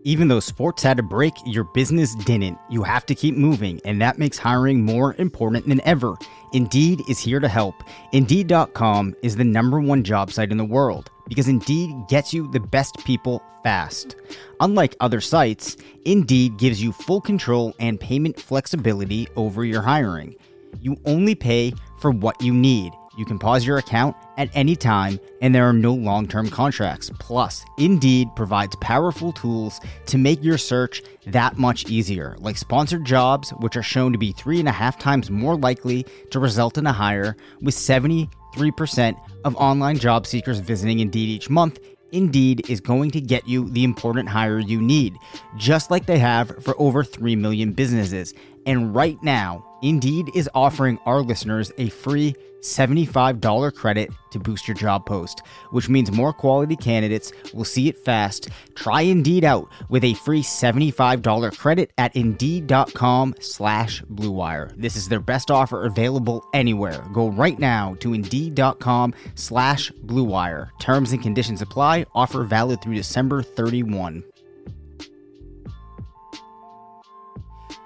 Even 0.06 0.28
though 0.28 0.40
sports 0.40 0.82
had 0.82 0.98
a 0.98 1.02
break, 1.02 1.32
your 1.46 1.64
business 1.64 2.14
didn't. 2.26 2.58
You 2.68 2.82
have 2.82 3.06
to 3.06 3.14
keep 3.14 3.36
moving, 3.36 3.80
and 3.86 4.02
that 4.02 4.18
makes 4.18 4.36
hiring 4.36 4.82
more 4.82 5.14
important 5.14 5.66
than 5.66 5.80
ever. 5.86 6.14
Indeed 6.52 7.00
is 7.08 7.18
here 7.18 7.40
to 7.40 7.48
help. 7.48 7.76
Indeed.com 8.12 9.16
is 9.22 9.34
the 9.34 9.44
number 9.44 9.80
one 9.80 10.04
job 10.04 10.30
site 10.30 10.50
in 10.50 10.58
the 10.58 10.64
world 10.64 11.10
because 11.28 11.48
Indeed 11.48 11.94
gets 12.08 12.32
you 12.32 12.50
the 12.50 12.60
best 12.60 12.98
people 13.04 13.42
fast. 13.62 14.16
Unlike 14.60 14.96
other 15.00 15.20
sites, 15.20 15.76
Indeed 16.04 16.58
gives 16.58 16.82
you 16.82 16.92
full 16.92 17.20
control 17.20 17.74
and 17.78 18.00
payment 18.00 18.38
flexibility 18.38 19.28
over 19.36 19.64
your 19.64 19.82
hiring. 19.82 20.36
You 20.80 20.96
only 21.04 21.34
pay 21.34 21.72
for 21.98 22.10
what 22.10 22.40
you 22.40 22.52
need. 22.52 22.92
You 23.16 23.24
can 23.24 23.38
pause 23.38 23.64
your 23.64 23.78
account 23.78 24.16
at 24.36 24.50
any 24.54 24.74
time, 24.74 25.20
and 25.40 25.54
there 25.54 25.68
are 25.68 25.72
no 25.72 25.94
long 25.94 26.26
term 26.26 26.50
contracts. 26.50 27.10
Plus, 27.20 27.64
Indeed 27.78 28.28
provides 28.34 28.74
powerful 28.80 29.32
tools 29.32 29.80
to 30.06 30.18
make 30.18 30.42
your 30.42 30.58
search 30.58 31.00
that 31.26 31.56
much 31.56 31.88
easier, 31.88 32.36
like 32.40 32.56
sponsored 32.56 33.04
jobs, 33.04 33.50
which 33.60 33.76
are 33.76 33.84
shown 33.84 34.12
to 34.12 34.18
be 34.18 34.32
three 34.32 34.58
and 34.58 34.68
a 34.68 34.72
half 34.72 34.98
times 34.98 35.30
more 35.30 35.56
likely 35.56 36.04
to 36.32 36.40
result 36.40 36.76
in 36.76 36.88
a 36.88 36.92
hire, 36.92 37.36
with 37.62 37.74
73% 38.54 39.18
of 39.44 39.56
online 39.56 39.98
job 39.98 40.26
seekers 40.26 40.58
visiting 40.60 41.00
Indeed 41.00 41.28
each 41.28 41.50
month. 41.50 41.78
Indeed 42.12 42.68
is 42.70 42.80
going 42.80 43.10
to 43.10 43.20
get 43.20 43.48
you 43.48 43.68
the 43.70 43.82
important 43.82 44.28
hire 44.28 44.58
you 44.58 44.80
need, 44.80 45.16
just 45.56 45.90
like 45.90 46.06
they 46.06 46.18
have 46.18 46.62
for 46.62 46.74
over 46.80 47.02
3 47.02 47.34
million 47.36 47.72
businesses. 47.72 48.32
And 48.66 48.94
right 48.94 49.20
now, 49.22 49.64
Indeed 49.82 50.30
is 50.34 50.48
offering 50.54 50.98
our 51.06 51.20
listeners 51.20 51.72
a 51.76 51.88
free 51.88 52.34
$75 52.64 53.74
credit 53.74 54.10
to 54.30 54.38
boost 54.38 54.66
your 54.66 54.74
job 54.74 55.06
post, 55.06 55.42
which 55.70 55.88
means 55.88 56.10
more 56.10 56.32
quality 56.32 56.76
candidates 56.76 57.32
will 57.52 57.64
see 57.64 57.88
it 57.88 57.98
fast. 57.98 58.48
Try 58.74 59.02
Indeed 59.02 59.44
out 59.44 59.68
with 59.88 60.02
a 60.02 60.14
free 60.14 60.42
$75 60.42 61.56
credit 61.56 61.92
at 61.98 62.16
Indeed.com 62.16 63.36
slash 63.38 64.02
BlueWire. 64.04 64.74
This 64.76 64.96
is 64.96 65.08
their 65.08 65.20
best 65.20 65.50
offer 65.50 65.84
available 65.84 66.44
anywhere. 66.52 67.04
Go 67.12 67.28
right 67.28 67.58
now 67.58 67.96
to 68.00 68.14
Indeed.com 68.14 69.14
slash 69.34 69.92
BlueWire. 70.06 70.70
Terms 70.80 71.12
and 71.12 71.22
conditions 71.22 71.62
apply. 71.62 72.06
Offer 72.14 72.44
valid 72.44 72.80
through 72.80 72.94
December 72.94 73.42
31. 73.42 74.24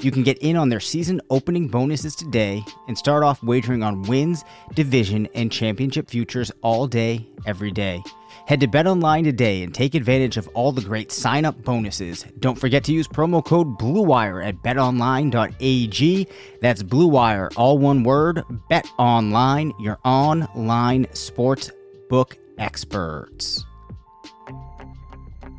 You 0.00 0.10
can 0.10 0.22
get 0.22 0.38
in 0.38 0.56
on 0.56 0.68
their 0.68 0.80
season 0.80 1.20
opening 1.30 1.68
bonuses 1.68 2.14
today 2.14 2.62
and 2.86 2.96
start 2.96 3.22
off 3.22 3.42
wagering 3.42 3.82
on 3.82 4.02
wins, 4.02 4.44
division, 4.74 5.26
and 5.34 5.50
championship 5.50 6.10
futures 6.10 6.52
all 6.60 6.86
day, 6.86 7.26
every 7.46 7.70
day. 7.70 8.02
Head 8.46 8.60
to 8.60 8.68
BetOnline 8.68 9.24
today 9.24 9.62
and 9.62 9.74
take 9.74 9.94
advantage 9.94 10.36
of 10.36 10.48
all 10.48 10.70
the 10.70 10.82
great 10.82 11.10
sign-up 11.10 11.64
bonuses. 11.64 12.24
Don't 12.38 12.58
forget 12.58 12.84
to 12.84 12.92
use 12.92 13.08
promo 13.08 13.44
code 13.44 13.78
BLUEWIRE 13.78 14.46
at 14.46 14.62
betonline.ag. 14.62 16.26
That's 16.60 16.82
BLUEWIRE, 16.82 17.52
all 17.56 17.78
one 17.78 18.04
word. 18.04 18.44
BetOnline, 18.70 19.72
your 19.80 19.98
online 20.04 21.06
sports 21.14 21.70
book 22.08 22.36
experts. 22.58 23.64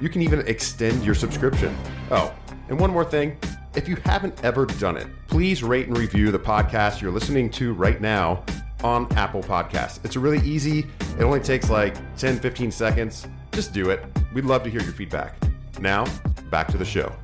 You 0.00 0.08
can 0.08 0.22
even 0.22 0.40
extend 0.48 1.04
your 1.04 1.14
subscription. 1.14 1.76
Oh, 2.10 2.34
and 2.68 2.80
one 2.80 2.90
more 2.90 3.04
thing. 3.04 3.36
If 3.74 3.86
you 3.86 3.96
haven't 3.96 4.42
ever 4.42 4.66
done 4.66 4.96
it, 4.96 5.06
please 5.28 5.62
rate 5.62 5.88
and 5.88 5.96
review 5.96 6.32
the 6.32 6.38
podcast 6.38 7.00
you're 7.00 7.10
listening 7.10 7.50
to 7.50 7.74
right 7.74 8.00
now 8.00 8.44
on 8.82 9.12
Apple 9.16 9.42
Podcasts. 9.42 10.02
It's 10.04 10.16
really 10.16 10.40
easy. 10.40 10.86
It 11.18 11.22
only 11.22 11.40
takes 11.40 11.68
like 11.68 11.94
10, 12.16 12.40
15 12.40 12.70
seconds. 12.70 13.28
Just 13.52 13.72
do 13.72 13.90
it. 13.90 14.02
We'd 14.32 14.46
love 14.46 14.62
to 14.64 14.70
hear 14.70 14.80
your 14.80 14.92
feedback. 14.92 15.36
Now, 15.80 16.06
back 16.50 16.68
to 16.68 16.78
the 16.78 16.84
show. 16.84 17.14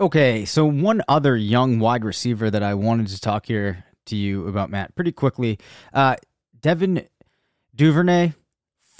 Okay, 0.00 0.44
so 0.44 0.64
one 0.64 1.02
other 1.08 1.36
young 1.36 1.78
wide 1.78 2.04
receiver 2.04 2.50
that 2.50 2.62
I 2.62 2.74
wanted 2.74 3.06
to 3.08 3.20
talk 3.20 3.46
here 3.46 3.84
to 4.06 4.16
you 4.16 4.48
about, 4.48 4.70
Matt, 4.70 4.94
pretty 4.94 5.12
quickly. 5.12 5.58
Uh, 5.92 6.16
Devin 6.60 7.06
Duvernay, 7.74 8.32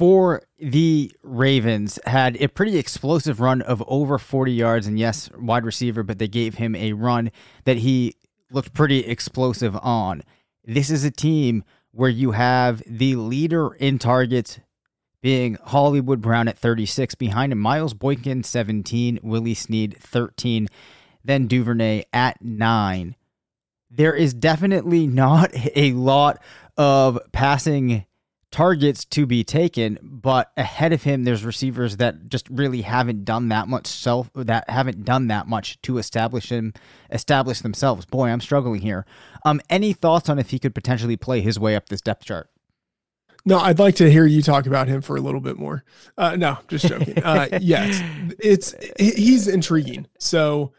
for 0.00 0.40
the 0.58 1.12
Ravens 1.22 1.98
had 2.06 2.40
a 2.40 2.48
pretty 2.48 2.78
explosive 2.78 3.38
run 3.38 3.60
of 3.60 3.84
over 3.86 4.16
40 4.16 4.50
yards. 4.50 4.86
And 4.86 4.98
yes, 4.98 5.28
wide 5.38 5.66
receiver, 5.66 6.02
but 6.02 6.18
they 6.18 6.26
gave 6.26 6.54
him 6.54 6.74
a 6.74 6.94
run 6.94 7.30
that 7.64 7.76
he 7.76 8.14
looked 8.50 8.72
pretty 8.72 9.00
explosive 9.00 9.76
on. 9.76 10.22
This 10.64 10.88
is 10.88 11.05
a 11.05 11.11
team 11.11 11.64
where 11.90 12.09
you 12.09 12.30
have 12.30 12.82
the 12.86 13.16
leader 13.16 13.74
in 13.74 13.98
targets 13.98 14.59
being 15.20 15.59
Hollywood 15.66 16.22
Brown 16.22 16.48
at 16.48 16.59
36, 16.59 17.14
behind 17.16 17.53
him 17.53 17.59
Miles 17.59 17.92
Boykin 17.92 18.42
17, 18.42 19.18
Willie 19.22 19.53
Snead 19.53 19.98
13, 20.01 20.66
then 21.22 21.46
Duvernay 21.46 22.05
at 22.11 22.42
9. 22.42 23.16
There 23.90 24.14
is 24.14 24.32
definitely 24.32 25.07
not 25.07 25.51
a 25.76 25.92
lot 25.92 26.40
of 26.78 27.18
passing 27.32 28.07
targets 28.51 29.05
to 29.05 29.26
be 29.26 29.44
taken, 29.44 29.98
but 30.03 30.51
ahead 30.57 30.92
of 30.92 31.03
him 31.03 31.24
there's 31.24 31.44
receivers 31.44 31.98
that 31.98 32.28
just 32.28 32.48
really 32.51 32.82
haven't 32.82 33.24
done 33.24 33.48
that 33.48 33.68
much 33.68 33.86
self 33.86 34.30
that 34.34 34.68
haven't 34.68 35.05
done 35.05 35.28
that 35.28 35.46
much 35.46 35.80
to 35.82 35.98
establish 35.98 36.51
him 36.51 36.72
establish 37.11 37.61
themselves. 37.61 38.07
Boy, 38.07 38.28
I'm 38.28 38.40
struggling 38.40 38.80
here. 38.80 39.07
Um 39.44 39.61
any 39.70 39.92
thoughts 39.92 40.28
on 40.28 40.38
if 40.38 40.51
he 40.51 40.59
could 40.59 40.74
potentially 40.74 41.16
play 41.16 41.40
his 41.40 41.59
way 41.59 41.76
up 41.76 41.88
this 41.88 42.01
depth 42.01 42.24
chart? 42.24 42.51
No, 43.44 43.59
I'd 43.59 43.78
like 43.78 43.94
to 43.96 44.11
hear 44.11 44.26
you 44.26 44.42
talk 44.42 44.66
about 44.66 44.88
him 44.88 45.01
for 45.01 45.16
a 45.16 45.20
little 45.20 45.40
bit 45.40 45.59
more. 45.59 45.82
Uh, 46.18 46.36
no, 46.36 46.59
just 46.68 46.86
joking. 46.86 47.22
Uh, 47.24 47.48
yes, 47.61 48.03
it's 48.38 48.74
he's 48.98 49.48
intriguing. 49.48 50.07
So 50.18 50.72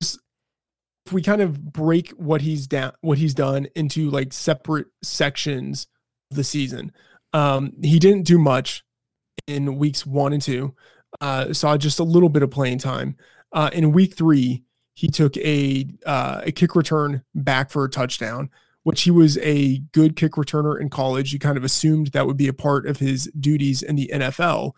if 0.00 1.12
we 1.12 1.22
kind 1.22 1.40
of 1.40 1.72
break 1.72 2.10
what 2.10 2.42
he's 2.42 2.66
down, 2.66 2.92
what 3.00 3.18
he's 3.18 3.34
done 3.34 3.66
into 3.74 4.10
like 4.10 4.32
separate 4.32 4.88
sections 5.02 5.86
of 6.30 6.36
the 6.36 6.44
season, 6.44 6.92
um, 7.32 7.72
he 7.82 7.98
didn't 7.98 8.22
do 8.22 8.38
much 8.38 8.84
in 9.46 9.76
weeks 9.76 10.06
one 10.06 10.32
and 10.32 10.42
two. 10.42 10.74
Uh, 11.20 11.52
saw 11.52 11.76
just 11.76 11.98
a 11.98 12.04
little 12.04 12.28
bit 12.28 12.42
of 12.42 12.50
playing 12.50 12.78
time. 12.78 13.16
Uh, 13.52 13.70
in 13.72 13.92
week 13.92 14.16
three, 14.16 14.62
he 14.94 15.08
took 15.08 15.36
a 15.36 15.86
uh, 16.06 16.42
a 16.44 16.52
kick 16.52 16.74
return 16.74 17.22
back 17.34 17.70
for 17.70 17.84
a 17.84 17.90
touchdown 17.90 18.50
which 18.82 19.02
he 19.02 19.10
was 19.10 19.38
a 19.38 19.78
good 19.92 20.16
kick 20.16 20.32
returner 20.32 20.80
in 20.80 20.90
college. 20.90 21.32
You 21.32 21.38
kind 21.38 21.56
of 21.56 21.64
assumed 21.64 22.08
that 22.08 22.26
would 22.26 22.36
be 22.36 22.48
a 22.48 22.52
part 22.52 22.86
of 22.86 22.98
his 22.98 23.30
duties 23.38 23.82
in 23.82 23.96
the 23.96 24.10
NFL. 24.12 24.72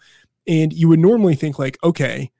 And 0.46 0.72
you 0.72 0.88
would 0.88 1.00
normally 1.00 1.34
think, 1.34 1.58
like, 1.58 1.78
okay, 1.82 2.30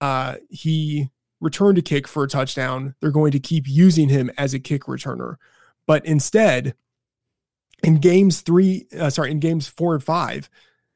uh, 0.00 0.36
he 0.48 1.10
returned 1.40 1.78
a 1.78 1.82
kick 1.82 2.08
for 2.08 2.24
a 2.24 2.28
touchdown. 2.28 2.94
They're 3.00 3.10
going 3.10 3.32
to 3.32 3.40
keep 3.40 3.68
using 3.68 4.08
him 4.08 4.30
as 4.38 4.54
a 4.54 4.58
kick 4.58 4.84
returner. 4.84 5.36
But 5.86 6.04
instead, 6.06 6.74
in 7.82 7.98
games 7.98 8.40
three, 8.40 8.86
uh, 8.98 9.10
sorry, 9.10 9.30
in 9.30 9.40
games 9.40 9.66
four 9.66 9.94
and 9.94 10.02
five, 10.02 10.50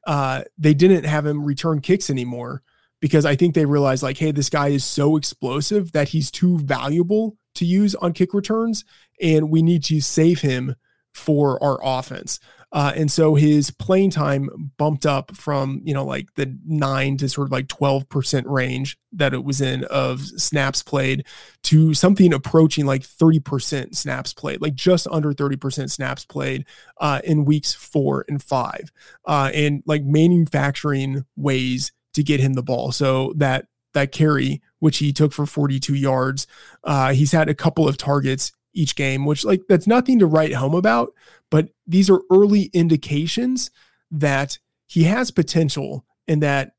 uh, 0.05 0.43
they 0.57 0.73
didn't 0.73 1.05
have 1.05 1.25
him 1.25 1.43
return 1.43 1.81
kicks 1.81 2.09
anymore 2.09 2.61
because 3.01 3.25
I 3.25 3.35
think 3.35 3.55
they 3.55 3.65
realized, 3.65 4.03
like, 4.03 4.17
hey, 4.17 4.31
this 4.31 4.49
guy 4.49 4.69
is 4.69 4.85
so 4.85 5.17
explosive 5.17 5.91
that 5.91 6.09
he's 6.09 6.31
too 6.31 6.57
valuable 6.59 7.37
to 7.55 7.65
use 7.65 7.95
on 7.95 8.13
kick 8.13 8.33
returns, 8.33 8.85
and 9.21 9.49
we 9.49 9.61
need 9.61 9.83
to 9.85 10.01
save 10.01 10.41
him 10.41 10.75
for 11.13 11.61
our 11.63 11.79
offense. 11.81 12.39
Uh, 12.71 12.91
and 12.95 13.11
so 13.11 13.35
his 13.35 13.71
playing 13.71 14.09
time 14.09 14.71
bumped 14.77 15.05
up 15.05 15.35
from, 15.35 15.81
you 15.83 15.93
know, 15.93 16.05
like 16.05 16.33
the 16.35 16.57
nine 16.65 17.17
to 17.17 17.29
sort 17.29 17.47
of 17.47 17.51
like 17.51 17.67
12% 17.67 18.43
range 18.47 18.97
that 19.13 19.33
it 19.33 19.43
was 19.43 19.61
in 19.61 19.83
of 19.85 20.21
snaps 20.21 20.83
played 20.83 21.25
to 21.63 21.93
something 21.93 22.33
approaching 22.33 22.85
like 22.85 23.01
30% 23.01 23.95
snaps 23.95 24.33
played, 24.33 24.61
like 24.61 24.75
just 24.75 25.07
under 25.09 25.31
30% 25.31 25.89
snaps 25.89 26.25
played 26.25 26.65
uh, 26.99 27.21
in 27.23 27.45
weeks 27.45 27.73
four 27.73 28.25
and 28.27 28.43
five. 28.43 28.91
Uh, 29.25 29.51
and 29.53 29.83
like 29.85 30.03
manufacturing 30.03 31.25
ways 31.35 31.91
to 32.13 32.23
get 32.23 32.39
him 32.39 32.53
the 32.53 32.63
ball. 32.63 32.91
So 32.91 33.33
that 33.37 33.67
that 33.93 34.11
carry, 34.11 34.61
which 34.79 34.99
he 34.99 35.11
took 35.11 35.33
for 35.33 35.45
42 35.45 35.95
yards. 35.95 36.45
Uh, 36.83 37.13
he's 37.13 37.31
had 37.31 37.49
a 37.49 37.55
couple 37.55 37.87
of 37.87 37.97
targets 37.97 38.51
each 38.75 38.95
game, 38.95 39.25
which 39.25 39.43
like 39.43 39.63
that's 39.67 39.87
nothing 39.87 40.19
to 40.19 40.27
write 40.27 40.53
home 40.53 40.75
about, 40.75 41.13
but 41.49 41.69
these 41.87 42.09
are 42.09 42.21
early 42.31 42.63
indications 42.73 43.71
that 44.11 44.59
he 44.87 45.03
has 45.03 45.31
potential 45.31 46.05
and 46.27 46.43
that 46.43 46.73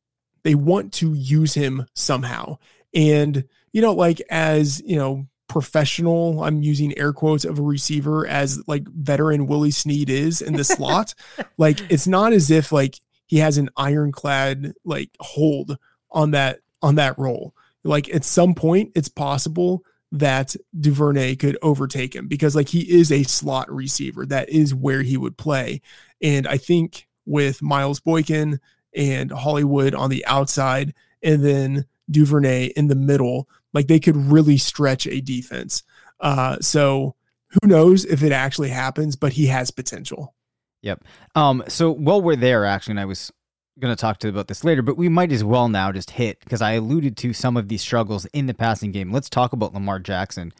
they 0.44 0.55
want 0.55 0.92
to 0.94 1.14
use 1.14 1.55
him 1.55 1.86
somehow. 1.94 2.59
And, 2.94 3.44
you 3.72 3.82
know, 3.82 3.92
like 3.92 4.22
as, 4.30 4.80
you 4.84 4.97
know, 4.97 5.26
professional, 5.49 6.42
I'm 6.44 6.62
using 6.62 6.97
air 6.99 7.12
quotes 7.12 7.44
of 7.44 7.59
a 7.59 7.62
receiver 7.62 8.26
as 8.26 8.62
like 8.66 8.86
veteran 8.88 9.47
Willie 9.47 9.70
Snead 9.70 10.11
is 10.11 10.42
in 10.42 10.55
the 10.55 10.64
slot. 10.76 11.14
like 11.57 11.80
it's 11.90 12.07
not 12.07 12.32
as 12.32 12.51
if 12.51 12.72
like 12.72 13.01
he 13.26 13.38
has 13.38 13.59
an 13.59 13.70
ironclad 13.76 14.74
like 14.84 15.11
hold 15.20 15.78
on 16.11 16.32
that 16.32 16.61
on 16.82 16.97
that 16.97 17.18
role. 17.18 17.55
Like 17.84 18.12
at 18.14 18.24
some 18.24 18.55
point, 18.55 18.92
it's 18.94 19.09
possible 19.09 19.84
that 20.19 20.57
Duvernay 20.79 21.37
could 21.37 21.59
overtake 21.62 22.14
him 22.14 22.29
because 22.29 22.55
like 22.55 22.69
he 22.69 22.81
is 22.81 23.11
a 23.11 23.23
slot 23.25 23.71
receiver. 23.71 24.27
That 24.27 24.49
is 24.49 24.75
where 24.75 25.03
he 25.03 25.17
would 25.17 25.37
play. 25.37 25.81
And 26.23 26.47
I 26.47 26.57
think 26.57 27.07
with 27.25 27.62
Miles 27.62 28.01
Boykin 28.01 28.61
and 28.95 29.31
Hollywood 29.31 29.95
on 29.95 30.11
the 30.11 30.25
outside 30.27 30.95
and 31.23 31.45
then 31.45 31.87
Duvernay 32.11 32.67
in 32.77 32.87
the 32.87 32.95
middle, 32.95 33.49
like 33.73 33.89
they 33.89 34.01
could 34.01 34.17
really 34.17 34.59
stretch 34.59 35.07
a 35.07 35.21
defense. 35.21 35.83
Uh, 36.21 36.57
so 36.61 37.14
who 37.49 37.69
knows 37.69 38.05
if 38.05 38.23
it 38.23 38.33
actually 38.33 38.71
happens, 38.71 39.17
but 39.17 39.33
he 39.33 39.47
has 39.47 39.71
potential. 39.71 40.35
Yep. 40.83 41.05
Um, 41.35 41.64
so 41.69 41.91
while 41.91 42.23
we're 42.23 42.37
there, 42.37 42.64
actually, 42.64 42.93
and 42.93 43.01
I 43.01 43.07
was 43.07 43.33
going 43.79 43.95
to 43.95 44.01
talk 44.01 44.18
to 44.18 44.29
about 44.29 44.49
this 44.49 44.64
later, 44.64 44.83
but 44.83 44.97
we 44.97 45.09
might 45.09 45.33
as 45.33 45.45
well 45.45 45.68
now 45.68 45.93
just 45.93 46.12
hit 46.12 46.41
because 46.41 46.62
I 46.62 46.72
alluded 46.72 47.16
to 47.18 47.33
some 47.33 47.57
of 47.57 47.68
these 47.68 47.83
struggles 47.83 48.24
in 48.27 48.47
the 48.47 48.55
passing 48.55 48.93
game. 48.93 49.12
Let's 49.12 49.29
talk 49.29 49.53
about 49.53 49.74
Lamar 49.74 49.99
Jackson. 49.99 50.53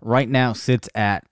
Right 0.00 0.28
now 0.28 0.52
sits 0.52 0.88
at 0.94 1.24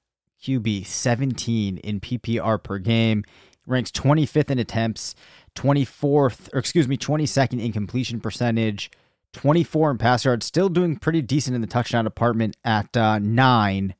QB 0.42 0.86
17 0.86 1.78
in 1.78 2.00
PPR 2.00 2.62
per 2.62 2.78
game, 2.78 3.24
ranks 3.66 3.90
25th 3.90 4.50
in 4.50 4.58
attempts, 4.58 5.14
24th, 5.54 6.48
or 6.52 6.58
excuse 6.58 6.88
me, 6.88 6.96
22nd 6.96 7.62
in 7.62 7.72
completion 7.72 8.20
percentage, 8.20 8.90
24 9.32 9.92
in 9.92 9.98
pass 9.98 10.24
yards, 10.24 10.46
still 10.46 10.68
doing 10.68 10.96
pretty 10.96 11.22
decent 11.22 11.54
in 11.54 11.60
the 11.60 11.66
touchdown 11.66 12.04
department 12.04 12.56
at 12.64 12.96
uh, 12.96 13.18
nine. 13.18 13.94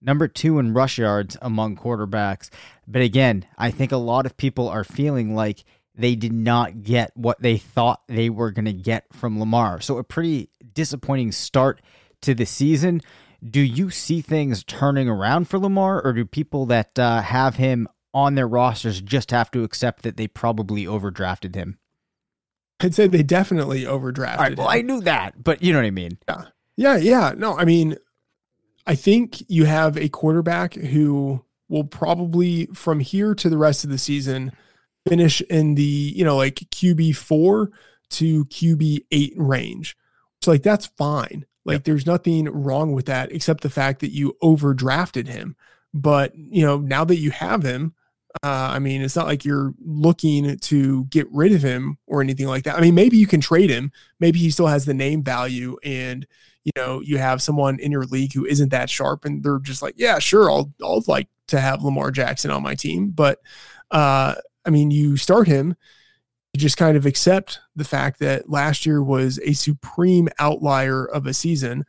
Number 0.00 0.28
two 0.28 0.58
in 0.58 0.72
rush 0.72 0.98
yards 0.98 1.36
among 1.42 1.76
quarterbacks. 1.76 2.48
But 2.86 3.02
again, 3.02 3.46
I 3.58 3.70
think 3.70 3.92
a 3.92 3.96
lot 3.96 4.24
of 4.24 4.36
people 4.36 4.68
are 4.68 4.84
feeling 4.84 5.34
like 5.34 5.64
they 5.96 6.14
did 6.14 6.32
not 6.32 6.82
get 6.82 7.10
what 7.16 7.40
they 7.40 7.56
thought 7.56 8.02
they 8.06 8.30
were 8.30 8.50
going 8.50 8.66
to 8.66 8.72
get 8.72 9.06
from 9.12 9.40
Lamar. 9.40 9.80
So, 9.80 9.98
a 9.98 10.04
pretty 10.04 10.50
disappointing 10.74 11.32
start 11.32 11.80
to 12.22 12.34
the 12.34 12.46
season. 12.46 13.00
Do 13.48 13.60
you 13.60 13.90
see 13.90 14.20
things 14.20 14.64
turning 14.64 15.08
around 15.08 15.48
for 15.48 15.58
Lamar, 15.58 16.02
or 16.02 16.12
do 16.12 16.24
people 16.24 16.66
that 16.66 16.98
uh, 16.98 17.20
have 17.22 17.56
him 17.56 17.88
on 18.14 18.34
their 18.34 18.48
rosters 18.48 19.00
just 19.00 19.30
have 19.30 19.50
to 19.50 19.62
accept 19.62 20.02
that 20.02 20.16
they 20.16 20.26
probably 20.26 20.84
overdrafted 20.84 21.54
him? 21.54 21.78
I'd 22.80 22.94
say 22.94 23.06
they 23.06 23.22
definitely 23.22 23.84
overdrafted. 23.84 24.38
Right, 24.38 24.56
well, 24.56 24.68
him. 24.68 24.78
I 24.78 24.80
knew 24.82 25.00
that, 25.02 25.42
but 25.42 25.62
you 25.62 25.72
know 25.72 25.78
what 25.78 25.86
I 25.86 25.90
mean. 25.90 26.18
Yeah, 26.28 26.44
yeah, 26.76 26.96
yeah. 26.96 27.34
No, 27.36 27.56
I 27.56 27.64
mean, 27.64 27.96
I 28.86 28.94
think 28.94 29.42
you 29.48 29.64
have 29.64 29.96
a 29.96 30.08
quarterback 30.08 30.74
who 30.74 31.44
will 31.68 31.84
probably, 31.84 32.66
from 32.66 33.00
here 33.00 33.34
to 33.34 33.48
the 33.48 33.58
rest 33.58 33.84
of 33.84 33.90
the 33.90 33.98
season, 33.98 34.52
finish 35.08 35.40
in 35.42 35.74
the, 35.74 35.82
you 35.82 36.24
know, 36.24 36.36
like 36.36 36.54
QB 36.54 37.16
four 37.16 37.70
to 38.10 38.44
QB 38.46 39.06
eight 39.10 39.34
range. 39.36 39.96
So 40.42 40.50
like 40.50 40.62
that's 40.62 40.86
fine. 40.86 41.46
Like 41.64 41.76
yep. 41.76 41.84
there's 41.84 42.06
nothing 42.06 42.44
wrong 42.46 42.92
with 42.92 43.06
that 43.06 43.32
except 43.32 43.62
the 43.62 43.70
fact 43.70 44.00
that 44.00 44.12
you 44.12 44.36
overdrafted 44.42 45.26
him. 45.26 45.56
But 45.92 46.36
you 46.36 46.64
know, 46.64 46.78
now 46.78 47.04
that 47.04 47.16
you 47.16 47.30
have 47.30 47.62
him, 47.62 47.94
uh, 48.42 48.70
I 48.72 48.78
mean, 48.78 49.02
it's 49.02 49.16
not 49.16 49.26
like 49.26 49.44
you're 49.44 49.74
looking 49.80 50.58
to 50.58 51.04
get 51.06 51.26
rid 51.32 51.52
of 51.52 51.62
him 51.62 51.98
or 52.06 52.20
anything 52.20 52.46
like 52.46 52.64
that. 52.64 52.76
I 52.76 52.80
mean, 52.80 52.94
maybe 52.94 53.16
you 53.16 53.26
can 53.26 53.40
trade 53.40 53.70
him. 53.70 53.90
Maybe 54.20 54.38
he 54.38 54.50
still 54.50 54.66
has 54.66 54.84
the 54.84 54.94
name 54.94 55.22
value, 55.22 55.76
and 55.82 56.26
you 56.64 56.72
know, 56.76 57.00
you 57.00 57.18
have 57.18 57.40
someone 57.40 57.78
in 57.78 57.92
your 57.92 58.04
league 58.04 58.32
who 58.34 58.44
isn't 58.44 58.70
that 58.70 58.90
sharp, 58.90 59.24
and 59.24 59.42
they're 59.42 59.58
just 59.60 59.82
like, 59.82 59.94
yeah, 59.96 60.18
sure, 60.18 60.50
I'll 60.50 60.72
I'll 60.82 61.02
like 61.06 61.28
to 61.48 61.60
have 61.60 61.82
Lamar 61.82 62.10
Jackson 62.10 62.50
on 62.50 62.62
my 62.62 62.74
team. 62.74 63.08
But 63.08 63.40
uh, 63.90 64.34
I 64.66 64.70
mean, 64.70 64.90
you 64.90 65.16
start 65.16 65.46
him, 65.46 65.76
you 66.52 66.60
just 66.60 66.76
kind 66.76 66.96
of 66.96 67.06
accept 67.06 67.60
the 67.74 67.84
fact 67.84 68.18
that 68.20 68.50
last 68.50 68.86
year 68.86 69.02
was 69.02 69.38
a 69.44 69.52
supreme 69.52 70.28
outlier 70.38 71.04
of 71.04 71.26
a 71.26 71.34
season 71.34 71.84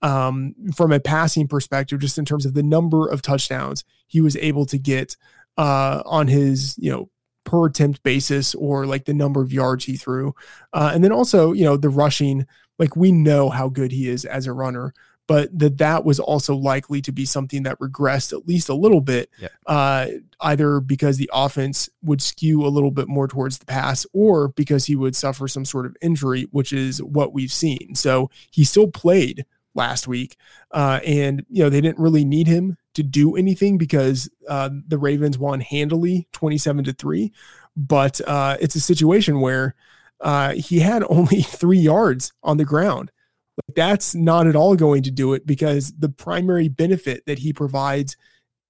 um, 0.00 0.54
from 0.74 0.92
a 0.92 1.00
passing 1.00 1.46
perspective, 1.46 2.00
just 2.00 2.18
in 2.18 2.24
terms 2.24 2.46
of 2.46 2.54
the 2.54 2.62
number 2.62 3.08
of 3.08 3.22
touchdowns 3.22 3.84
he 4.06 4.20
was 4.20 4.36
able 4.36 4.66
to 4.66 4.78
get 4.78 5.16
uh, 5.56 6.02
on 6.04 6.28
his, 6.28 6.76
you 6.78 6.90
know, 6.90 7.08
per 7.44 7.66
attempt 7.66 8.02
basis 8.02 8.54
or 8.54 8.86
like 8.86 9.04
the 9.04 9.14
number 9.14 9.42
of 9.42 9.52
yards 9.52 9.84
he 9.84 9.96
threw. 9.96 10.34
Uh, 10.72 10.92
and 10.94 11.02
then 11.02 11.12
also, 11.12 11.52
you 11.52 11.64
know, 11.64 11.76
the 11.76 11.88
rushing, 11.88 12.46
like 12.78 12.96
we 12.96 13.10
know 13.10 13.48
how 13.48 13.68
good 13.68 13.92
he 13.92 14.08
is 14.08 14.24
as 14.24 14.46
a 14.46 14.52
runner 14.52 14.94
but 15.26 15.56
that 15.56 15.78
that 15.78 16.04
was 16.04 16.18
also 16.18 16.54
likely 16.54 17.00
to 17.02 17.12
be 17.12 17.24
something 17.24 17.62
that 17.62 17.78
regressed 17.78 18.32
at 18.32 18.46
least 18.46 18.68
a 18.68 18.74
little 18.74 19.00
bit, 19.00 19.30
yeah. 19.38 19.48
uh, 19.66 20.06
either 20.40 20.80
because 20.80 21.16
the 21.16 21.30
offense 21.32 21.88
would 22.02 22.20
skew 22.20 22.66
a 22.66 22.68
little 22.68 22.90
bit 22.90 23.08
more 23.08 23.28
towards 23.28 23.58
the 23.58 23.66
pass 23.66 24.04
or 24.12 24.48
because 24.48 24.86
he 24.86 24.96
would 24.96 25.14
suffer 25.14 25.46
some 25.46 25.64
sort 25.64 25.86
of 25.86 25.96
injury, 26.02 26.48
which 26.50 26.72
is 26.72 27.02
what 27.02 27.32
we've 27.32 27.52
seen. 27.52 27.94
So 27.94 28.30
he 28.50 28.64
still 28.64 28.88
played 28.88 29.44
last 29.74 30.08
week, 30.08 30.36
uh, 30.72 31.00
and 31.06 31.44
you 31.48 31.62
know 31.62 31.70
they 31.70 31.80
didn't 31.80 32.02
really 32.02 32.24
need 32.24 32.48
him 32.48 32.76
to 32.94 33.02
do 33.02 33.36
anything 33.36 33.78
because 33.78 34.28
uh, 34.48 34.70
the 34.86 34.98
Ravens 34.98 35.38
won 35.38 35.60
handily, 35.60 36.26
twenty-seven 36.32 36.84
to 36.84 36.92
three. 36.92 37.32
But 37.76 38.20
uh, 38.26 38.56
it's 38.60 38.74
a 38.74 38.80
situation 38.80 39.40
where 39.40 39.74
uh, 40.20 40.54
he 40.54 40.80
had 40.80 41.04
only 41.08 41.42
three 41.42 41.78
yards 41.78 42.32
on 42.42 42.56
the 42.56 42.64
ground 42.64 43.11
like 43.56 43.74
that's 43.74 44.14
not 44.14 44.46
at 44.46 44.56
all 44.56 44.76
going 44.76 45.02
to 45.02 45.10
do 45.10 45.34
it 45.34 45.46
because 45.46 45.92
the 45.98 46.08
primary 46.08 46.68
benefit 46.68 47.24
that 47.26 47.40
he 47.40 47.52
provides 47.52 48.16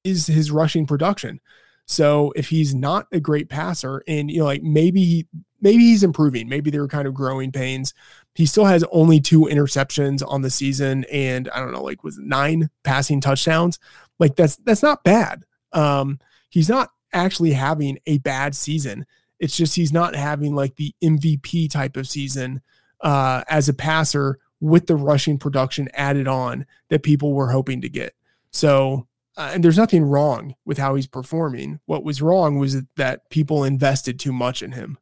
is 0.04 0.26
his 0.26 0.50
rushing 0.50 0.86
production. 0.86 1.40
So 1.86 2.32
if 2.36 2.48
he's 2.48 2.74
not 2.74 3.06
a 3.12 3.20
great 3.20 3.48
passer 3.48 4.02
and 4.08 4.30
you 4.30 4.40
know 4.40 4.46
like 4.46 4.62
maybe 4.62 5.26
maybe 5.60 5.78
he's 5.78 6.02
improving, 6.02 6.48
maybe 6.48 6.70
they 6.70 6.80
were 6.80 6.88
kind 6.88 7.06
of 7.06 7.14
growing 7.14 7.52
pains. 7.52 7.94
He 8.34 8.46
still 8.46 8.64
has 8.64 8.84
only 8.90 9.20
two 9.20 9.42
interceptions 9.42 10.22
on 10.26 10.42
the 10.42 10.50
season 10.50 11.04
and 11.12 11.48
I 11.50 11.60
don't 11.60 11.72
know 11.72 11.82
like 11.82 12.02
was 12.02 12.18
nine 12.18 12.70
passing 12.82 13.20
touchdowns. 13.20 13.78
Like 14.18 14.36
that's 14.36 14.56
that's 14.56 14.82
not 14.82 15.04
bad. 15.04 15.44
Um 15.72 16.18
he's 16.50 16.68
not 16.68 16.90
actually 17.12 17.52
having 17.52 17.98
a 18.06 18.18
bad 18.18 18.54
season. 18.54 19.06
It's 19.38 19.56
just 19.56 19.74
he's 19.74 19.92
not 19.92 20.14
having 20.14 20.54
like 20.54 20.76
the 20.76 20.94
MVP 21.02 21.70
type 21.70 21.96
of 21.96 22.08
season 22.08 22.62
uh, 23.00 23.42
as 23.48 23.68
a 23.68 23.74
passer 23.74 24.38
with 24.62 24.86
the 24.86 24.94
rushing 24.94 25.38
production 25.38 25.88
added 25.92 26.28
on 26.28 26.64
that 26.88 27.02
people 27.02 27.34
were 27.34 27.50
hoping 27.50 27.80
to 27.80 27.88
get. 27.88 28.14
So, 28.52 29.08
uh, 29.36 29.50
and 29.52 29.64
there's 29.64 29.76
nothing 29.76 30.04
wrong 30.04 30.54
with 30.64 30.78
how 30.78 30.94
he's 30.94 31.08
performing. 31.08 31.80
What 31.86 32.04
was 32.04 32.22
wrong 32.22 32.58
was 32.58 32.80
that 32.96 33.28
people 33.28 33.64
invested 33.64 34.20
too 34.20 34.32
much 34.32 34.62
in 34.62 34.72
him. 34.72 34.98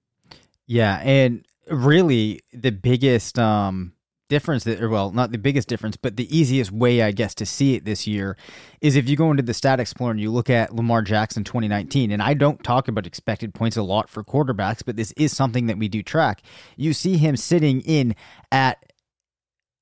Yeah, 0.66 1.00
and 1.02 1.44
really 1.70 2.40
the 2.52 2.72
biggest 2.72 3.38
um 3.38 3.92
difference 4.28 4.64
that 4.64 4.80
or 4.80 4.88
well 4.88 5.10
not 5.10 5.32
the 5.32 5.38
biggest 5.38 5.68
difference 5.68 5.96
but 5.96 6.16
the 6.16 6.36
easiest 6.36 6.70
way 6.70 7.02
i 7.02 7.10
guess 7.10 7.34
to 7.34 7.44
see 7.44 7.74
it 7.74 7.84
this 7.84 8.06
year 8.06 8.36
is 8.80 8.94
if 8.94 9.08
you 9.08 9.16
go 9.16 9.30
into 9.30 9.42
the 9.42 9.52
stat 9.52 9.80
explorer 9.80 10.12
and 10.12 10.20
you 10.20 10.30
look 10.30 10.48
at 10.48 10.74
lamar 10.74 11.02
jackson 11.02 11.42
2019 11.42 12.12
and 12.12 12.22
i 12.22 12.32
don't 12.32 12.62
talk 12.62 12.86
about 12.86 13.06
expected 13.06 13.52
points 13.52 13.76
a 13.76 13.82
lot 13.82 14.08
for 14.08 14.22
quarterbacks 14.22 14.82
but 14.84 14.96
this 14.96 15.12
is 15.16 15.36
something 15.36 15.66
that 15.66 15.78
we 15.78 15.88
do 15.88 16.00
track 16.00 16.42
you 16.76 16.92
see 16.92 17.16
him 17.16 17.36
sitting 17.36 17.80
in 17.80 18.14
at 18.52 18.89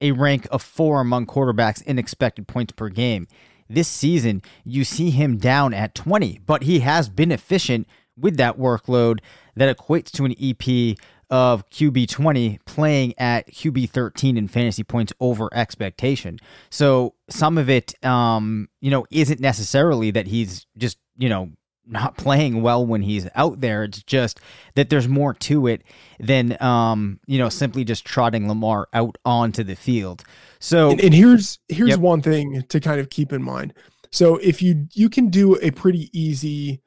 a 0.01 0.13
rank 0.13 0.47
of 0.51 0.63
four 0.63 1.01
among 1.01 1.27
quarterbacks 1.27 1.83
in 1.83 1.99
expected 1.99 2.47
points 2.47 2.73
per 2.73 2.89
game 2.89 3.27
this 3.69 3.89
season 3.89 4.43
you 4.65 4.85
see 4.85 5.11
him 5.11 5.37
down 5.37 5.75
at 5.75 5.95
20 5.95 6.41
but 6.47 6.63
he 6.63 6.81
has 6.81 7.09
been 7.09 7.33
efficient 7.33 7.87
with 8.17 8.37
that 8.37 8.59
workload 8.59 9.21
that 9.57 9.77
equates 9.77 10.11
to 10.11 10.25
an 10.25 10.35
ep 10.41 10.99
of 11.31 11.69
QB 11.71 12.09
20 12.09 12.59
playing 12.65 13.15
at 13.19 13.51
QB 13.53 13.91
13 13.91 14.37
in 14.37 14.49
fantasy 14.49 14.83
points 14.83 15.13
over 15.21 15.49
expectation. 15.53 16.39
So 16.71 17.15
some 17.29 17.59
of 17.59 17.69
it, 17.69 18.03
um, 18.05 18.69
you 18.81 18.91
know, 18.91 19.07
isn't 19.11 19.41
necessarily 19.41 20.11
that 20.13 20.27
he's 20.27 20.67
just, 20.77 20.99
you 21.17 21.29
know, 21.29 21.51
not 21.89 22.17
playing 22.17 22.63
well 22.63 22.85
when 22.85 23.03
he's 23.03 23.29
out 23.35 23.61
there. 23.61 23.85
It's 23.85 24.03
just 24.03 24.41
that 24.75 24.91
there's 24.91 25.09
more 25.09 25.35
to 25.35 25.67
it 25.67 25.83
than, 26.21 26.61
um, 26.63 27.21
you 27.27 27.39
know, 27.39 27.49
simply 27.49 27.85
just 27.85 28.05
trotting 28.05 28.49
Lamar 28.49 28.89
out 28.93 29.19
onto 29.25 29.65
the 29.65 29.77
field. 29.77 30.25
So, 30.59 30.91
and, 30.91 31.01
and 31.01 31.15
here's 31.15 31.59
here's 31.69 31.91
yep. 31.91 32.01
one 32.01 32.23
thing 32.23 32.63
to 32.69 32.81
kind 32.81 33.01
of 33.01 33.11
keep 33.11 33.33
in 33.33 33.43
mind. 33.43 33.75
So 34.11 34.37
if 34.37 34.63
you 34.63 34.87
you 34.95 35.09
can 35.09 35.29
do 35.29 35.57
a 35.57 35.71
pretty 35.71 36.11
easy 36.19 36.83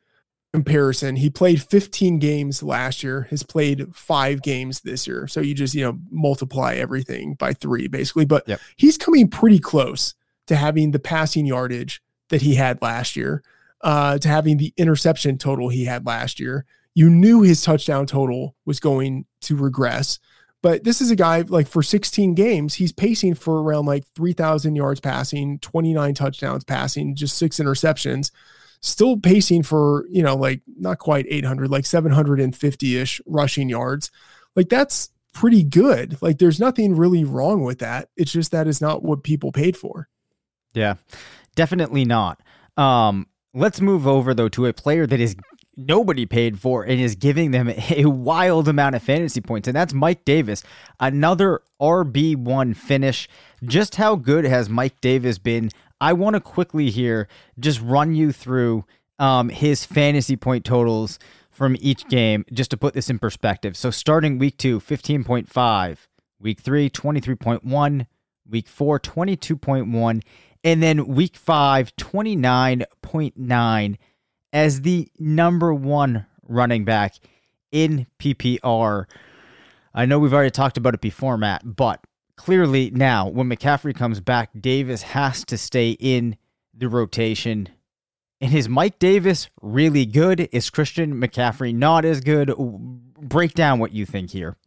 comparison, 0.54 1.16
he 1.16 1.30
played 1.30 1.62
15 1.62 2.20
games 2.20 2.62
last 2.62 3.04
year, 3.04 3.28
has 3.30 3.44
played 3.44 3.96
five 3.96 4.42
games 4.42 4.82
this 4.82 5.08
year. 5.08 5.28
So 5.28 5.40
you 5.40 5.54
just, 5.54 5.74
you 5.74 5.84
know, 5.84 6.00
multiply 6.10 6.76
everything 6.76 7.36
by 7.36 7.54
three 7.54 7.88
basically. 7.88 8.26
But 8.26 8.48
yep. 8.48 8.60
he's 8.76 8.98
coming 8.98 9.30
pretty 9.30 9.60
close 9.60 10.14
to 10.48 10.56
having 10.56 10.92
the 10.92 11.00
passing 11.00 11.46
yardage 11.46 12.02
that 12.30 12.42
he 12.42 12.56
had 12.56 12.82
last 12.82 13.16
year, 13.16 13.44
uh, 13.84 14.18
to 14.18 14.28
having 14.28 14.58
the 14.58 14.74
interception 14.78 15.38
total 15.38 15.70
he 15.70 15.86
had 15.86 16.06
last 16.06 16.40
year. 16.40 16.66
You 16.94 17.10
knew 17.10 17.42
his 17.42 17.62
touchdown 17.62 18.06
total 18.06 18.56
was 18.66 18.80
going 18.80 19.26
to 19.42 19.56
regress. 19.56 20.20
But 20.62 20.84
this 20.84 21.02
is 21.02 21.10
a 21.10 21.16
guy 21.16 21.42
like 21.42 21.68
for 21.68 21.82
16 21.82 22.36
games, 22.36 22.76
he's 22.76 22.92
pacing 22.92 23.34
for 23.34 23.64
around 23.64 23.88
like 23.88 24.04
3,000 24.16 24.76
yards 24.76 25.00
passing, 25.00 25.58
29 25.60 26.14
touchdowns 26.14 26.64
passing, 26.64 27.16
just 27.16 27.38
six 27.38 27.58
interceptions 27.58 28.30
still 28.82 29.18
pacing 29.18 29.64
for, 29.64 30.06
you 30.10 30.24
know, 30.24 30.36
like 30.36 30.62
not 30.78 31.00
quite 31.00 31.26
800, 31.30 31.70
like 31.70 31.86
750 31.86 32.98
ish 32.98 33.22
rushing 33.26 33.70
yards. 33.70 34.12
Like 34.56 34.70
that's 34.70 35.10
pretty 35.34 35.64
good. 35.64 36.22
Like 36.22 36.40
there's 36.40 36.60
nothing 36.60 36.96
really 36.96 37.24
wrong 37.24 37.64
with 37.64 37.80
that. 37.80 38.10
It's 38.18 38.32
just 38.32 38.52
that 38.52 38.68
is 38.68 38.82
not 38.82 39.04
what 39.04 39.24
people 39.24 39.52
paid 39.52 39.78
for. 39.78 40.10
Yeah, 40.74 40.96
definitely 41.56 42.06
not. 42.06 42.42
Um, 42.78 43.28
let's 43.54 43.82
move 43.82 44.08
over 44.08 44.34
though 44.34 44.50
to 44.50 44.66
a 44.66 44.74
player 44.74 45.06
that 45.08 45.20
is 45.20 45.36
nobody 45.78 46.26
paid 46.26 46.60
for 46.60 46.84
and 46.84 47.00
is 47.00 47.16
giving 47.16 47.52
them 47.52 47.70
a 47.90 48.06
wild 48.06 48.68
amount 48.68 48.96
of 48.96 49.04
fantasy 49.04 49.42
points, 49.42 49.68
and 49.68 49.76
that's 49.76 49.94
Mike 49.94 50.26
Davis. 50.26 50.64
Another 51.00 51.62
RB1 51.82 52.76
finish. 52.76 53.28
Just 53.64 53.96
how 53.96 54.16
good 54.16 54.46
has 54.46 54.70
Mike 54.70 55.00
Davis 55.02 55.38
been 55.38 55.70
I 56.02 56.14
want 56.14 56.34
to 56.34 56.40
quickly 56.40 56.90
here 56.90 57.28
just 57.60 57.80
run 57.80 58.16
you 58.16 58.32
through 58.32 58.86
um, 59.20 59.50
his 59.50 59.86
fantasy 59.86 60.36
point 60.36 60.66
totals 60.66 61.20
from 61.52 61.78
each 61.80 62.08
game 62.10 62.44
just 62.52 62.72
to 62.72 62.78
put 62.78 62.96
this 62.96 63.10
in 63.10 63.20
perspective. 63.20 63.78
So 63.78 63.92
starting 63.92 64.40
week 64.40 64.58
two, 64.58 64.80
15.5, 64.80 65.98
week 66.40 66.60
three, 66.60 66.90
23.1, 66.90 68.08
week 68.50 68.68
four, 68.68 69.00
22.1, 69.00 70.22
and 70.64 70.82
then 70.82 71.08
week 71.08 71.36
five, 71.36 71.96
29.9 71.96 73.98
as 74.54 74.82
the 74.82 75.10
number 75.18 75.74
one 75.74 76.26
running 76.48 76.86
back 76.86 77.16
in 77.72 78.08
PPR. 78.20 79.06
I 79.94 80.06
know 80.06 80.20
we've 80.20 80.34
already 80.34 80.52
talked 80.52 80.78
about 80.78 80.94
it 80.94 81.02
before, 81.02 81.38
Matt, 81.38 81.76
but 81.76 82.06
clearly 82.36 82.92
now 82.92 83.28
when 83.28 83.50
McCaffrey 83.50 83.96
comes 83.96 84.20
back, 84.20 84.50
Davis 84.60 85.02
has 85.04 85.44
to 85.46 85.58
stay 85.58 85.92
in 85.92 86.38
the 86.74 86.88
rotation. 86.88 87.70
And 88.40 88.54
is 88.54 88.70
Mike 88.70 89.00
Davis 89.00 89.50
really 89.62 90.06
good? 90.06 90.50
Is 90.52 90.70
Christian 90.70 91.16
McCaffrey 91.16 91.74
not 91.74 92.06
as 92.06 92.22
good? 92.22 92.54
Break 92.58 93.54
down 93.54 93.80
what 93.80 93.94
you 93.94 94.06
think 94.06 94.32
here. 94.32 94.58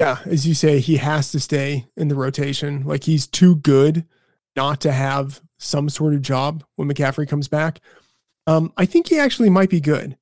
Yeah, 0.00 0.18
as 0.24 0.46
you 0.46 0.54
say, 0.54 0.80
he 0.80 0.96
has 0.96 1.30
to 1.32 1.38
stay 1.38 1.86
in 1.96 2.08
the 2.08 2.14
rotation. 2.14 2.84
Like 2.84 3.04
he's 3.04 3.26
too 3.26 3.56
good 3.56 4.06
not 4.56 4.80
to 4.82 4.92
have 4.92 5.40
some 5.58 5.88
sort 5.88 6.14
of 6.14 6.22
job 6.22 6.64
when 6.76 6.88
McCaffrey 6.88 7.28
comes 7.28 7.48
back. 7.48 7.80
Um, 8.46 8.72
I 8.76 8.86
think 8.86 9.08
he 9.08 9.18
actually 9.18 9.50
might 9.50 9.70
be 9.70 9.80
good. 9.80 10.16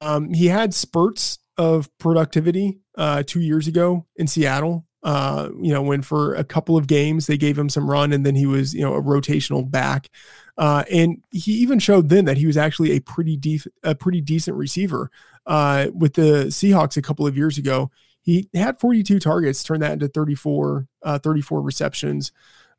Um, 0.00 0.34
he 0.34 0.46
had 0.46 0.74
spurts 0.74 1.38
of 1.56 1.88
productivity 1.98 2.80
uh, 2.96 3.22
two 3.26 3.40
years 3.40 3.66
ago 3.66 4.06
in 4.16 4.26
Seattle 4.26 4.86
uh, 5.04 5.50
you 5.60 5.72
know, 5.72 5.82
when 5.82 6.00
for 6.00 6.34
a 6.34 6.42
couple 6.42 6.78
of 6.78 6.86
games 6.86 7.26
they 7.26 7.36
gave 7.36 7.58
him 7.58 7.68
some 7.68 7.88
run 7.88 8.12
and 8.12 8.24
then 8.24 8.34
he 8.34 8.46
was, 8.46 8.72
you 8.72 8.80
know, 8.80 8.94
a 8.94 9.02
rotational 9.02 9.70
back. 9.70 10.08
Uh, 10.56 10.82
and 10.90 11.22
he 11.30 11.52
even 11.52 11.78
showed 11.78 12.08
then 12.08 12.24
that 12.24 12.38
he 12.38 12.46
was 12.46 12.56
actually 12.56 12.92
a 12.92 13.00
pretty 13.00 13.36
deep, 13.36 13.60
a 13.82 13.94
pretty 13.94 14.22
decent 14.22 14.56
receiver. 14.56 15.10
Uh, 15.46 15.88
with 15.92 16.14
the 16.14 16.46
Seahawks 16.46 16.96
a 16.96 17.02
couple 17.02 17.26
of 17.26 17.36
years 17.36 17.58
ago, 17.58 17.90
he 18.22 18.48
had 18.54 18.80
42 18.80 19.18
targets, 19.18 19.62
turned 19.62 19.82
that 19.82 19.92
into 19.92 20.08
34, 20.08 20.88
uh, 21.02 21.18
34 21.18 21.60
receptions. 21.60 22.32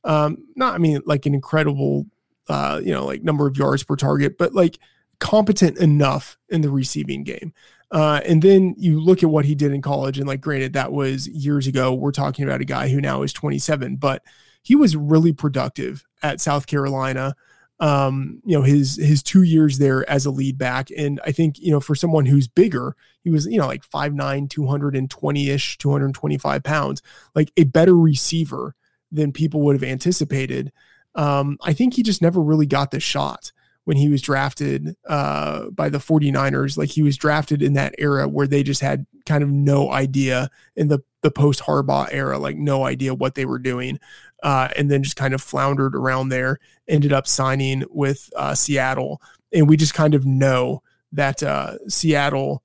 Um, 0.05 0.45
not, 0.55 0.75
I 0.75 0.77
mean, 0.77 1.01
like 1.05 1.25
an 1.25 1.33
incredible, 1.33 2.05
uh, 2.47 2.79
you 2.81 2.91
know, 2.91 3.05
like 3.05 3.23
number 3.23 3.47
of 3.47 3.57
yards 3.57 3.83
per 3.83 3.95
target, 3.95 4.37
but 4.37 4.53
like 4.53 4.79
competent 5.19 5.77
enough 5.79 6.37
in 6.49 6.61
the 6.61 6.69
receiving 6.69 7.23
game. 7.23 7.53
Uh, 7.91 8.21
and 8.25 8.41
then 8.41 8.75
you 8.77 8.99
look 8.99 9.23
at 9.23 9.29
what 9.29 9.45
he 9.45 9.55
did 9.55 9.71
in 9.71 9.81
college, 9.81 10.17
and 10.17 10.27
like, 10.27 10.41
granted, 10.41 10.73
that 10.73 10.91
was 10.91 11.27
years 11.27 11.67
ago. 11.67 11.93
We're 11.93 12.11
talking 12.11 12.45
about 12.45 12.61
a 12.61 12.65
guy 12.65 12.89
who 12.89 12.99
now 12.99 13.21
is 13.21 13.33
27, 13.33 13.97
but 13.97 14.23
he 14.63 14.75
was 14.75 14.95
really 14.95 15.33
productive 15.33 16.03
at 16.23 16.41
South 16.41 16.67
Carolina. 16.67 17.35
Um, 17.79 18.41
you 18.45 18.57
know, 18.57 18.63
his 18.63 18.95
his 18.95 19.21
two 19.21 19.43
years 19.43 19.77
there 19.77 20.09
as 20.09 20.25
a 20.25 20.31
lead 20.31 20.57
back, 20.57 20.89
and 20.97 21.19
I 21.25 21.31
think 21.31 21.59
you 21.59 21.71
know 21.71 21.79
for 21.79 21.93
someone 21.93 22.25
who's 22.25 22.47
bigger, 22.47 22.95
he 23.23 23.29
was 23.29 23.45
you 23.45 23.59
know 23.59 23.67
like 23.67 23.83
5'9", 23.87 24.49
220 24.49 25.49
ish, 25.49 25.77
225 25.77 26.63
pounds, 26.63 27.01
like 27.35 27.51
a 27.57 27.65
better 27.65 27.95
receiver 27.95 28.75
than 29.11 29.31
people 29.31 29.61
would 29.61 29.75
have 29.75 29.83
anticipated. 29.83 30.71
Um, 31.15 31.57
I 31.61 31.73
think 31.73 31.93
he 31.93 32.03
just 32.03 32.21
never 32.21 32.41
really 32.41 32.65
got 32.65 32.91
the 32.91 32.99
shot 32.99 33.51
when 33.85 33.97
he 33.97 34.09
was 34.09 34.21
drafted 34.21 34.95
uh, 35.07 35.69
by 35.69 35.89
the 35.89 35.99
49ers. 35.99 36.77
Like 36.77 36.89
he 36.89 37.03
was 37.03 37.17
drafted 37.17 37.61
in 37.61 37.73
that 37.73 37.95
era 37.97 38.27
where 38.27 38.47
they 38.47 38.63
just 38.63 38.81
had 38.81 39.05
kind 39.25 39.43
of 39.43 39.49
no 39.49 39.91
idea 39.91 40.49
in 40.75 40.87
the, 40.87 40.99
the 41.21 41.31
post 41.31 41.61
Harbaugh 41.61 42.09
era, 42.11 42.37
like 42.37 42.57
no 42.57 42.83
idea 42.83 43.13
what 43.13 43.35
they 43.35 43.45
were 43.45 43.59
doing. 43.59 43.99
Uh, 44.43 44.69
and 44.75 44.91
then 44.91 45.03
just 45.03 45.15
kind 45.15 45.33
of 45.33 45.41
floundered 45.41 45.95
around 45.95 46.29
there, 46.29 46.59
ended 46.87 47.13
up 47.13 47.27
signing 47.27 47.83
with 47.89 48.29
uh, 48.35 48.53
Seattle. 48.53 49.21
And 49.53 49.69
we 49.69 49.77
just 49.77 49.93
kind 49.93 50.13
of 50.13 50.25
know 50.25 50.81
that 51.11 51.41
uh, 51.41 51.77
Seattle, 51.87 52.63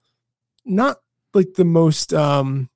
not 0.64 0.98
like 1.34 1.54
the 1.54 1.64
most 1.64 2.12
um, 2.12 2.69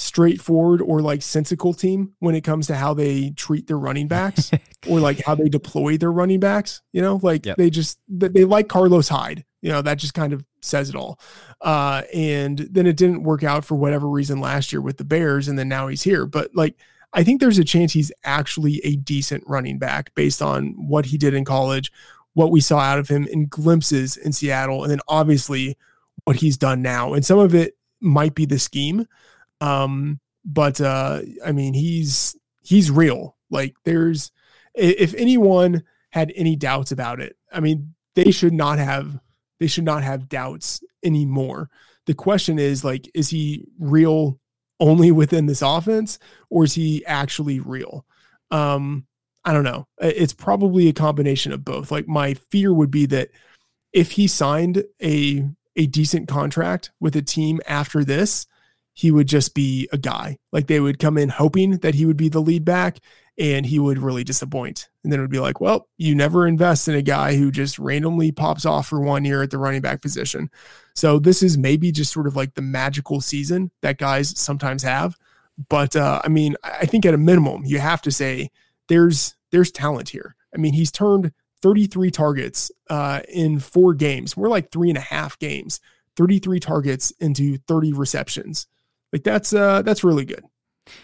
straightforward 0.00 0.80
or 0.80 1.00
like 1.00 1.22
sensical 1.22 1.74
team 1.74 2.14
when 2.20 2.34
it 2.34 2.42
comes 2.42 2.66
to 2.66 2.74
how 2.74 2.94
they 2.94 3.30
treat 3.30 3.66
their 3.66 3.78
running 3.78 4.08
backs 4.08 4.50
or 4.88 5.00
like 5.00 5.22
how 5.24 5.34
they 5.34 5.48
deploy 5.48 5.96
their 5.96 6.12
running 6.12 6.40
backs. 6.40 6.82
You 6.92 7.02
know, 7.02 7.20
like 7.22 7.46
yep. 7.46 7.56
they 7.56 7.70
just 7.70 7.98
they 8.08 8.44
like 8.44 8.68
Carlos 8.68 9.08
Hyde. 9.08 9.44
You 9.62 9.70
know, 9.70 9.82
that 9.82 9.98
just 9.98 10.14
kind 10.14 10.32
of 10.32 10.42
says 10.62 10.88
it 10.88 10.96
all. 10.96 11.20
Uh, 11.60 12.02
and 12.14 12.58
then 12.70 12.86
it 12.86 12.96
didn't 12.96 13.24
work 13.24 13.44
out 13.44 13.62
for 13.62 13.74
whatever 13.74 14.08
reason 14.08 14.40
last 14.40 14.72
year 14.72 14.80
with 14.80 14.96
the 14.96 15.04
Bears, 15.04 15.48
and 15.48 15.58
then 15.58 15.68
now 15.68 15.88
he's 15.88 16.02
here. 16.02 16.24
But 16.24 16.50
like, 16.54 16.76
I 17.12 17.24
think 17.24 17.40
there's 17.40 17.58
a 17.58 17.64
chance 17.64 17.92
he's 17.92 18.12
actually 18.24 18.80
a 18.84 18.96
decent 18.96 19.44
running 19.46 19.78
back 19.78 20.14
based 20.14 20.40
on 20.40 20.68
what 20.76 21.06
he 21.06 21.18
did 21.18 21.34
in 21.34 21.44
college, 21.44 21.92
what 22.32 22.50
we 22.50 22.60
saw 22.62 22.78
out 22.78 22.98
of 22.98 23.08
him 23.08 23.26
in 23.26 23.46
glimpses 23.46 24.16
in 24.16 24.32
Seattle, 24.32 24.82
and 24.82 24.90
then 24.90 25.00
obviously 25.08 25.76
what 26.24 26.36
he's 26.36 26.56
done 26.56 26.80
now. 26.80 27.12
And 27.12 27.24
some 27.24 27.38
of 27.38 27.54
it 27.54 27.76
might 28.00 28.34
be 28.34 28.46
the 28.46 28.58
scheme. 28.58 29.06
Um, 29.60 30.20
but 30.44 30.80
uh, 30.80 31.20
I 31.44 31.52
mean, 31.52 31.74
he's 31.74 32.36
he's 32.62 32.90
real. 32.90 33.36
Like 33.50 33.74
there's 33.84 34.32
if 34.74 35.14
anyone 35.14 35.82
had 36.10 36.32
any 36.34 36.56
doubts 36.56 36.92
about 36.92 37.20
it, 37.20 37.36
I 37.52 37.60
mean, 37.60 37.94
they 38.14 38.30
should 38.30 38.54
not 38.54 38.78
have 38.78 39.20
they 39.58 39.66
should 39.66 39.84
not 39.84 40.02
have 40.02 40.28
doubts 40.28 40.82
anymore. 41.04 41.70
The 42.06 42.14
question 42.14 42.58
is 42.58 42.84
like, 42.84 43.08
is 43.14 43.28
he 43.28 43.64
real 43.78 44.40
only 44.80 45.12
within 45.12 45.46
this 45.46 45.62
offense, 45.62 46.18
or 46.48 46.64
is 46.64 46.74
he 46.74 47.04
actually 47.06 47.60
real? 47.60 48.06
Um, 48.50 49.06
I 49.44 49.52
don't 49.52 49.64
know. 49.64 49.86
It's 50.00 50.32
probably 50.32 50.88
a 50.88 50.92
combination 50.92 51.52
of 51.52 51.64
both. 51.64 51.90
Like 51.90 52.08
my 52.08 52.34
fear 52.34 52.72
would 52.74 52.90
be 52.90 53.06
that 53.06 53.30
if 53.92 54.12
he 54.12 54.26
signed 54.26 54.84
a 55.02 55.48
a 55.76 55.86
decent 55.86 56.28
contract 56.28 56.90
with 57.00 57.14
a 57.14 57.22
team 57.22 57.60
after 57.66 58.04
this, 58.04 58.46
he 58.94 59.10
would 59.10 59.28
just 59.28 59.54
be 59.54 59.88
a 59.92 59.98
guy. 59.98 60.36
Like 60.52 60.66
they 60.66 60.80
would 60.80 60.98
come 60.98 61.16
in 61.16 61.28
hoping 61.28 61.78
that 61.78 61.94
he 61.94 62.06
would 62.06 62.16
be 62.16 62.28
the 62.28 62.40
lead 62.40 62.64
back 62.64 62.98
and 63.38 63.64
he 63.64 63.78
would 63.78 63.98
really 63.98 64.24
disappoint. 64.24 64.90
And 65.02 65.10
then 65.10 65.18
it 65.18 65.22
would 65.22 65.30
be 65.30 65.38
like, 65.38 65.60
well, 65.60 65.88
you 65.96 66.14
never 66.14 66.46
invest 66.46 66.88
in 66.88 66.94
a 66.94 67.02
guy 67.02 67.36
who 67.36 67.50
just 67.50 67.78
randomly 67.78 68.32
pops 68.32 68.66
off 68.66 68.88
for 68.88 69.00
one 69.00 69.24
year 69.24 69.42
at 69.42 69.50
the 69.50 69.58
running 69.58 69.80
back 69.80 70.02
position. 70.02 70.50
So 70.94 71.18
this 71.18 71.42
is 71.42 71.56
maybe 71.56 71.90
just 71.90 72.12
sort 72.12 72.26
of 72.26 72.36
like 72.36 72.54
the 72.54 72.62
magical 72.62 73.20
season 73.20 73.70
that 73.80 73.96
guys 73.96 74.38
sometimes 74.38 74.82
have. 74.82 75.16
But 75.68 75.96
uh, 75.96 76.20
I 76.22 76.28
mean, 76.28 76.56
I 76.62 76.86
think 76.86 77.06
at 77.06 77.14
a 77.14 77.18
minimum, 77.18 77.62
you 77.64 77.78
have 77.78 78.02
to 78.02 78.10
say 78.10 78.50
there's 78.88 79.34
there's 79.50 79.70
talent 79.70 80.10
here. 80.10 80.36
I 80.54 80.58
mean, 80.58 80.74
he's 80.74 80.92
turned 80.92 81.32
33 81.62 82.10
targets 82.10 82.70
uh, 82.88 83.20
in 83.28 83.58
four 83.58 83.94
games. 83.94 84.36
We're 84.36 84.48
like 84.48 84.70
three 84.70 84.88
and 84.88 84.98
a 84.98 85.02
half 85.02 85.38
games, 85.38 85.80
33 86.16 86.60
targets 86.60 87.10
into 87.12 87.58
30 87.68 87.92
receptions. 87.92 88.66
Like 89.12 89.24
that's 89.24 89.52
uh, 89.52 89.82
that's 89.82 90.04
really 90.04 90.24
good. 90.24 90.44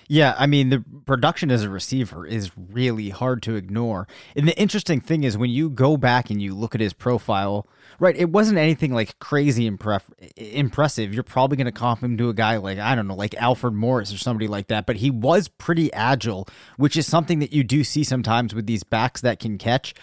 Yeah, 0.08 0.34
I 0.38 0.46
mean 0.46 0.70
the 0.70 0.84
production 1.04 1.50
as 1.50 1.62
a 1.62 1.70
receiver 1.70 2.26
is 2.26 2.50
really 2.56 3.10
hard 3.10 3.42
to 3.44 3.54
ignore. 3.54 4.06
And 4.34 4.46
the 4.46 4.58
interesting 4.58 5.00
thing 5.00 5.24
is 5.24 5.36
when 5.36 5.50
you 5.50 5.70
go 5.70 5.96
back 5.96 6.30
and 6.30 6.40
you 6.40 6.54
look 6.54 6.74
at 6.74 6.80
his 6.80 6.92
profile, 6.92 7.68
right? 7.98 8.16
It 8.16 8.30
wasn't 8.30 8.58
anything 8.58 8.92
like 8.92 9.18
crazy 9.18 9.70
impref- 9.70 10.02
impressive. 10.36 11.14
You're 11.14 11.22
probably 11.22 11.56
going 11.56 11.66
to 11.66 11.72
comp 11.72 12.02
him 12.02 12.16
to 12.18 12.28
a 12.28 12.34
guy 12.34 12.56
like 12.56 12.78
I 12.78 12.94
don't 12.94 13.06
know, 13.06 13.14
like 13.14 13.34
Alfred 13.34 13.74
Morris 13.74 14.12
or 14.12 14.18
somebody 14.18 14.48
like 14.48 14.68
that. 14.68 14.86
But 14.86 14.96
he 14.96 15.10
was 15.10 15.48
pretty 15.48 15.92
agile, 15.92 16.48
which 16.76 16.96
is 16.96 17.06
something 17.06 17.38
that 17.40 17.52
you 17.52 17.64
do 17.64 17.84
see 17.84 18.04
sometimes 18.04 18.54
with 18.54 18.66
these 18.66 18.84
backs 18.84 19.20
that 19.20 19.38
can 19.38 19.58
catch. 19.58 19.94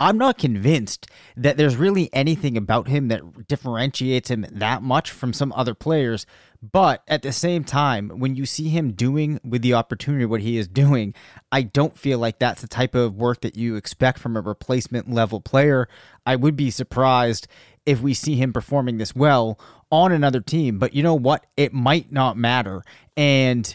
I'm 0.00 0.16
not 0.16 0.38
convinced 0.38 1.08
that 1.36 1.58
there's 1.58 1.76
really 1.76 2.08
anything 2.14 2.56
about 2.56 2.88
him 2.88 3.08
that 3.08 3.46
differentiates 3.46 4.30
him 4.30 4.46
that 4.50 4.82
much 4.82 5.10
from 5.10 5.34
some 5.34 5.52
other 5.52 5.74
players. 5.74 6.24
But 6.62 7.02
at 7.08 7.22
the 7.22 7.32
same 7.32 7.64
time, 7.64 8.10
when 8.10 8.36
you 8.36 8.44
see 8.44 8.68
him 8.68 8.92
doing 8.92 9.40
with 9.42 9.62
the 9.62 9.74
opportunity 9.74 10.26
what 10.26 10.42
he 10.42 10.58
is 10.58 10.68
doing, 10.68 11.14
I 11.50 11.62
don't 11.62 11.96
feel 11.96 12.18
like 12.18 12.38
that's 12.38 12.60
the 12.60 12.68
type 12.68 12.94
of 12.94 13.16
work 13.16 13.40
that 13.40 13.56
you 13.56 13.76
expect 13.76 14.18
from 14.18 14.36
a 14.36 14.42
replacement 14.42 15.10
level 15.10 15.40
player. 15.40 15.88
I 16.26 16.36
would 16.36 16.56
be 16.56 16.70
surprised 16.70 17.48
if 17.86 18.02
we 18.02 18.12
see 18.12 18.36
him 18.36 18.52
performing 18.52 18.98
this 18.98 19.14
well 19.14 19.58
on 19.90 20.12
another 20.12 20.40
team. 20.40 20.78
But 20.78 20.94
you 20.94 21.02
know 21.02 21.14
what? 21.14 21.46
It 21.56 21.72
might 21.72 22.12
not 22.12 22.36
matter. 22.36 22.82
And 23.16 23.74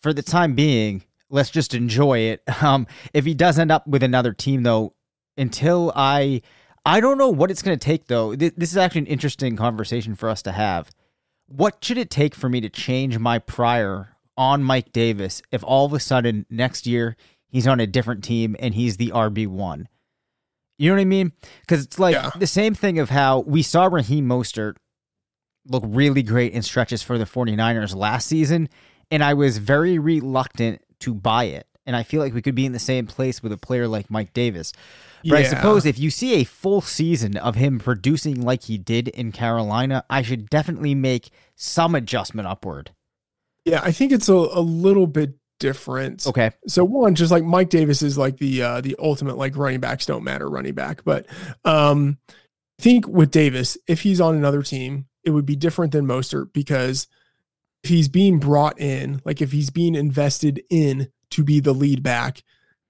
for 0.00 0.14
the 0.14 0.22
time 0.22 0.54
being, 0.54 1.04
let's 1.28 1.50
just 1.50 1.74
enjoy 1.74 2.20
it. 2.20 2.42
Um, 2.62 2.86
if 3.12 3.24
he 3.24 3.34
does 3.34 3.58
end 3.58 3.70
up 3.70 3.86
with 3.86 4.02
another 4.02 4.32
team, 4.32 4.62
though, 4.62 4.94
until 5.36 5.92
I 5.94 6.42
I 6.84 7.00
don't 7.00 7.18
know 7.18 7.28
what 7.28 7.50
it's 7.50 7.62
going 7.62 7.78
to 7.78 7.84
take 7.84 8.06
though. 8.06 8.34
This 8.34 8.70
is 8.70 8.76
actually 8.76 9.02
an 9.02 9.06
interesting 9.08 9.56
conversation 9.56 10.14
for 10.14 10.28
us 10.28 10.42
to 10.42 10.52
have. 10.52 10.90
What 11.48 11.82
should 11.82 11.96
it 11.96 12.10
take 12.10 12.34
for 12.34 12.48
me 12.48 12.60
to 12.60 12.68
change 12.68 13.18
my 13.18 13.38
prior 13.38 14.16
on 14.36 14.62
Mike 14.62 14.92
Davis 14.92 15.40
if 15.50 15.64
all 15.64 15.86
of 15.86 15.94
a 15.94 16.00
sudden 16.00 16.44
next 16.50 16.86
year 16.86 17.16
he's 17.48 17.66
on 17.66 17.80
a 17.80 17.86
different 17.86 18.22
team 18.22 18.54
and 18.60 18.74
he's 18.74 18.98
the 18.98 19.10
RB1? 19.10 19.86
You 20.78 20.90
know 20.90 20.96
what 20.96 21.00
I 21.00 21.06
mean? 21.06 21.32
Because 21.62 21.84
it's 21.84 21.98
like 21.98 22.14
yeah. 22.14 22.30
the 22.36 22.46
same 22.46 22.74
thing 22.74 22.98
of 22.98 23.10
how 23.10 23.40
we 23.40 23.62
saw 23.62 23.86
Raheem 23.86 24.28
Mostert 24.28 24.76
look 25.66 25.82
really 25.86 26.22
great 26.22 26.52
in 26.52 26.62
stretches 26.62 27.02
for 27.02 27.16
the 27.16 27.24
49ers 27.24 27.96
last 27.96 28.26
season, 28.26 28.68
and 29.10 29.24
I 29.24 29.34
was 29.34 29.58
very 29.58 29.98
reluctant 29.98 30.82
to 31.00 31.14
buy 31.14 31.44
it. 31.44 31.66
And 31.86 31.96
I 31.96 32.02
feel 32.02 32.20
like 32.20 32.34
we 32.34 32.42
could 32.42 32.54
be 32.54 32.66
in 32.66 32.72
the 32.72 32.78
same 32.78 33.06
place 33.06 33.42
with 33.42 33.52
a 33.52 33.56
player 33.56 33.88
like 33.88 34.10
Mike 34.10 34.34
Davis. 34.34 34.74
But 35.22 35.30
yeah. 35.30 35.36
I 35.36 35.42
suppose 35.44 35.86
if 35.86 35.98
you 35.98 36.10
see 36.10 36.34
a 36.34 36.44
full 36.44 36.80
season 36.80 37.36
of 37.36 37.54
him 37.54 37.78
producing 37.78 38.40
like 38.40 38.64
he 38.64 38.78
did 38.78 39.08
in 39.08 39.32
Carolina, 39.32 40.04
I 40.08 40.22
should 40.22 40.48
definitely 40.48 40.94
make 40.94 41.30
some 41.54 41.94
adjustment 41.94 42.48
upward. 42.48 42.92
Yeah, 43.64 43.80
I 43.82 43.92
think 43.92 44.12
it's 44.12 44.28
a, 44.28 44.34
a 44.34 44.60
little 44.60 45.06
bit 45.06 45.34
different. 45.58 46.26
Okay. 46.26 46.52
So 46.66 46.84
one, 46.84 47.14
just 47.14 47.32
like 47.32 47.44
Mike 47.44 47.70
Davis 47.70 48.02
is 48.02 48.16
like 48.16 48.38
the 48.38 48.62
uh 48.62 48.80
the 48.80 48.96
ultimate 48.98 49.36
like 49.36 49.56
running 49.56 49.80
backs 49.80 50.06
don't 50.06 50.24
matter 50.24 50.48
running 50.48 50.74
back. 50.74 51.04
But 51.04 51.26
um 51.64 52.18
I 52.78 52.82
think 52.82 53.08
with 53.08 53.30
Davis, 53.30 53.76
if 53.88 54.02
he's 54.02 54.20
on 54.20 54.36
another 54.36 54.62
team, 54.62 55.06
it 55.24 55.30
would 55.30 55.46
be 55.46 55.56
different 55.56 55.92
than 55.92 56.06
Mostert 56.06 56.52
because 56.52 57.08
if 57.82 57.90
he's 57.90 58.08
being 58.08 58.38
brought 58.38 58.80
in, 58.80 59.20
like 59.24 59.42
if 59.42 59.52
he's 59.52 59.70
being 59.70 59.94
invested 59.94 60.62
in 60.70 61.10
to 61.30 61.44
be 61.44 61.60
the 61.60 61.74
lead 61.74 62.02
back, 62.02 62.42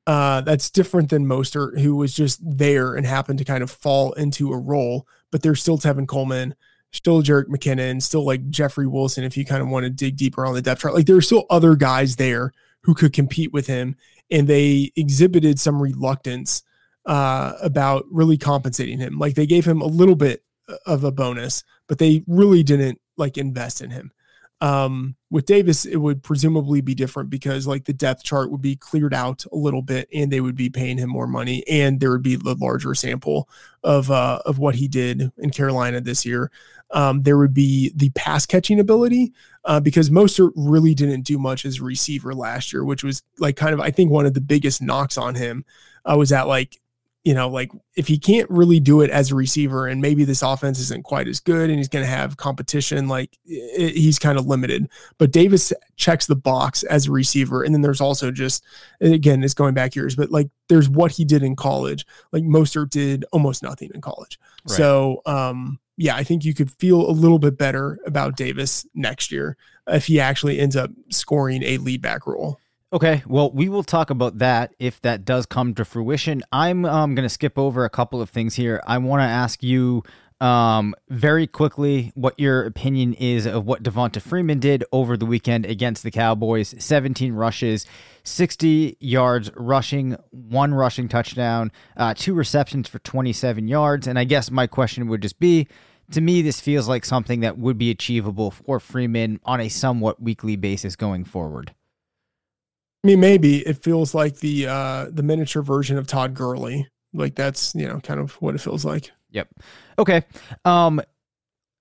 uh, 0.08 0.40
that's 0.40 0.70
different 0.70 1.10
than 1.10 1.26
Mostert, 1.26 1.78
who 1.78 1.94
was 1.94 2.14
just 2.14 2.40
there 2.42 2.94
and 2.94 3.04
happened 3.04 3.38
to 3.40 3.44
kind 3.44 3.62
of 3.62 3.70
fall 3.70 4.14
into 4.14 4.54
a 4.54 4.58
role. 4.58 5.06
But 5.30 5.42
there's 5.42 5.60
still 5.60 5.76
Tevin 5.76 6.08
Coleman, 6.08 6.54
still 6.92 7.22
Jerick 7.22 7.48
McKinnon, 7.48 8.00
still 8.00 8.24
like 8.24 8.48
Jeffrey 8.48 8.86
Wilson. 8.86 9.22
If 9.22 9.36
you 9.36 9.44
kind 9.44 9.60
of 9.60 9.68
want 9.68 9.84
to 9.84 9.90
dig 9.90 10.16
deeper 10.16 10.46
on 10.46 10.54
the 10.54 10.62
depth 10.62 10.80
chart, 10.80 10.94
like 10.94 11.04
there 11.04 11.16
are 11.16 11.20
still 11.20 11.44
other 11.50 11.76
guys 11.76 12.16
there 12.16 12.54
who 12.84 12.94
could 12.94 13.12
compete 13.12 13.52
with 13.52 13.66
him, 13.66 13.96
and 14.30 14.48
they 14.48 14.92
exhibited 14.96 15.60
some 15.60 15.78
reluctance 15.78 16.62
uh, 17.04 17.52
about 17.60 18.06
really 18.10 18.38
compensating 18.38 18.98
him. 18.98 19.18
Like 19.18 19.34
they 19.34 19.46
gave 19.46 19.66
him 19.66 19.82
a 19.82 19.86
little 19.86 20.16
bit 20.16 20.42
of 20.86 21.04
a 21.04 21.12
bonus, 21.12 21.64
but 21.86 21.98
they 21.98 22.24
really 22.26 22.62
didn't 22.62 22.98
like 23.18 23.36
invest 23.36 23.82
in 23.82 23.90
him. 23.90 24.10
Um, 24.60 25.14
with 25.30 25.46
Davis, 25.46 25.84
it 25.84 25.96
would 25.96 26.22
presumably 26.22 26.80
be 26.80 26.94
different 26.94 27.30
because 27.30 27.66
like 27.66 27.84
the 27.84 27.92
depth 27.92 28.24
chart 28.24 28.50
would 28.50 28.62
be 28.62 28.76
cleared 28.76 29.14
out 29.14 29.44
a 29.52 29.56
little 29.56 29.82
bit, 29.82 30.08
and 30.12 30.32
they 30.32 30.40
would 30.40 30.56
be 30.56 30.70
paying 30.70 30.98
him 30.98 31.10
more 31.10 31.26
money, 31.26 31.62
and 31.68 32.00
there 32.00 32.10
would 32.10 32.22
be 32.22 32.34
a 32.34 32.54
larger 32.54 32.94
sample 32.94 33.48
of 33.84 34.10
uh, 34.10 34.40
of 34.46 34.58
what 34.58 34.74
he 34.74 34.88
did 34.88 35.30
in 35.38 35.50
Carolina 35.50 36.00
this 36.00 36.24
year. 36.24 36.50
Um, 36.90 37.22
there 37.22 37.36
would 37.36 37.54
be 37.54 37.92
the 37.94 38.10
pass 38.10 38.46
catching 38.46 38.80
ability 38.80 39.32
uh, 39.64 39.78
because 39.78 40.08
Mostert 40.08 40.52
really 40.56 40.94
didn't 40.94 41.22
do 41.22 41.38
much 41.38 41.64
as 41.64 41.80
receiver 41.80 42.34
last 42.34 42.72
year, 42.72 42.84
which 42.84 43.04
was 43.04 43.22
like 43.38 43.56
kind 43.56 43.74
of 43.74 43.80
I 43.80 43.90
think 43.90 44.10
one 44.10 44.26
of 44.26 44.34
the 44.34 44.40
biggest 44.40 44.82
knocks 44.82 45.18
on 45.18 45.34
him 45.34 45.64
uh, 46.04 46.16
was 46.16 46.30
that 46.30 46.48
like 46.48 46.80
you 47.24 47.34
know, 47.34 47.48
like 47.48 47.70
if 47.96 48.06
he 48.06 48.18
can't 48.18 48.48
really 48.48 48.80
do 48.80 49.00
it 49.00 49.10
as 49.10 49.30
a 49.30 49.34
receiver 49.34 49.86
and 49.86 50.00
maybe 50.00 50.24
this 50.24 50.40
offense 50.40 50.78
isn't 50.78 51.04
quite 51.04 51.28
as 51.28 51.40
good 51.40 51.68
and 51.68 51.78
he's 51.78 51.88
going 51.88 52.04
to 52.04 52.10
have 52.10 52.36
competition, 52.36 53.08
like 53.08 53.36
it, 53.44 53.94
he's 53.94 54.18
kind 54.18 54.38
of 54.38 54.46
limited. 54.46 54.88
But 55.18 55.32
Davis 55.32 55.72
checks 55.96 56.26
the 56.26 56.36
box 56.36 56.84
as 56.84 57.06
a 57.06 57.12
receiver. 57.12 57.62
And 57.64 57.74
then 57.74 57.82
there's 57.82 58.00
also 58.00 58.30
just, 58.30 58.64
again, 59.00 59.42
it's 59.42 59.52
going 59.52 59.74
back 59.74 59.94
years, 59.94 60.16
but 60.16 60.30
like 60.30 60.48
there's 60.68 60.88
what 60.88 61.10
he 61.12 61.24
did 61.24 61.42
in 61.42 61.56
college. 61.56 62.06
Like 62.32 62.44
Mostert 62.44 62.90
did 62.90 63.24
almost 63.32 63.62
nothing 63.62 63.90
in 63.94 64.00
college. 64.00 64.38
Right. 64.68 64.76
So, 64.76 65.20
um, 65.26 65.80
yeah, 65.96 66.14
I 66.14 66.22
think 66.22 66.44
you 66.44 66.54
could 66.54 66.70
feel 66.70 67.10
a 67.10 67.12
little 67.12 67.40
bit 67.40 67.58
better 67.58 67.98
about 68.06 68.36
Davis 68.36 68.86
next 68.94 69.32
year 69.32 69.56
if 69.88 70.06
he 70.06 70.20
actually 70.20 70.60
ends 70.60 70.76
up 70.76 70.90
scoring 71.10 71.62
a 71.64 71.78
lead 71.78 72.00
back 72.00 72.26
role. 72.26 72.60
Okay, 72.90 73.22
well, 73.26 73.50
we 73.50 73.68
will 73.68 73.82
talk 73.82 74.08
about 74.08 74.38
that 74.38 74.74
if 74.78 75.02
that 75.02 75.26
does 75.26 75.44
come 75.44 75.74
to 75.74 75.84
fruition. 75.84 76.42
I'm 76.50 76.86
um, 76.86 77.14
going 77.14 77.26
to 77.26 77.28
skip 77.28 77.58
over 77.58 77.84
a 77.84 77.90
couple 77.90 78.22
of 78.22 78.30
things 78.30 78.54
here. 78.54 78.82
I 78.86 78.96
want 78.96 79.20
to 79.20 79.26
ask 79.26 79.62
you 79.62 80.04
um, 80.40 80.94
very 81.10 81.46
quickly 81.46 82.12
what 82.14 82.40
your 82.40 82.64
opinion 82.64 83.12
is 83.12 83.44
of 83.44 83.66
what 83.66 83.82
Devonta 83.82 84.22
Freeman 84.22 84.58
did 84.58 84.84
over 84.90 85.18
the 85.18 85.26
weekend 85.26 85.66
against 85.66 86.02
the 86.02 86.10
Cowboys 86.10 86.74
17 86.78 87.34
rushes, 87.34 87.84
60 88.24 88.96
yards 89.00 89.50
rushing, 89.54 90.16
one 90.30 90.72
rushing 90.72 91.08
touchdown, 91.08 91.70
uh, 91.98 92.14
two 92.16 92.32
receptions 92.32 92.88
for 92.88 93.00
27 93.00 93.68
yards. 93.68 94.06
And 94.06 94.18
I 94.18 94.24
guess 94.24 94.50
my 94.50 94.66
question 94.66 95.08
would 95.08 95.20
just 95.20 95.38
be 95.38 95.68
to 96.12 96.22
me, 96.22 96.40
this 96.40 96.58
feels 96.58 96.88
like 96.88 97.04
something 97.04 97.40
that 97.40 97.58
would 97.58 97.76
be 97.76 97.90
achievable 97.90 98.50
for 98.50 98.80
Freeman 98.80 99.40
on 99.44 99.60
a 99.60 99.68
somewhat 99.68 100.22
weekly 100.22 100.56
basis 100.56 100.96
going 100.96 101.26
forward. 101.26 101.74
I 103.04 103.06
mean, 103.06 103.20
maybe 103.20 103.58
it 103.58 103.82
feels 103.82 104.14
like 104.14 104.38
the 104.38 104.66
uh 104.66 105.06
the 105.10 105.22
miniature 105.22 105.62
version 105.62 105.98
of 105.98 106.06
Todd 106.06 106.34
Gurley. 106.34 106.88
Like 107.12 107.34
that's 107.34 107.74
you 107.74 107.86
know 107.86 108.00
kind 108.00 108.20
of 108.20 108.32
what 108.42 108.54
it 108.54 108.60
feels 108.60 108.84
like. 108.84 109.10
Yep. 109.30 109.48
Okay. 109.98 110.22
Um, 110.64 111.00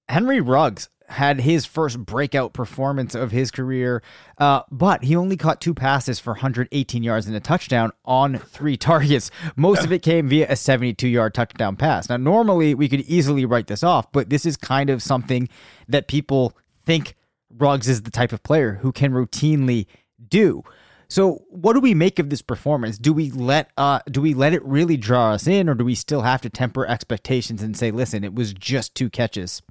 Henry 0.09 0.41
Ruggs 0.41 0.89
had 1.09 1.39
his 1.39 1.65
first 1.65 1.99
breakout 1.99 2.53
performance 2.53 3.15
of 3.15 3.31
his 3.31 3.49
career, 3.49 4.03
uh, 4.37 4.61
but 4.69 5.03
he 5.05 5.15
only 5.15 5.37
caught 5.37 5.61
two 5.61 5.73
passes 5.73 6.19
for 6.19 6.33
118 6.33 7.01
yards 7.01 7.27
and 7.27 7.35
a 7.35 7.39
touchdown 7.39 7.91
on 8.03 8.37
three 8.37 8.75
targets. 8.77 9.31
Most 9.55 9.85
of 9.85 9.91
it 9.91 10.01
came 10.01 10.27
via 10.27 10.47
a 10.49 10.55
72 10.55 11.07
yard 11.07 11.33
touchdown 11.33 11.75
pass. 11.75 12.09
Now, 12.09 12.17
normally 12.17 12.75
we 12.75 12.89
could 12.89 13.01
easily 13.01 13.45
write 13.45 13.67
this 13.67 13.83
off, 13.83 14.11
but 14.11 14.29
this 14.29 14.45
is 14.45 14.57
kind 14.57 14.89
of 14.89 15.01
something 15.01 15.47
that 15.87 16.07
people 16.07 16.57
think 16.85 17.15
Ruggs 17.49 17.87
is 17.87 18.03
the 18.03 18.11
type 18.11 18.33
of 18.33 18.43
player 18.43 18.79
who 18.81 18.91
can 18.91 19.13
routinely 19.13 19.87
do. 20.27 20.63
So, 21.09 21.45
what 21.49 21.73
do 21.73 21.79
we 21.79 21.93
make 21.93 22.19
of 22.19 22.29
this 22.29 22.41
performance? 22.41 22.97
Do 22.97 23.13
we 23.13 23.31
let 23.31 23.71
uh 23.77 23.99
do 24.11 24.21
we 24.21 24.33
let 24.33 24.53
it 24.53 24.63
really 24.65 24.97
draw 24.97 25.31
us 25.31 25.47
in 25.47 25.69
or 25.69 25.75
do 25.75 25.85
we 25.85 25.95
still 25.95 26.21
have 26.21 26.41
to 26.41 26.49
temper 26.49 26.85
expectations 26.85 27.61
and 27.61 27.77
say, 27.77 27.91
"Listen, 27.91 28.23
it 28.23 28.35
was 28.35 28.53
just 28.53 28.93
two 28.93 29.09
catches?" 29.09 29.61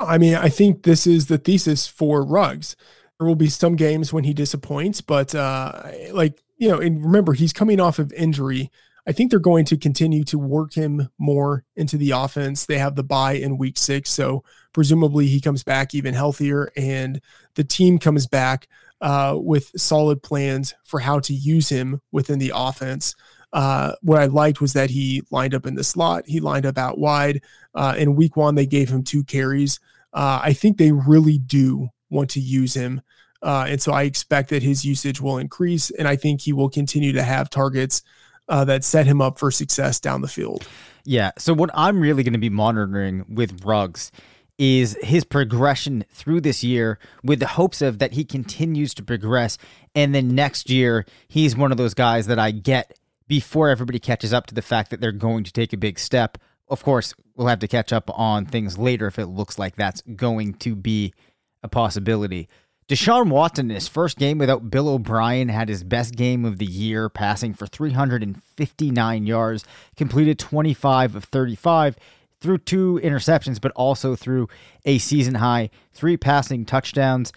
I 0.00 0.18
mean, 0.18 0.34
I 0.34 0.48
think 0.48 0.82
this 0.82 1.06
is 1.06 1.26
the 1.26 1.38
thesis 1.38 1.86
for 1.86 2.24
Ruggs. 2.24 2.74
There 3.18 3.28
will 3.28 3.36
be 3.36 3.48
some 3.48 3.76
games 3.76 4.12
when 4.12 4.24
he 4.24 4.34
disappoints, 4.34 5.00
but 5.00 5.34
uh 5.34 5.90
like, 6.12 6.42
you 6.56 6.68
know, 6.68 6.78
and 6.78 7.04
remember 7.04 7.34
he's 7.34 7.52
coming 7.52 7.80
off 7.80 7.98
of 7.98 8.12
injury. 8.14 8.70
I 9.06 9.12
think 9.12 9.30
they're 9.30 9.38
going 9.38 9.66
to 9.66 9.76
continue 9.76 10.24
to 10.24 10.38
work 10.38 10.72
him 10.72 11.10
more 11.18 11.66
into 11.76 11.98
the 11.98 12.12
offense. 12.12 12.64
They 12.64 12.78
have 12.78 12.96
the 12.96 13.04
bye 13.04 13.34
in 13.34 13.58
week 13.58 13.76
6, 13.76 14.08
so 14.08 14.42
presumably 14.72 15.26
he 15.26 15.42
comes 15.42 15.62
back 15.62 15.94
even 15.94 16.14
healthier 16.14 16.72
and 16.74 17.20
the 17.54 17.64
team 17.64 17.98
comes 17.98 18.26
back 18.26 18.66
uh, 19.00 19.36
with 19.36 19.70
solid 19.76 20.22
plans 20.22 20.74
for 20.84 21.00
how 21.00 21.20
to 21.20 21.34
use 21.34 21.68
him 21.68 22.00
within 22.12 22.38
the 22.38 22.52
offense. 22.54 23.14
Uh, 23.52 23.92
what 24.02 24.20
I 24.20 24.26
liked 24.26 24.60
was 24.60 24.72
that 24.72 24.90
he 24.90 25.22
lined 25.30 25.54
up 25.54 25.66
in 25.66 25.74
the 25.74 25.84
slot, 25.84 26.24
he 26.26 26.40
lined 26.40 26.66
up 26.66 26.78
out 26.78 26.98
wide. 26.98 27.42
Uh, 27.74 27.94
in 27.96 28.16
week 28.16 28.36
one, 28.36 28.54
they 28.54 28.66
gave 28.66 28.88
him 28.88 29.04
two 29.04 29.22
carries. 29.24 29.78
Uh, 30.12 30.40
I 30.42 30.52
think 30.52 30.76
they 30.76 30.92
really 30.92 31.38
do 31.38 31.88
want 32.10 32.30
to 32.30 32.40
use 32.40 32.74
him. 32.74 33.00
Uh, 33.42 33.66
and 33.68 33.80
so 33.80 33.92
I 33.92 34.04
expect 34.04 34.48
that 34.50 34.62
his 34.62 34.84
usage 34.84 35.20
will 35.20 35.38
increase, 35.38 35.90
and 35.90 36.08
I 36.08 36.16
think 36.16 36.40
he 36.40 36.52
will 36.52 36.70
continue 36.70 37.12
to 37.12 37.22
have 37.22 37.50
targets 37.50 38.02
uh, 38.48 38.64
that 38.64 38.84
set 38.84 39.06
him 39.06 39.20
up 39.20 39.38
for 39.38 39.50
success 39.50 40.00
down 40.00 40.22
the 40.22 40.28
field. 40.28 40.66
Yeah. 41.04 41.32
So, 41.38 41.52
what 41.52 41.70
I'm 41.74 42.00
really 42.00 42.22
going 42.22 42.32
to 42.32 42.38
be 42.38 42.48
monitoring 42.48 43.24
with 43.28 43.64
Ruggs 43.64 44.10
is 44.58 44.96
his 45.02 45.24
progression 45.24 46.04
through 46.12 46.40
this 46.40 46.62
year 46.62 46.98
with 47.22 47.40
the 47.40 47.46
hopes 47.46 47.82
of 47.82 47.98
that 47.98 48.12
he 48.12 48.24
continues 48.24 48.94
to 48.94 49.02
progress 49.02 49.58
and 49.94 50.14
then 50.14 50.34
next 50.34 50.70
year 50.70 51.04
he's 51.26 51.56
one 51.56 51.72
of 51.72 51.78
those 51.78 51.94
guys 51.94 52.26
that 52.26 52.38
I 52.38 52.52
get 52.52 52.96
before 53.26 53.68
everybody 53.68 53.98
catches 53.98 54.32
up 54.32 54.46
to 54.46 54.54
the 54.54 54.62
fact 54.62 54.90
that 54.90 55.00
they're 55.00 55.12
going 55.12 55.44
to 55.44 55.52
take 55.52 55.72
a 55.72 55.78
big 55.78 55.98
step. 55.98 56.38
Of 56.68 56.82
course, 56.82 57.14
we'll 57.36 57.48
have 57.48 57.58
to 57.60 57.68
catch 57.68 57.92
up 57.92 58.10
on 58.18 58.46
things 58.46 58.78
later 58.78 59.06
if 59.06 59.18
it 59.18 59.26
looks 59.26 59.58
like 59.58 59.76
that's 59.76 60.02
going 60.02 60.54
to 60.54 60.74
be 60.74 61.14
a 61.62 61.68
possibility. 61.68 62.48
Deshaun 62.86 63.30
Watson 63.30 63.70
his 63.70 63.88
first 63.88 64.18
game 64.18 64.36
without 64.36 64.70
Bill 64.70 64.88
O'Brien 64.88 65.48
had 65.48 65.70
his 65.70 65.82
best 65.82 66.14
game 66.14 66.44
of 66.44 66.58
the 66.58 66.66
year, 66.66 67.08
passing 67.08 67.54
for 67.54 67.66
359 67.66 69.26
yards, 69.26 69.64
completed 69.96 70.38
25 70.38 71.16
of 71.16 71.24
35 71.24 71.96
threw 72.44 72.58
two 72.58 73.00
interceptions, 73.02 73.58
but 73.58 73.72
also 73.72 74.14
threw 74.14 74.48
a 74.84 74.98
season 74.98 75.34
high 75.34 75.70
three 75.94 76.18
passing 76.18 76.66
touchdowns. 76.66 77.32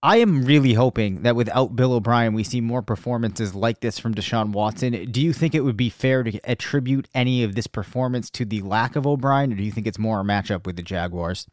I 0.00 0.18
am 0.18 0.44
really 0.44 0.74
hoping 0.74 1.22
that 1.22 1.34
without 1.34 1.74
Bill 1.74 1.94
O'Brien, 1.94 2.32
we 2.32 2.44
see 2.44 2.60
more 2.60 2.82
performances 2.82 3.54
like 3.56 3.80
this 3.80 3.98
from 3.98 4.14
Deshaun 4.14 4.52
Watson. 4.52 5.10
Do 5.10 5.20
you 5.20 5.32
think 5.32 5.54
it 5.54 5.64
would 5.64 5.76
be 5.76 5.90
fair 5.90 6.22
to 6.22 6.38
attribute 6.44 7.08
any 7.14 7.42
of 7.42 7.56
this 7.56 7.66
performance 7.66 8.30
to 8.30 8.44
the 8.44 8.62
lack 8.62 8.94
of 8.94 9.06
O'Brien, 9.06 9.52
or 9.52 9.56
do 9.56 9.64
you 9.64 9.72
think 9.72 9.88
it's 9.88 9.98
more 9.98 10.20
a 10.20 10.24
matchup 10.24 10.64
with 10.66 10.76
the 10.76 10.82
Jaguars? 10.82 11.48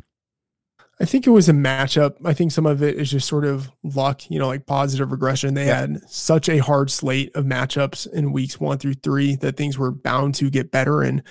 I 1.00 1.06
think 1.06 1.26
it 1.26 1.32
was 1.32 1.50
a 1.50 1.54
matchup. 1.54 2.18
I 2.24 2.34
think 2.34 2.52
some 2.52 2.68
of 2.68 2.84
it 2.84 2.98
is 2.98 3.10
just 3.10 3.28
sort 3.28 3.46
of 3.46 3.72
luck, 3.82 4.30
you 4.30 4.38
know, 4.38 4.48
like 4.48 4.68
positive 4.68 5.12
regression. 5.12 5.56
They 5.56 5.66
yeah. 5.66 5.80
had 5.80 6.08
such 6.08 6.48
a 6.48 6.60
hard 6.60 6.92
slate 6.92 7.36
of 7.36 7.46
matchups 7.46 8.12
in 8.14 8.32
weeks 8.32 8.60
one 8.60 8.78
through 8.78 8.94
three 8.96 9.36
that 9.38 9.58
things 9.58 9.76
were 9.76 9.90
bound 9.90 10.36
to 10.36 10.52
get 10.52 10.70
better. 10.70 11.02
And 11.02 11.24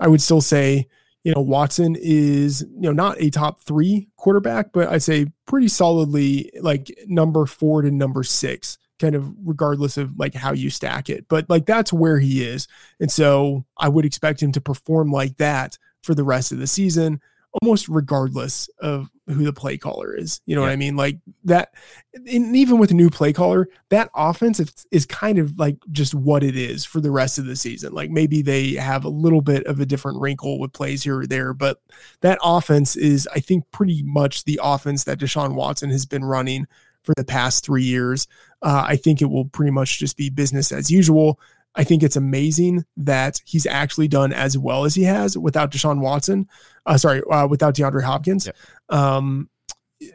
I 0.00 0.08
would 0.08 0.22
still 0.22 0.40
say, 0.40 0.88
you 1.24 1.32
know, 1.34 1.40
Watson 1.40 1.96
is, 1.98 2.62
you 2.62 2.82
know, 2.82 2.92
not 2.92 3.20
a 3.20 3.30
top 3.30 3.62
three 3.62 4.08
quarterback, 4.16 4.72
but 4.72 4.88
I'd 4.88 5.02
say 5.02 5.26
pretty 5.46 5.68
solidly 5.68 6.50
like 6.60 6.90
number 7.06 7.44
four 7.46 7.82
to 7.82 7.90
number 7.90 8.22
six, 8.22 8.78
kind 8.98 9.14
of 9.14 9.32
regardless 9.44 9.96
of 9.96 10.18
like 10.18 10.34
how 10.34 10.52
you 10.52 10.70
stack 10.70 11.10
it. 11.10 11.26
But 11.28 11.50
like 11.50 11.66
that's 11.66 11.92
where 11.92 12.18
he 12.18 12.44
is. 12.44 12.68
And 13.00 13.10
so 13.10 13.64
I 13.76 13.88
would 13.88 14.04
expect 14.04 14.42
him 14.42 14.52
to 14.52 14.60
perform 14.60 15.10
like 15.10 15.36
that 15.38 15.76
for 16.02 16.14
the 16.14 16.24
rest 16.24 16.52
of 16.52 16.58
the 16.58 16.66
season 16.66 17.20
almost 17.62 17.88
regardless 17.88 18.68
of 18.80 19.10
who 19.28 19.44
the 19.44 19.52
play 19.52 19.76
caller 19.76 20.14
is. 20.14 20.40
You 20.46 20.54
know 20.54 20.62
yeah. 20.62 20.68
what 20.68 20.72
I 20.72 20.76
mean? 20.76 20.96
Like 20.96 21.18
that, 21.44 21.74
and 22.14 22.56
even 22.56 22.78
with 22.78 22.90
a 22.90 22.94
new 22.94 23.10
play 23.10 23.32
caller, 23.32 23.68
that 23.90 24.10
offense 24.14 24.60
is, 24.60 24.86
is 24.90 25.06
kind 25.06 25.38
of 25.38 25.58
like 25.58 25.76
just 25.92 26.14
what 26.14 26.42
it 26.42 26.56
is 26.56 26.84
for 26.84 27.00
the 27.00 27.10
rest 27.10 27.38
of 27.38 27.46
the 27.46 27.56
season. 27.56 27.92
Like 27.92 28.10
maybe 28.10 28.42
they 28.42 28.74
have 28.74 29.04
a 29.04 29.10
little 29.10 29.40
bit 29.40 29.66
of 29.66 29.80
a 29.80 29.86
different 29.86 30.20
wrinkle 30.20 30.58
with 30.58 30.72
plays 30.72 31.02
here 31.02 31.20
or 31.20 31.26
there, 31.26 31.52
but 31.52 31.80
that 32.20 32.38
offense 32.42 32.96
is, 32.96 33.28
I 33.34 33.40
think, 33.40 33.64
pretty 33.70 34.02
much 34.02 34.44
the 34.44 34.60
offense 34.62 35.04
that 35.04 35.18
Deshaun 35.18 35.54
Watson 35.54 35.90
has 35.90 36.06
been 36.06 36.24
running 36.24 36.66
for 37.02 37.14
the 37.16 37.24
past 37.24 37.64
three 37.64 37.84
years. 37.84 38.26
Uh, 38.60 38.84
I 38.86 38.96
think 38.96 39.22
it 39.22 39.26
will 39.26 39.46
pretty 39.46 39.70
much 39.70 39.98
just 39.98 40.16
be 40.16 40.30
business 40.30 40.72
as 40.72 40.90
usual. 40.90 41.38
I 41.78 41.84
think 41.84 42.02
it's 42.02 42.16
amazing 42.16 42.84
that 42.96 43.40
he's 43.44 43.64
actually 43.64 44.08
done 44.08 44.32
as 44.32 44.58
well 44.58 44.84
as 44.84 44.96
he 44.96 45.04
has 45.04 45.38
without 45.38 45.70
Deshaun 45.70 46.00
Watson. 46.00 46.48
Uh, 46.84 46.98
sorry, 46.98 47.22
uh, 47.30 47.46
without 47.46 47.76
DeAndre 47.76 48.02
Hopkins. 48.02 48.48
Yeah. 48.48 48.52
Um, 48.90 49.48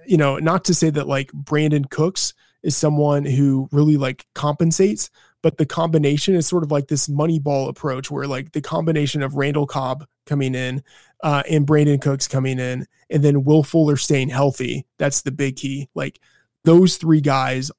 you 0.06 0.18
know, 0.18 0.38
not 0.38 0.66
to 0.66 0.74
say 0.74 0.90
that 0.90 1.08
like 1.08 1.32
Brandin 1.32 1.90
Cooks 1.90 2.34
is 2.64 2.76
someone 2.76 3.24
who 3.24 3.70
really 3.72 3.96
like 3.96 4.26
compensates, 4.36 5.10
but 5.42 5.58
the 5.58 5.66
combination 5.66 6.36
is 6.36 6.48
sort 6.48 6.64
of 6.64 6.72
like 6.72 6.90
this 6.90 7.08
money 7.08 7.40
ball 7.40 7.70
approach 7.70 8.12
where 8.12 8.28
like 8.28 8.52
the 8.52 8.62
combination 8.62 9.24
of 9.24 9.36
Randall 9.36 9.66
Cobb 9.66 10.06
coming 10.26 10.56
in 10.56 10.84
uh, 11.24 11.44
and 11.50 11.66
Brandin 11.66 12.02
Cooks 12.02 12.28
coming 12.28 12.60
in, 12.60 12.86
and 13.10 13.24
then 13.24 13.46
Will 13.46 13.64
Fuller 13.64 13.96
staying 13.96 14.30
healthy. 14.30 14.86
That's 15.00 15.22
the 15.22 15.32
big 15.32 15.56
key. 15.56 15.88
Like 15.96 16.20
those 16.66 16.98
three 16.98 17.22
guys 17.22 17.72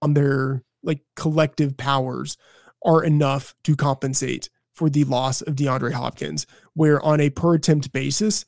on 0.00 0.14
their 0.14 0.62
like 0.84 1.00
collective 1.16 1.76
powers 1.76 2.36
are 2.84 3.02
enough 3.02 3.54
to 3.64 3.76
compensate 3.76 4.48
for 4.72 4.88
the 4.88 5.04
loss 5.04 5.42
of 5.42 5.54
DeAndre 5.54 5.92
Hopkins, 5.92 6.46
where 6.74 7.00
on 7.02 7.20
a 7.20 7.30
per 7.30 7.54
attempt 7.54 7.92
basis, 7.92 8.44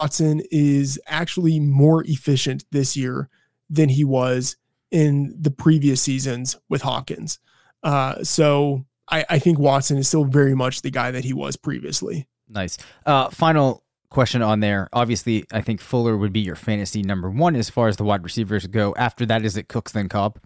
Watson 0.00 0.42
is 0.50 1.00
actually 1.06 1.60
more 1.60 2.04
efficient 2.04 2.64
this 2.70 2.96
year 2.96 3.28
than 3.70 3.88
he 3.88 4.04
was 4.04 4.56
in 4.90 5.34
the 5.38 5.50
previous 5.50 6.02
seasons 6.02 6.56
with 6.68 6.82
Hopkins. 6.82 7.38
Uh, 7.82 8.22
so 8.22 8.84
I, 9.08 9.24
I, 9.28 9.38
think 9.38 9.58
Watson 9.58 9.98
is 9.98 10.08
still 10.08 10.24
very 10.24 10.54
much 10.54 10.82
the 10.82 10.90
guy 10.90 11.10
that 11.10 11.24
he 11.24 11.32
was 11.32 11.56
previously. 11.56 12.26
Nice. 12.48 12.78
Uh, 13.06 13.28
final 13.30 13.84
question 14.10 14.42
on 14.42 14.60
there. 14.60 14.88
Obviously, 14.92 15.44
I 15.52 15.60
think 15.60 15.80
Fuller 15.80 16.16
would 16.16 16.32
be 16.32 16.40
your 16.40 16.56
fantasy 16.56 17.02
number 17.02 17.30
one 17.30 17.54
as 17.54 17.70
far 17.70 17.88
as 17.88 17.96
the 17.96 18.04
wide 18.04 18.24
receivers 18.24 18.66
go. 18.66 18.94
After 18.96 19.26
that, 19.26 19.44
is 19.44 19.56
it 19.56 19.68
Cooks 19.68 19.92
then 19.92 20.08
Cobb? 20.08 20.40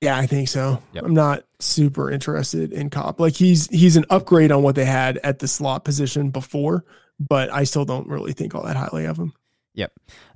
Yeah, 0.00 0.16
I 0.16 0.26
think 0.26 0.48
so. 0.48 0.82
Yep. 0.92 1.04
I'm 1.04 1.14
not 1.14 1.44
super 1.60 2.10
interested 2.10 2.72
in 2.72 2.90
Cobb. 2.90 3.20
Like 3.20 3.34
he's 3.34 3.68
he's 3.68 3.96
an 3.96 4.04
upgrade 4.10 4.52
on 4.52 4.62
what 4.62 4.74
they 4.74 4.84
had 4.84 5.18
at 5.18 5.38
the 5.38 5.48
slot 5.48 5.84
position 5.84 6.30
before, 6.30 6.84
but 7.18 7.50
I 7.50 7.64
still 7.64 7.84
don't 7.84 8.08
really 8.08 8.32
think 8.32 8.54
all 8.54 8.64
that 8.64 8.76
highly 8.76 9.06
of 9.06 9.18
him. 9.18 9.32
Yep. 9.74 9.92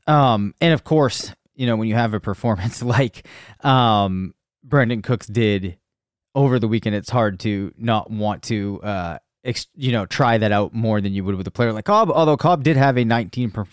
Um, 0.07 0.55
and 0.61 0.73
of 0.73 0.85
course, 0.85 1.33
you 1.55 1.67
know, 1.67 1.77
when 1.77 1.89
you 1.89 1.95
have 1.95 2.15
a 2.15 2.21
performance 2.21 2.83
like 2.83 3.27
um 3.63 4.35
Brandin 4.67 5.03
Cooks 5.03 5.27
did 5.27 5.77
over 6.35 6.59
the 6.59 6.69
weekend, 6.69 6.97
it's 6.97 7.11
hard 7.11 7.41
to 7.41 7.73
not 7.77 8.11
want 8.11 8.45
to 8.45 8.81
uh 8.83 9.19
ex- 9.45 9.67
you 9.75 9.93
know, 9.93 10.07
try 10.07 10.39
that 10.39 10.53
out 10.53 10.73
more 10.73 11.01
than 11.01 11.13
you 11.13 11.25
would 11.25 11.35
with 11.35 11.47
a 11.47 11.51
player 11.51 11.73
like 11.73 11.85
Cobb, 11.85 12.11
although 12.11 12.37
Cobb 12.37 12.63
did 12.65 12.77
have 12.77 12.97
a 12.97 13.05
19 13.05 13.51
per- 13.51 13.67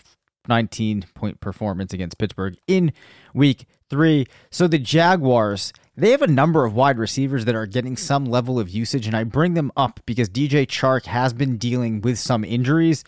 19 0.48 1.06
point 1.14 1.40
performance 1.40 1.92
against 1.92 2.18
Pittsburgh 2.18 2.56
in 2.66 2.92
week 3.34 3.66
three. 3.88 4.26
So 4.50 4.66
the 4.66 4.78
Jaguars, 4.78 5.72
they 5.96 6.10
have 6.10 6.22
a 6.22 6.26
number 6.26 6.64
of 6.64 6.74
wide 6.74 6.98
receivers 6.98 7.44
that 7.44 7.54
are 7.54 7.66
getting 7.66 7.96
some 7.96 8.24
level 8.24 8.58
of 8.58 8.68
usage, 8.68 9.06
and 9.06 9.16
I 9.16 9.24
bring 9.24 9.54
them 9.54 9.72
up 9.76 10.00
because 10.06 10.28
DJ 10.28 10.66
Chark 10.66 11.06
has 11.06 11.32
been 11.32 11.56
dealing 11.56 12.00
with 12.00 12.18
some 12.18 12.44
injuries. 12.44 13.04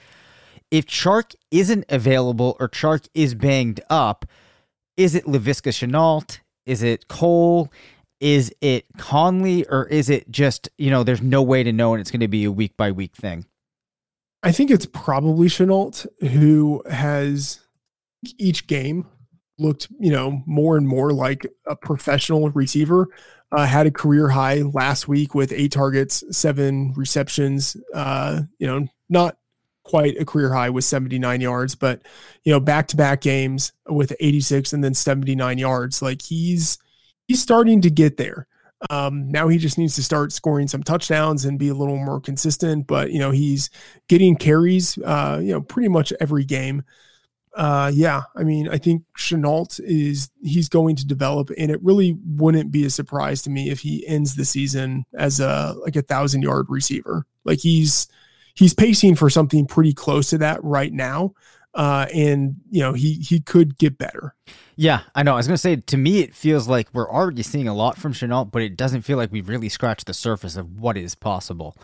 If 0.71 0.87
Chark 0.87 1.35
isn't 1.51 1.85
available 1.89 2.57
or 2.61 2.69
Chark 2.69 3.09
is 3.15 3.35
banged 3.35 3.81
up, 3.89 4.25
is 4.97 5.15
it 5.15 5.25
Laviska 5.25 5.71
Shenault? 5.71 6.41
Is 6.67 6.83
it 6.83 7.09
Cole? 7.09 7.73
Is 8.21 8.53
it 8.61 8.85
Conley? 8.99 9.67
Or 9.69 9.87
is 9.87 10.11
it 10.11 10.31
just, 10.31 10.69
you 10.77 10.91
know, 10.91 11.05
there's 11.05 11.23
no 11.23 11.43
way 11.43 11.63
to 11.63 11.73
know 11.73 11.95
and 11.95 12.01
it's 12.01 12.11
going 12.11 12.21
to 12.21 12.29
be 12.29 12.45
a 12.45 12.53
week 12.53 12.77
by 12.77 12.91
week 12.93 13.15
thing? 13.15 13.47
I 14.43 14.53
think 14.53 14.71
it's 14.71 14.87
probably 14.87 15.49
Shenault 15.49 16.07
who 16.21 16.83
has 16.91 17.61
each 18.39 18.67
game 18.67 19.07
looked, 19.59 19.89
you 19.99 20.11
know, 20.11 20.43
more 20.47 20.77
and 20.77 20.87
more 20.87 21.13
like 21.13 21.47
a 21.67 21.75
professional 21.75 22.51
receiver. 22.51 23.09
Uh, 23.51 23.67
had 23.67 23.87
a 23.87 23.91
career 23.91 24.29
high 24.29 24.61
last 24.61 25.09
week 25.09 25.35
with 25.35 25.53
eight 25.53 25.73
targets, 25.73 26.23
seven 26.31 26.93
receptions. 26.95 27.77
Uh, 27.95 28.43
you 28.59 28.67
know, 28.67 28.87
not 29.09 29.39
quite 29.85 30.21
a 30.21 30.25
career 30.25 30.53
high 30.53 30.69
with 30.69 30.85
79 30.85 31.41
yards, 31.41 31.75
but 31.75 32.03
you 32.45 32.53
know, 32.53 32.61
back 32.61 32.89
to 32.89 32.97
back 32.97 33.23
games 33.23 33.73
with 33.89 34.15
86 34.21 34.73
and 34.75 34.85
then 34.85 34.95
79 34.95 35.59
yards. 35.59 36.03
Like 36.03 36.23
he's 36.23 36.79
he's 37.27 37.43
starting 37.43 37.81
to 37.81 37.91
get 37.91 38.19
there. 38.19 38.47
Um, 38.91 39.29
now 39.31 39.49
he 39.49 39.59
just 39.59 39.77
needs 39.79 39.97
to 39.97 40.03
start 40.05 40.33
scoring 40.33 40.69
some 40.69 40.83
touchdowns 40.85 41.45
and 41.45 41.59
be 41.59 41.69
a 41.69 41.75
little 41.75 41.97
more 41.97 42.21
consistent. 42.21 42.87
But 42.87 43.11
you 43.13 43.19
know, 43.19 43.31
he's 43.33 43.71
getting 44.09 44.37
carries, 44.37 44.99
uh, 44.99 45.41
you 45.43 45.53
know, 45.53 45.61
pretty 45.61 45.89
much 45.89 46.13
every 46.21 46.45
game. 46.45 46.85
uh, 47.57 47.91
yeah, 47.93 48.23
I 48.37 48.45
mean, 48.45 48.69
I 48.69 48.79
think 48.79 49.03
Shenault 49.19 49.81
is 49.83 50.31
he's 50.43 50.69
going 50.69 50.97
to 50.97 51.07
develop, 51.07 51.51
and 51.59 51.71
it 51.71 51.83
really 51.83 52.17
wouldn't 52.25 52.71
be 52.71 52.85
a 52.85 52.91
surprise 52.91 53.43
to 53.43 53.51
me 53.51 53.71
if 53.71 53.81
he 53.81 54.07
ends 54.07 54.37
the 54.37 54.45
season 54.45 55.05
as 55.15 55.41
a 55.41 55.75
like 55.83 55.97
a 55.97 56.03
thousand 56.03 56.43
yard 56.43 56.67
receiver. 56.69 57.27
Like 57.45 57.59
he's 57.59 58.07
he's 58.55 58.75
pacing 58.75 59.17
for 59.17 59.31
something 59.31 59.67
pretty 59.67 59.93
close 59.93 60.31
to 60.31 60.39
that 60.39 60.63
right 60.63 60.93
now, 60.93 61.35
uh, 61.79 62.07
and 62.13 62.57
you 62.71 62.81
know 62.81 62.93
he 62.93 63.15
he 63.15 63.39
could 63.41 63.79
get 63.79 63.97
better. 63.97 64.35
Yeah, 64.75 65.03
I 65.15 65.23
know. 65.23 65.35
I 65.35 65.37
was 65.37 65.47
gonna 65.47 65.57
say 65.57 65.77
to 65.77 65.97
me, 65.97 66.21
it 66.21 66.35
feels 66.35 66.67
like 66.67 66.89
we're 66.93 67.11
already 67.11 67.43
seeing 67.43 67.69
a 67.69 67.75
lot 67.75 67.97
from 67.97 68.13
Shenault, 68.13 68.51
but 68.51 68.63
it 68.63 68.77
doesn't 68.77 69.03
feel 69.03 69.17
like 69.17 69.31
we've 69.31 69.49
really 69.49 69.69
scratched 69.69 70.07
the 70.07 70.13
surface 70.13 70.57
of 70.57 70.81
what 70.81 70.97
is 70.97 71.15
possible. 71.15 71.77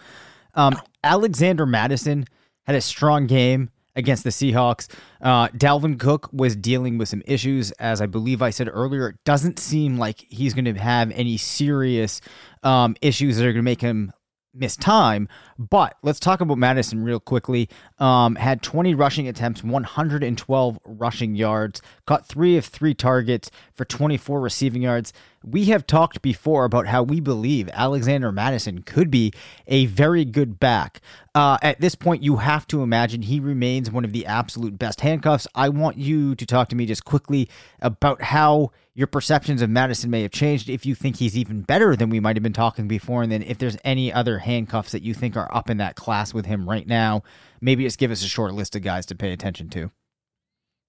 Um, 0.55 0.77
Alexander 1.05 1.65
Mattison 1.65 2.27
had 2.67 2.75
a 2.75 2.81
strong 2.81 3.29
game 3.29 3.71
against 3.95 4.25
the 4.25 4.31
Seahawks. 4.31 4.89
Uh, 5.21 5.47
Dalvin 5.49 6.01
Cook 6.01 6.29
was 6.33 6.57
dealing 6.57 6.99
with 6.99 7.09
some 7.09 7.23
issues, 7.25 7.71
as 7.73 8.01
I 8.01 8.07
believe 8.07 8.43
I 8.43 8.51
said 8.51 8.69
earlier. 8.73 9.11
It 9.11 9.17
doesn't 9.25 9.61
seem 9.61 9.97
like 9.97 10.27
he's 10.29 10.55
going 10.55 10.65
to 10.65 10.75
have 10.75 11.13
any 11.13 11.37
serious 11.37 12.21
um, 12.65 12.97
issues 13.01 13.37
that 13.37 13.45
are 13.45 13.53
going 13.53 13.57
to 13.57 13.63
make 13.63 13.81
him 13.81 14.13
miss 14.55 14.77
time. 14.77 15.29
But 15.59 15.97
let's 16.03 16.21
talk 16.21 16.41
about 16.41 16.59
Mattison 16.59 17.05
real 17.05 17.21
quickly. 17.21 17.69
Um, 17.99 18.37
had 18.37 18.63
20 18.63 18.95
rushing 18.95 19.29
attempts, 19.29 19.63
112 19.65 20.79
rushing 20.85 21.35
yards, 21.35 21.83
caught 22.07 22.27
three 22.27 22.57
of 22.57 22.65
three 22.65 22.95
targets 22.95 23.51
for 23.75 23.85
24 23.85 24.41
receiving 24.41 24.83
yards. 24.83 25.13
We 25.47 25.67
have 25.67 25.87
talked 25.87 26.23
before 26.23 26.65
about 26.65 26.87
how 26.87 27.03
we 27.03 27.21
believe 27.21 27.69
Alexander 27.75 28.33
Mattison 28.33 28.81
could 28.83 29.11
be 29.11 29.31
a 29.67 29.85
very 29.85 30.25
good 30.25 30.59
back. 30.59 31.03
Uh, 31.35 31.59
at 31.61 31.83
this 31.83 31.95
point, 31.95 32.23
you 32.23 32.37
have 32.37 32.67
to 32.69 32.83
imagine 32.83 33.21
he 33.21 33.41
remains 33.41 33.91
one 33.91 34.07
of 34.07 34.13
the 34.15 34.25
absolute 34.25 34.79
best 34.79 35.03
handcuffs. 35.03 35.47
I 35.55 35.69
want 35.69 35.99
you 35.99 36.35
to 36.35 36.47
talk 36.47 36.71
to 36.71 36.77
me 36.77 36.87
just 36.87 37.05
quickly 37.05 37.51
about 37.83 38.23
how 38.23 38.71
your 38.95 39.07
perceptions 39.07 39.61
of 39.61 39.69
Mattison 39.69 40.11
may 40.11 40.23
have 40.23 40.31
changed, 40.31 40.71
if 40.71 40.87
you 40.87 40.95
think 40.95 41.17
he's 41.17 41.37
even 41.37 41.61
better 41.61 41.95
than 41.95 42.09
we 42.09 42.21
might 42.21 42.37
have 42.37 42.43
been 42.43 42.55
talking 42.55 42.89
before, 42.89 43.23
and 43.23 43.31
then 43.31 43.43
if 43.43 43.59
there's 43.59 43.77
any 43.85 44.11
other 44.11 44.39
handcuffs 44.39 44.93
that 44.93 45.03
you 45.03 45.13
think 45.13 45.37
are 45.37 45.55
up 45.55 45.69
in 45.69 45.77
that 45.77 45.95
class 45.95 46.33
with 46.33 46.47
him 46.47 46.67
right 46.67 46.87
now, 46.87 47.23
maybe 47.61 47.85
just 47.85 47.99
give 47.99 48.11
us 48.11 48.25
a 48.25 48.29
short 48.29 48.55
list 48.55 48.77
of 48.77 48.83
guys 48.83 49.05
to 49.07 49.15
pay 49.15 49.33
attention 49.33 49.69
to. 49.69 49.91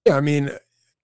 Yeah, 0.06 0.16
I 0.16 0.20
mean, 0.20 0.50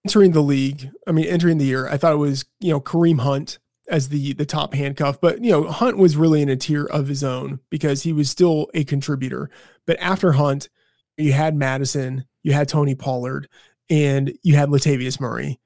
entering 0.05 0.33
the 0.33 0.43
league, 0.43 0.91
I 1.07 1.13
mean, 1.13 1.27
entering 1.27 1.59
the 1.59 1.65
year, 1.65 1.89
I 1.89 1.97
thought 1.97 2.13
it 2.13 2.17
was, 2.17 2.45
you 2.61 2.71
know, 2.71 2.81
Kareem 2.81 3.21
Hunt 3.21 3.59
as 3.89 4.09
the 4.09 4.33
the 4.35 4.47
top 4.47 4.75
handcuff, 4.75 5.21
but 5.21 5.43
you 5.43 5.51
know, 5.51 5.65
Hunt 5.65 5.99
was 5.99 6.17
really 6.17 6.41
in 6.41 6.49
a 6.49 6.57
tier 6.57 6.85
of 6.85 7.09
his 7.09 7.25
own 7.25 7.61
because 7.69 8.03
he 8.03 8.13
was 8.13 8.31
still 8.31 8.69
a 8.75 8.85
contributor. 8.85 9.51
But 9.87 9.99
after 10.01 10.33
Hunt, 10.33 10.69
you 11.17 11.33
had 11.33 11.55
Mattison, 11.57 12.25
you 12.43 12.53
had 12.53 12.69
Tony 12.69 12.95
Pollard, 12.95 13.49
and 13.91 14.37
you 14.43 14.57
had 14.57 14.69
Latavius 14.69 15.21
Murray 15.21 15.61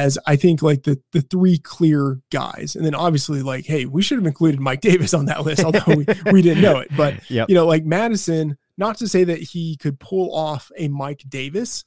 as 0.00 0.18
I 0.26 0.36
think 0.36 0.62
like 0.62 0.84
the 0.84 1.00
the 1.12 1.20
three 1.20 1.58
clear 1.58 2.20
guys. 2.30 2.74
And 2.74 2.84
then 2.84 2.94
obviously 2.94 3.42
like, 3.42 3.66
hey, 3.66 3.84
we 3.84 4.02
should 4.02 4.18
have 4.18 4.26
included 4.26 4.58
Mike 4.58 4.80
Davis 4.90 5.12
on 5.12 5.26
that 5.26 5.44
list, 5.44 5.62
although 5.62 5.84
we, 5.94 6.06
we 6.32 6.42
didn't 6.42 6.62
know 6.62 6.78
it. 6.78 6.88
But 6.96 7.14
yep. 7.30 7.48
you 7.48 7.54
know, 7.54 7.66
like 7.66 7.84
Mattison, 7.84 8.56
not 8.78 8.96
to 8.98 9.08
say 9.08 9.24
that 9.24 9.38
he 9.38 9.76
could 9.76 10.00
pull 10.00 10.34
off 10.34 10.70
a 10.76 10.88
Mike 10.88 11.24
Davis, 11.28 11.84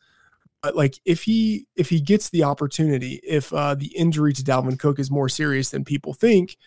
like 0.74 1.00
if 1.06 1.24
he 1.24 1.68
if 1.76 1.90
he 1.90 2.00
gets 2.00 2.30
the 2.30 2.44
opportunity, 2.44 3.20
if 3.24 3.52
uh, 3.54 3.76
the 3.76 3.96
injury 3.98 4.34
to 4.34 4.44
Dalvin 4.44 4.80
Cook 4.80 5.00
is 5.00 5.12
more 5.12 5.30
serious 5.30 5.70
than 5.70 5.84
people 5.84 6.14
think, 6.14 6.58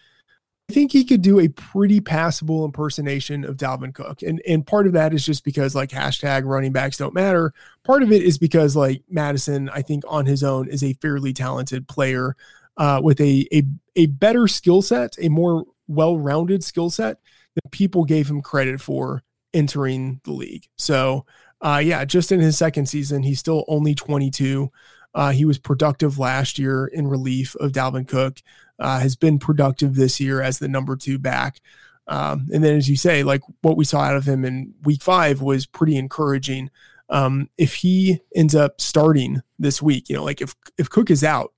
I 0.69 0.73
think 0.73 0.93
he 0.93 1.05
could 1.05 1.23
do 1.23 1.39
a 1.39 1.49
pretty 1.49 2.01
passable 2.01 2.65
impersonation 2.65 3.45
of 3.45 3.57
Dalvin 3.57 3.95
Cook. 3.95 4.23
And 4.23 4.43
and 4.47 4.67
part 4.67 4.87
of 4.87 4.93
that 4.95 5.15
is 5.15 5.25
just 5.25 5.45
because 5.45 5.75
like 5.75 5.91
hashtag 5.91 6.45
running 6.45 6.73
backs 6.73 6.99
don't 6.99 7.15
matter. 7.15 7.55
Part 7.85 8.03
of 8.03 8.13
it 8.13 8.23
is 8.23 8.37
because 8.37 8.77
like 8.77 9.03
Mattison, 9.09 9.69
I 9.71 9.83
think 9.83 10.05
on 10.09 10.27
his 10.27 10.43
own 10.43 10.69
is 10.69 10.83
a 10.83 10.95
fairly 10.95 11.33
talented 11.33 11.89
player 11.89 12.37
uh, 12.77 13.01
with 13.03 13.21
a, 13.21 13.47
a 13.53 13.63
a 13.95 14.07
better 14.07 14.49
skill 14.49 14.83
set, 14.83 15.17
a 15.21 15.29
more 15.29 15.65
well-rounded 15.89 16.65
skill 16.65 16.91
set 16.91 17.19
that 17.55 17.71
people 17.71 18.05
gave 18.05 18.29
him 18.29 18.43
credit 18.43 18.81
for 18.81 19.23
entering 19.55 20.21
the 20.25 20.33
league. 20.33 20.67
So 20.77 21.25
uh, 21.61 21.81
yeah, 21.83 22.05
just 22.05 22.33
in 22.33 22.41
his 22.41 22.59
second 22.59 22.87
season, 22.87 23.23
he's 23.23 23.39
still 23.39 23.65
only 23.69 23.95
22. 23.95 24.71
Uh, 25.15 25.31
he 25.31 25.45
was 25.45 25.59
productive 25.59 26.19
last 26.19 26.59
year 26.59 26.87
in 26.87 27.09
relief 27.09 27.55
of 27.57 27.73
Dalvin 27.73 28.07
Cook 28.07 28.43
uh, 28.79 29.01
has 29.01 29.17
been 29.17 29.39
productive 29.39 29.95
this 29.95 30.21
year 30.21 30.43
as 30.43 30.59
the 30.59 30.69
number 30.69 30.97
two 30.97 31.19
back. 31.19 31.61
Um, 32.09 32.49
and 32.53 32.63
then, 32.63 32.77
as 32.77 32.89
you 32.89 32.97
say, 32.97 33.23
like 33.23 33.43
what 33.63 33.77
we 33.77 33.85
saw 33.85 34.01
out 34.01 34.17
of 34.17 34.29
him 34.29 34.45
in 34.45 34.75
week 34.85 35.03
five 35.03 35.41
was 35.41 35.67
pretty 35.67 35.97
encouraging. 35.97 36.71
Um, 37.09 37.49
if 37.57 37.75
he 37.75 38.21
ends 38.35 38.55
up 38.55 38.81
starting 38.81 39.43
this 39.59 39.81
week, 39.81 40.09
you 40.09 40.17
know, 40.17 40.25
like 40.25 40.41
if 40.41 40.55
if 40.79 40.91
Cook 40.91 41.11
is 41.11 41.25
out, 41.25 41.53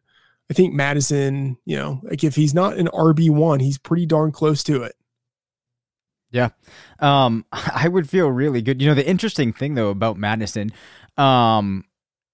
I 0.51 0.55
think 0.55 0.73
Mattison, 0.73 1.59
you 1.67 1.77
know, 1.77 2.01
like 2.05 2.25
if 2.25 2.35
he's 2.35 2.55
not 2.55 2.79
an 2.79 2.89
RB 2.89 3.31
one, 3.31 3.61
he's 3.61 3.79
pretty 3.79 4.07
darn 4.07 4.33
close 4.33 4.63
to 4.65 4.83
it. 4.85 4.95
Yeah, 6.31 6.51
um, 7.01 7.45
I 7.53 7.89
would 7.89 8.09
feel 8.09 8.29
really 8.29 8.63
good. 8.63 8.81
You 8.81 8.89
know, 8.89 8.95
the 8.95 9.09
interesting 9.09 9.53
thing 9.53 9.75
though 9.75 9.91
about 9.91 10.17
Mattison, 10.17 10.73
um, 11.17 11.85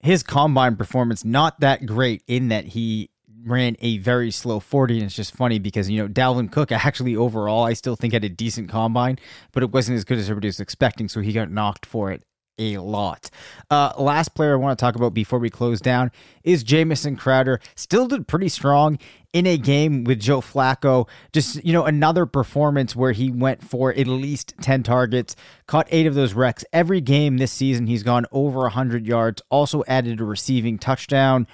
his 0.00 0.22
combine 0.22 0.76
performance 0.76 1.24
not 1.24 1.60
that 1.60 1.86
great 1.86 2.22
in 2.26 2.48
that 2.48 2.64
he 2.64 3.10
ran 3.46 3.76
a 3.80 3.98
very 3.98 4.30
slow 4.30 4.58
40 4.58 4.94
and 4.94 5.04
it's 5.04 5.14
just 5.14 5.34
funny 5.34 5.58
because 5.58 5.90
you 5.90 6.00
know 6.00 6.08
Dalvin 6.08 6.50
Cook 6.50 6.72
actually 6.72 7.14
overall 7.14 7.64
I 7.64 7.74
still 7.74 7.94
think 7.96 8.14
had 8.14 8.24
a 8.24 8.28
decent 8.28 8.70
combine 8.70 9.18
but 9.52 9.62
it 9.62 9.70
wasn't 9.70 9.96
as 9.96 10.04
good 10.04 10.18
as 10.18 10.30
everybody 10.30 10.48
was 10.48 10.60
expecting 10.60 11.08
so 11.08 11.20
he 11.20 11.32
got 11.32 11.50
knocked 11.50 11.84
for 11.84 12.10
it 12.10 12.22
a 12.58 12.78
lot. 12.78 13.30
Uh, 13.70 13.92
last 13.98 14.34
player 14.34 14.52
I 14.52 14.56
want 14.56 14.78
to 14.78 14.82
talk 14.82 14.94
about 14.94 15.14
before 15.14 15.38
we 15.38 15.50
close 15.50 15.80
down 15.80 16.10
is 16.44 16.62
Jamison 16.62 17.16
Crowder. 17.16 17.60
Still 17.74 18.06
did 18.06 18.28
pretty 18.28 18.48
strong 18.48 18.98
in 19.34 19.46
a 19.46 19.58
game 19.58 20.04
with 20.04 20.20
Joe 20.20 20.40
Flacco. 20.40 21.08
Just, 21.32 21.62
you 21.64 21.72
know, 21.74 21.84
another 21.84 22.24
performance 22.24 22.96
where 22.96 23.12
he 23.12 23.30
went 23.30 23.62
for 23.62 23.92
at 23.92 24.06
least 24.06 24.54
10 24.62 24.84
targets, 24.84 25.36
caught 25.66 25.88
eight 25.90 26.06
of 26.06 26.14
those 26.14 26.32
recs. 26.32 26.64
Every 26.72 27.02
game 27.02 27.36
this 27.36 27.52
season, 27.52 27.88
he's 27.88 28.04
gone 28.04 28.24
over 28.30 28.60
100 28.60 29.06
yards, 29.06 29.42
also 29.50 29.82
added 29.88 30.20
a 30.20 30.24
receiving 30.24 30.78
touchdown. 30.78 31.46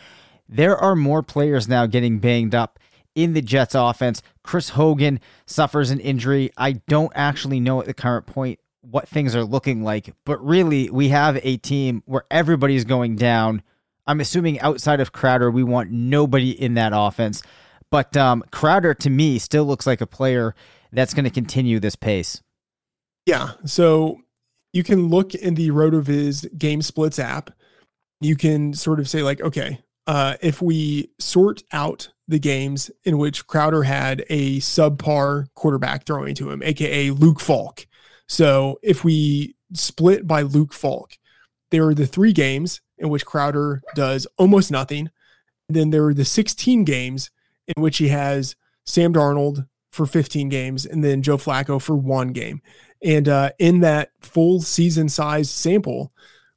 There 0.47 0.77
are 0.77 0.95
more 0.95 1.23
players 1.23 1.67
now 1.67 1.87
getting 1.87 2.19
banged 2.19 2.55
up 2.55 2.79
in 3.15 3.33
the 3.33 3.43
Jets 3.43 3.75
offense. 3.75 4.23
Chris 4.45 4.71
Hogan 4.71 5.19
suffers 5.47 5.91
an 5.91 6.01
injury. 6.01 6.51
I 6.59 6.73
don't 6.73 7.13
actually 7.15 7.61
know 7.61 7.81
at 7.81 7.87
the 7.87 7.95
current 7.95 8.27
point 8.27 8.61
what 8.83 9.09
things 9.09 9.35
are 9.35 9.45
looking 9.45 9.83
like, 9.83 10.15
but 10.25 10.45
really, 10.45 10.91
we 10.91 11.09
have 11.09 11.39
a 11.43 11.57
team 11.59 12.03
where 12.05 12.25
everybody's 12.31 12.85
going 12.85 13.17
down. 13.17 13.63
I'm 14.07 14.21
assuming 14.21 14.59
outside 14.61 15.01
of 15.01 15.13
Crowder, 15.13 15.51
we 15.51 15.63
want 15.63 15.91
nobody 15.91 16.51
in 16.51 16.75
that 16.75 16.93
offense. 16.95 17.43
But 17.91 18.17
um, 18.17 18.45
Crowder, 18.51 18.95
to 18.95 19.11
me, 19.11 19.39
still 19.39 19.65
looks 19.65 19.87
like 19.87 20.01
a 20.01 20.07
player 20.07 20.55
that's 20.93 21.15
going 21.15 21.25
to 21.25 21.31
continue 21.31 21.81
this 21.81 21.97
pace. 21.97 22.43
Yeah. 23.27 23.53
So 23.65 24.21
you 24.73 24.83
can 24.83 25.09
look 25.09 25.35
in 25.35 25.55
the 25.55 25.71
RotoViz 25.71 26.59
game 26.59 26.83
splits 26.83 27.19
app. 27.19 27.51
You 28.21 28.37
can 28.37 28.75
sort 28.75 29.01
of 29.01 29.09
say, 29.09 29.23
like, 29.23 29.41
okay, 29.41 29.81
uh, 30.07 30.37
if 30.41 30.63
we 30.63 31.11
sort 31.19 31.63
out 31.73 32.11
the 32.29 32.39
games 32.39 32.91
in 33.05 33.19
which 33.19 33.47
Crowder 33.47 33.83
had 33.83 34.25
a 34.29 34.59
subpar 34.59 35.47
quarterback 35.55 36.07
throwing 36.07 36.35
to 36.37 36.51
him, 36.51 36.63
aka 36.63 37.11
Luke 37.11 37.41
Falk. 37.41 37.87
So 38.29 38.79
if 38.83 39.03
we 39.03 39.57
split 39.73 40.27
by 40.27 40.43
Luke 40.43 40.73
Falk, 40.73 41.13
there 41.71 41.87
are 41.87 41.95
the 41.95 42.07
three 42.07 42.33
games 42.33 42.81
in 42.99 43.09
which 43.09 43.27
Crowder 43.27 43.83
does 43.95 44.27
almost 44.39 44.71
nothing. 44.71 45.11
then 45.69 45.91
there 45.91 46.05
are 46.07 46.15
the 46.15 46.25
16 46.25 46.85
games 46.85 47.31
in 47.77 47.83
which 47.83 47.99
he 47.99 48.09
has 48.09 48.57
Sam 48.85 49.13
Darnold 49.13 49.67
for 49.91 50.07
15 50.07 50.49
games 50.49 50.87
and 50.87 51.03
then 51.03 51.23
Joe 51.23 51.37
Flacco 51.37 51.81
for 51.81 51.97
one 51.97 52.29
game. 52.29 52.63
And 53.03 53.29
uh, 53.29 53.51
in 53.59 53.81
that 53.81 54.13
full 54.21 54.61
season 54.61 55.09
size 55.09 55.51
sample, 55.51 56.13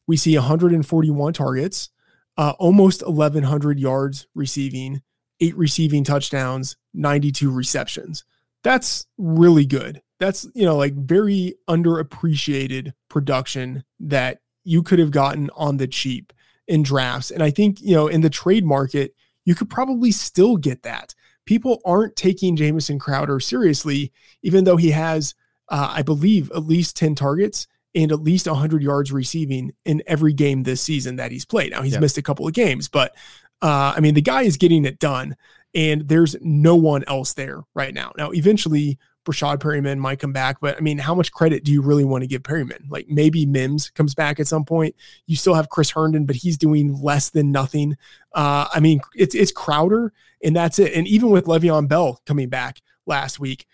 we 0.07 0.18
see 0.18 0.36
141 0.36 1.34
targets, 1.34 1.89
uh, 2.38 2.53
almost 2.59 3.05
1,100 3.07 3.80
yards 3.80 4.28
receiving, 4.36 5.01
eight 5.39 5.55
receiving 5.55 6.03
touchdowns, 6.03 6.78
92 6.93 7.51
receptions. 7.51 8.24
That's 8.64 9.07
really 9.18 9.66
good. 9.66 10.01
That's, 10.20 10.47
you 10.53 10.66
know, 10.66 10.78
like 10.78 10.93
very 10.93 11.55
underappreciated 11.68 12.93
production 13.09 13.84
that 13.99 14.39
you 14.64 14.84
could 14.84 14.99
have 14.99 15.11
gotten 15.11 15.49
on 15.55 15.78
the 15.78 15.88
cheap 15.88 16.32
in 16.68 16.84
drafts. 16.84 17.32
And 17.32 17.43
I 17.43 17.49
think, 17.49 17.82
you 17.82 17.93
know, 17.93 18.07
in 18.07 18.22
the 18.22 18.30
trade 18.30 18.66
market, 18.66 19.16
you 19.46 19.56
could 19.56 19.70
probably 19.70 20.12
still 20.12 20.58
get 20.58 20.84
that. 20.84 21.14
People 21.46 21.82
aren't 21.86 22.16
taking 22.16 22.56
Jamison 22.56 23.00
Crowder 23.00 23.39
seriously, 23.39 24.14
even 24.41 24.64
though 24.64 24.78
he 24.78 24.91
has, 24.91 25.36
uh, 25.70 25.91
I 25.91 26.02
believe, 26.02 26.52
at 26.52 26.66
least 26.66 26.96
10 26.96 27.16
targets 27.16 27.68
and 27.96 28.12
at 28.12 28.22
least 28.22 28.48
100 28.48 28.82
yards 28.82 29.12
receiving 29.12 29.74
in 29.86 30.02
every 30.08 30.34
game 30.34 30.64
this 30.64 30.82
season 30.82 31.18
that 31.18 31.32
he's 31.32 31.46
played. 31.46 31.72
Now 31.72 31.82
he's 31.82 31.94
yep. 31.94 32.02
missed 32.02 32.18
a 32.18 32.24
couple 32.24 32.48
of 32.48 32.54
games, 32.54 32.88
but 32.88 33.16
uh, 33.62 33.94
I 33.96 34.00
mean 34.00 34.14
the 34.14 34.22
guy 34.22 34.44
is 34.44 34.58
getting 34.58 34.86
it 34.86 35.00
done, 35.00 35.36
and 35.76 36.08
there's 36.08 36.36
no 36.41 36.76
one 36.76 37.04
else 37.08 37.34
there 37.34 37.64
right 37.74 37.94
now. 37.94 38.12
Now 38.18 38.32
eventually 38.32 38.98
Breshad 39.26 39.60
Perriman 39.60 39.98
might 39.98 40.20
come 40.20 40.34
back, 40.34 40.58
but 40.60 40.78
I 40.78 40.82
mean, 40.82 40.98
how 40.98 41.16
much 41.16 41.32
credit 41.32 41.64
do 41.64 41.72
you 41.72 41.82
really 41.82 42.04
want 42.04 42.24
to 42.24 42.28
give 42.28 42.44
Perriman? 42.44 42.90
Like 42.90 43.08
maybe 43.08 43.46
Mims 43.46 43.90
comes 43.92 44.14
back 44.14 44.40
at 44.40 44.48
some 44.48 44.66
point. 44.66 44.96
You 45.28 45.36
still 45.36 45.54
have 45.54 45.70
Chris 45.70 45.92
Herndon, 45.92 46.26
but 46.26 46.36
he's 46.36 46.58
doing 46.58 47.02
less 47.02 47.30
than 47.30 47.52
nothing. 47.52 47.98
Uh, 48.34 48.68
I 48.74 48.80
mean, 48.80 49.00
it's 49.16 49.36
it's 49.36 49.52
Crowder, 49.52 50.14
and 50.44 50.56
that's 50.56 50.80
it. 50.80 50.94
And 50.94 51.08
even 51.08 51.30
with 51.30 51.46
Le'Veon 51.46 51.88
Bell 51.88 52.22
coming 52.26 52.50
back 52.50 52.82
last 53.06 53.40
week, 53.40 53.66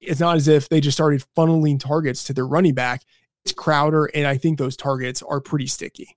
it's 0.00 0.20
not 0.20 0.36
as 0.36 0.48
if 0.48 0.68
they 0.68 0.80
just 0.80 0.96
started 0.96 1.24
funneling 1.36 1.78
targets 1.78 2.24
to 2.24 2.32
their 2.32 2.46
running 2.46 2.74
back. 2.74 3.02
It's 3.44 3.52
Crowder, 3.52 4.06
and 4.06 4.26
I 4.26 4.38
think 4.38 4.58
those 4.58 4.76
targets 4.76 5.22
are 5.22 5.40
pretty 5.40 5.66
sticky. 5.66 6.16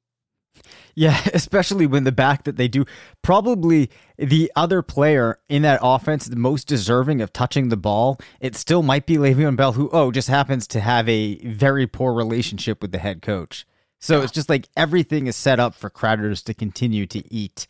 Yeah, 0.96 1.22
especially 1.34 1.86
when 1.86 2.04
the 2.04 2.12
back 2.12 2.44
that 2.44 2.58
they 2.58 2.68
do, 2.68 2.86
probably 3.22 3.90
the 4.18 4.52
other 4.56 4.82
player 4.82 5.38
in 5.50 5.62
that 5.64 5.80
offense, 5.82 6.26
the 6.26 6.36
most 6.36 6.68
deserving 6.68 7.22
of 7.22 7.34
touching 7.34 7.70
the 7.70 7.78
ball, 7.78 8.20
it 8.40 8.56
still 8.56 8.84
might 8.84 9.06
be 9.06 9.18
Le'Veon 9.18 9.56
Bell, 9.56 9.74
who, 9.74 9.90
oh, 9.92 10.12
just 10.12 10.28
happens 10.28 10.68
to 10.68 10.80
have 10.80 11.08
a 11.08 11.36
very 11.46 11.88
poor 11.88 12.14
relationship 12.14 12.82
with 12.82 12.92
the 12.92 12.98
head 13.00 13.22
coach. 13.22 13.66
So 14.00 14.22
it's 14.22 14.32
just 14.32 14.50
like 14.50 14.70
everything 14.76 15.28
is 15.28 15.36
set 15.36 15.60
up 15.60 15.74
for 15.74 15.90
Crowders 15.90 16.44
to 16.46 16.54
continue 16.54 17.06
to 17.08 17.34
eat. 17.34 17.68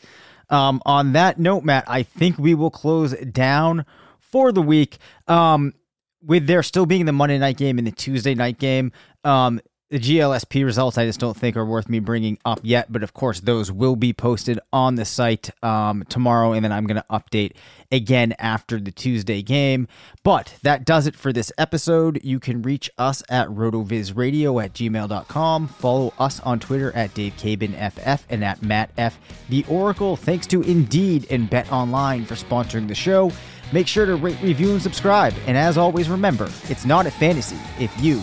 Um, 0.50 0.82
on 0.86 1.14
that 1.14 1.40
note, 1.40 1.64
Matt, 1.64 1.86
I 1.88 2.04
think 2.04 2.38
we 2.38 2.54
will 2.54 2.70
close 2.70 3.14
down 3.14 3.86
for 4.20 4.52
the 4.52 4.62
week. 4.62 4.98
Um, 5.28 5.74
with 6.22 6.48
there 6.48 6.64
still 6.64 6.86
being 6.86 7.06
the 7.06 7.14
Monday 7.14 7.38
night 7.38 7.58
game 7.58 7.78
and 7.78 7.88
the 7.88 7.92
Tuesday 7.92 8.36
night 8.36 8.60
game, 8.60 8.92
um, 9.24 9.62
the 9.90 10.00
GLSP 10.00 10.66
results 10.66 10.98
I 10.98 11.06
just 11.06 11.20
don't 11.20 11.38
think 11.38 11.56
are 11.56 11.66
worth 11.66 11.88
me 11.88 12.00
bringing 12.00 12.38
up 12.44 12.60
yet, 12.62 12.92
but 12.92 13.04
of 13.04 13.14
course 13.14 13.40
those 13.40 13.72
will 13.72 13.96
be 13.96 14.12
posted 14.12 14.60
on 14.74 14.96
the 14.96 15.06
site 15.06 15.50
um, 15.64 16.04
tomorrow, 16.10 16.52
and 16.52 16.64
then 16.66 16.74
I'm 16.74 16.86
going 16.86 17.02
to 17.02 17.06
update 17.10 17.54
again 17.90 18.34
after 18.38 18.82
the 18.82 18.92
Tuesday 18.92 19.42
game. 19.42 19.88
But 20.24 20.56
that 20.64 20.84
does 20.84 21.08
it 21.08 21.16
for 21.16 21.32
this 21.32 21.54
episode. 21.58 22.20
You 22.22 22.40
can 22.40 22.62
reach 22.62 22.90
us 22.98 23.24
at 23.30 23.48
rotovizradio 23.48 24.62
at 24.62 24.74
gmail.com. 24.74 25.68
Follow 25.70 26.14
us 26.20 26.42
on 26.42 26.60
Twitter 26.60 26.92
at 26.94 27.14
DaveCabanFF 27.14 28.24
and 28.30 28.44
at 28.44 28.60
MattF 28.60 29.14
the 29.48 29.64
Oracle. 29.70 30.18
Thanks 30.18 30.48
to 30.48 30.62
Indeed 30.64 31.28
and 31.30 31.50
BetOnline 31.50 32.26
for 32.26 32.36
sponsoring 32.36 32.90
the 32.90 32.96
show. 32.96 33.32
Make 33.72 33.88
sure 33.88 34.06
to 34.06 34.16
rate, 34.16 34.42
review, 34.42 34.72
and 34.72 34.82
subscribe. 34.82 35.34
And 35.46 35.58
as 35.58 35.78
always, 35.78 36.10
remember, 36.10 36.50
it's 36.64 36.86
not 36.86 37.06
a 37.06 37.12
fantasy 37.12 37.58
if 37.80 37.94
you 38.02 38.22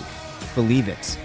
believe 0.55 0.89
it. 0.89 1.19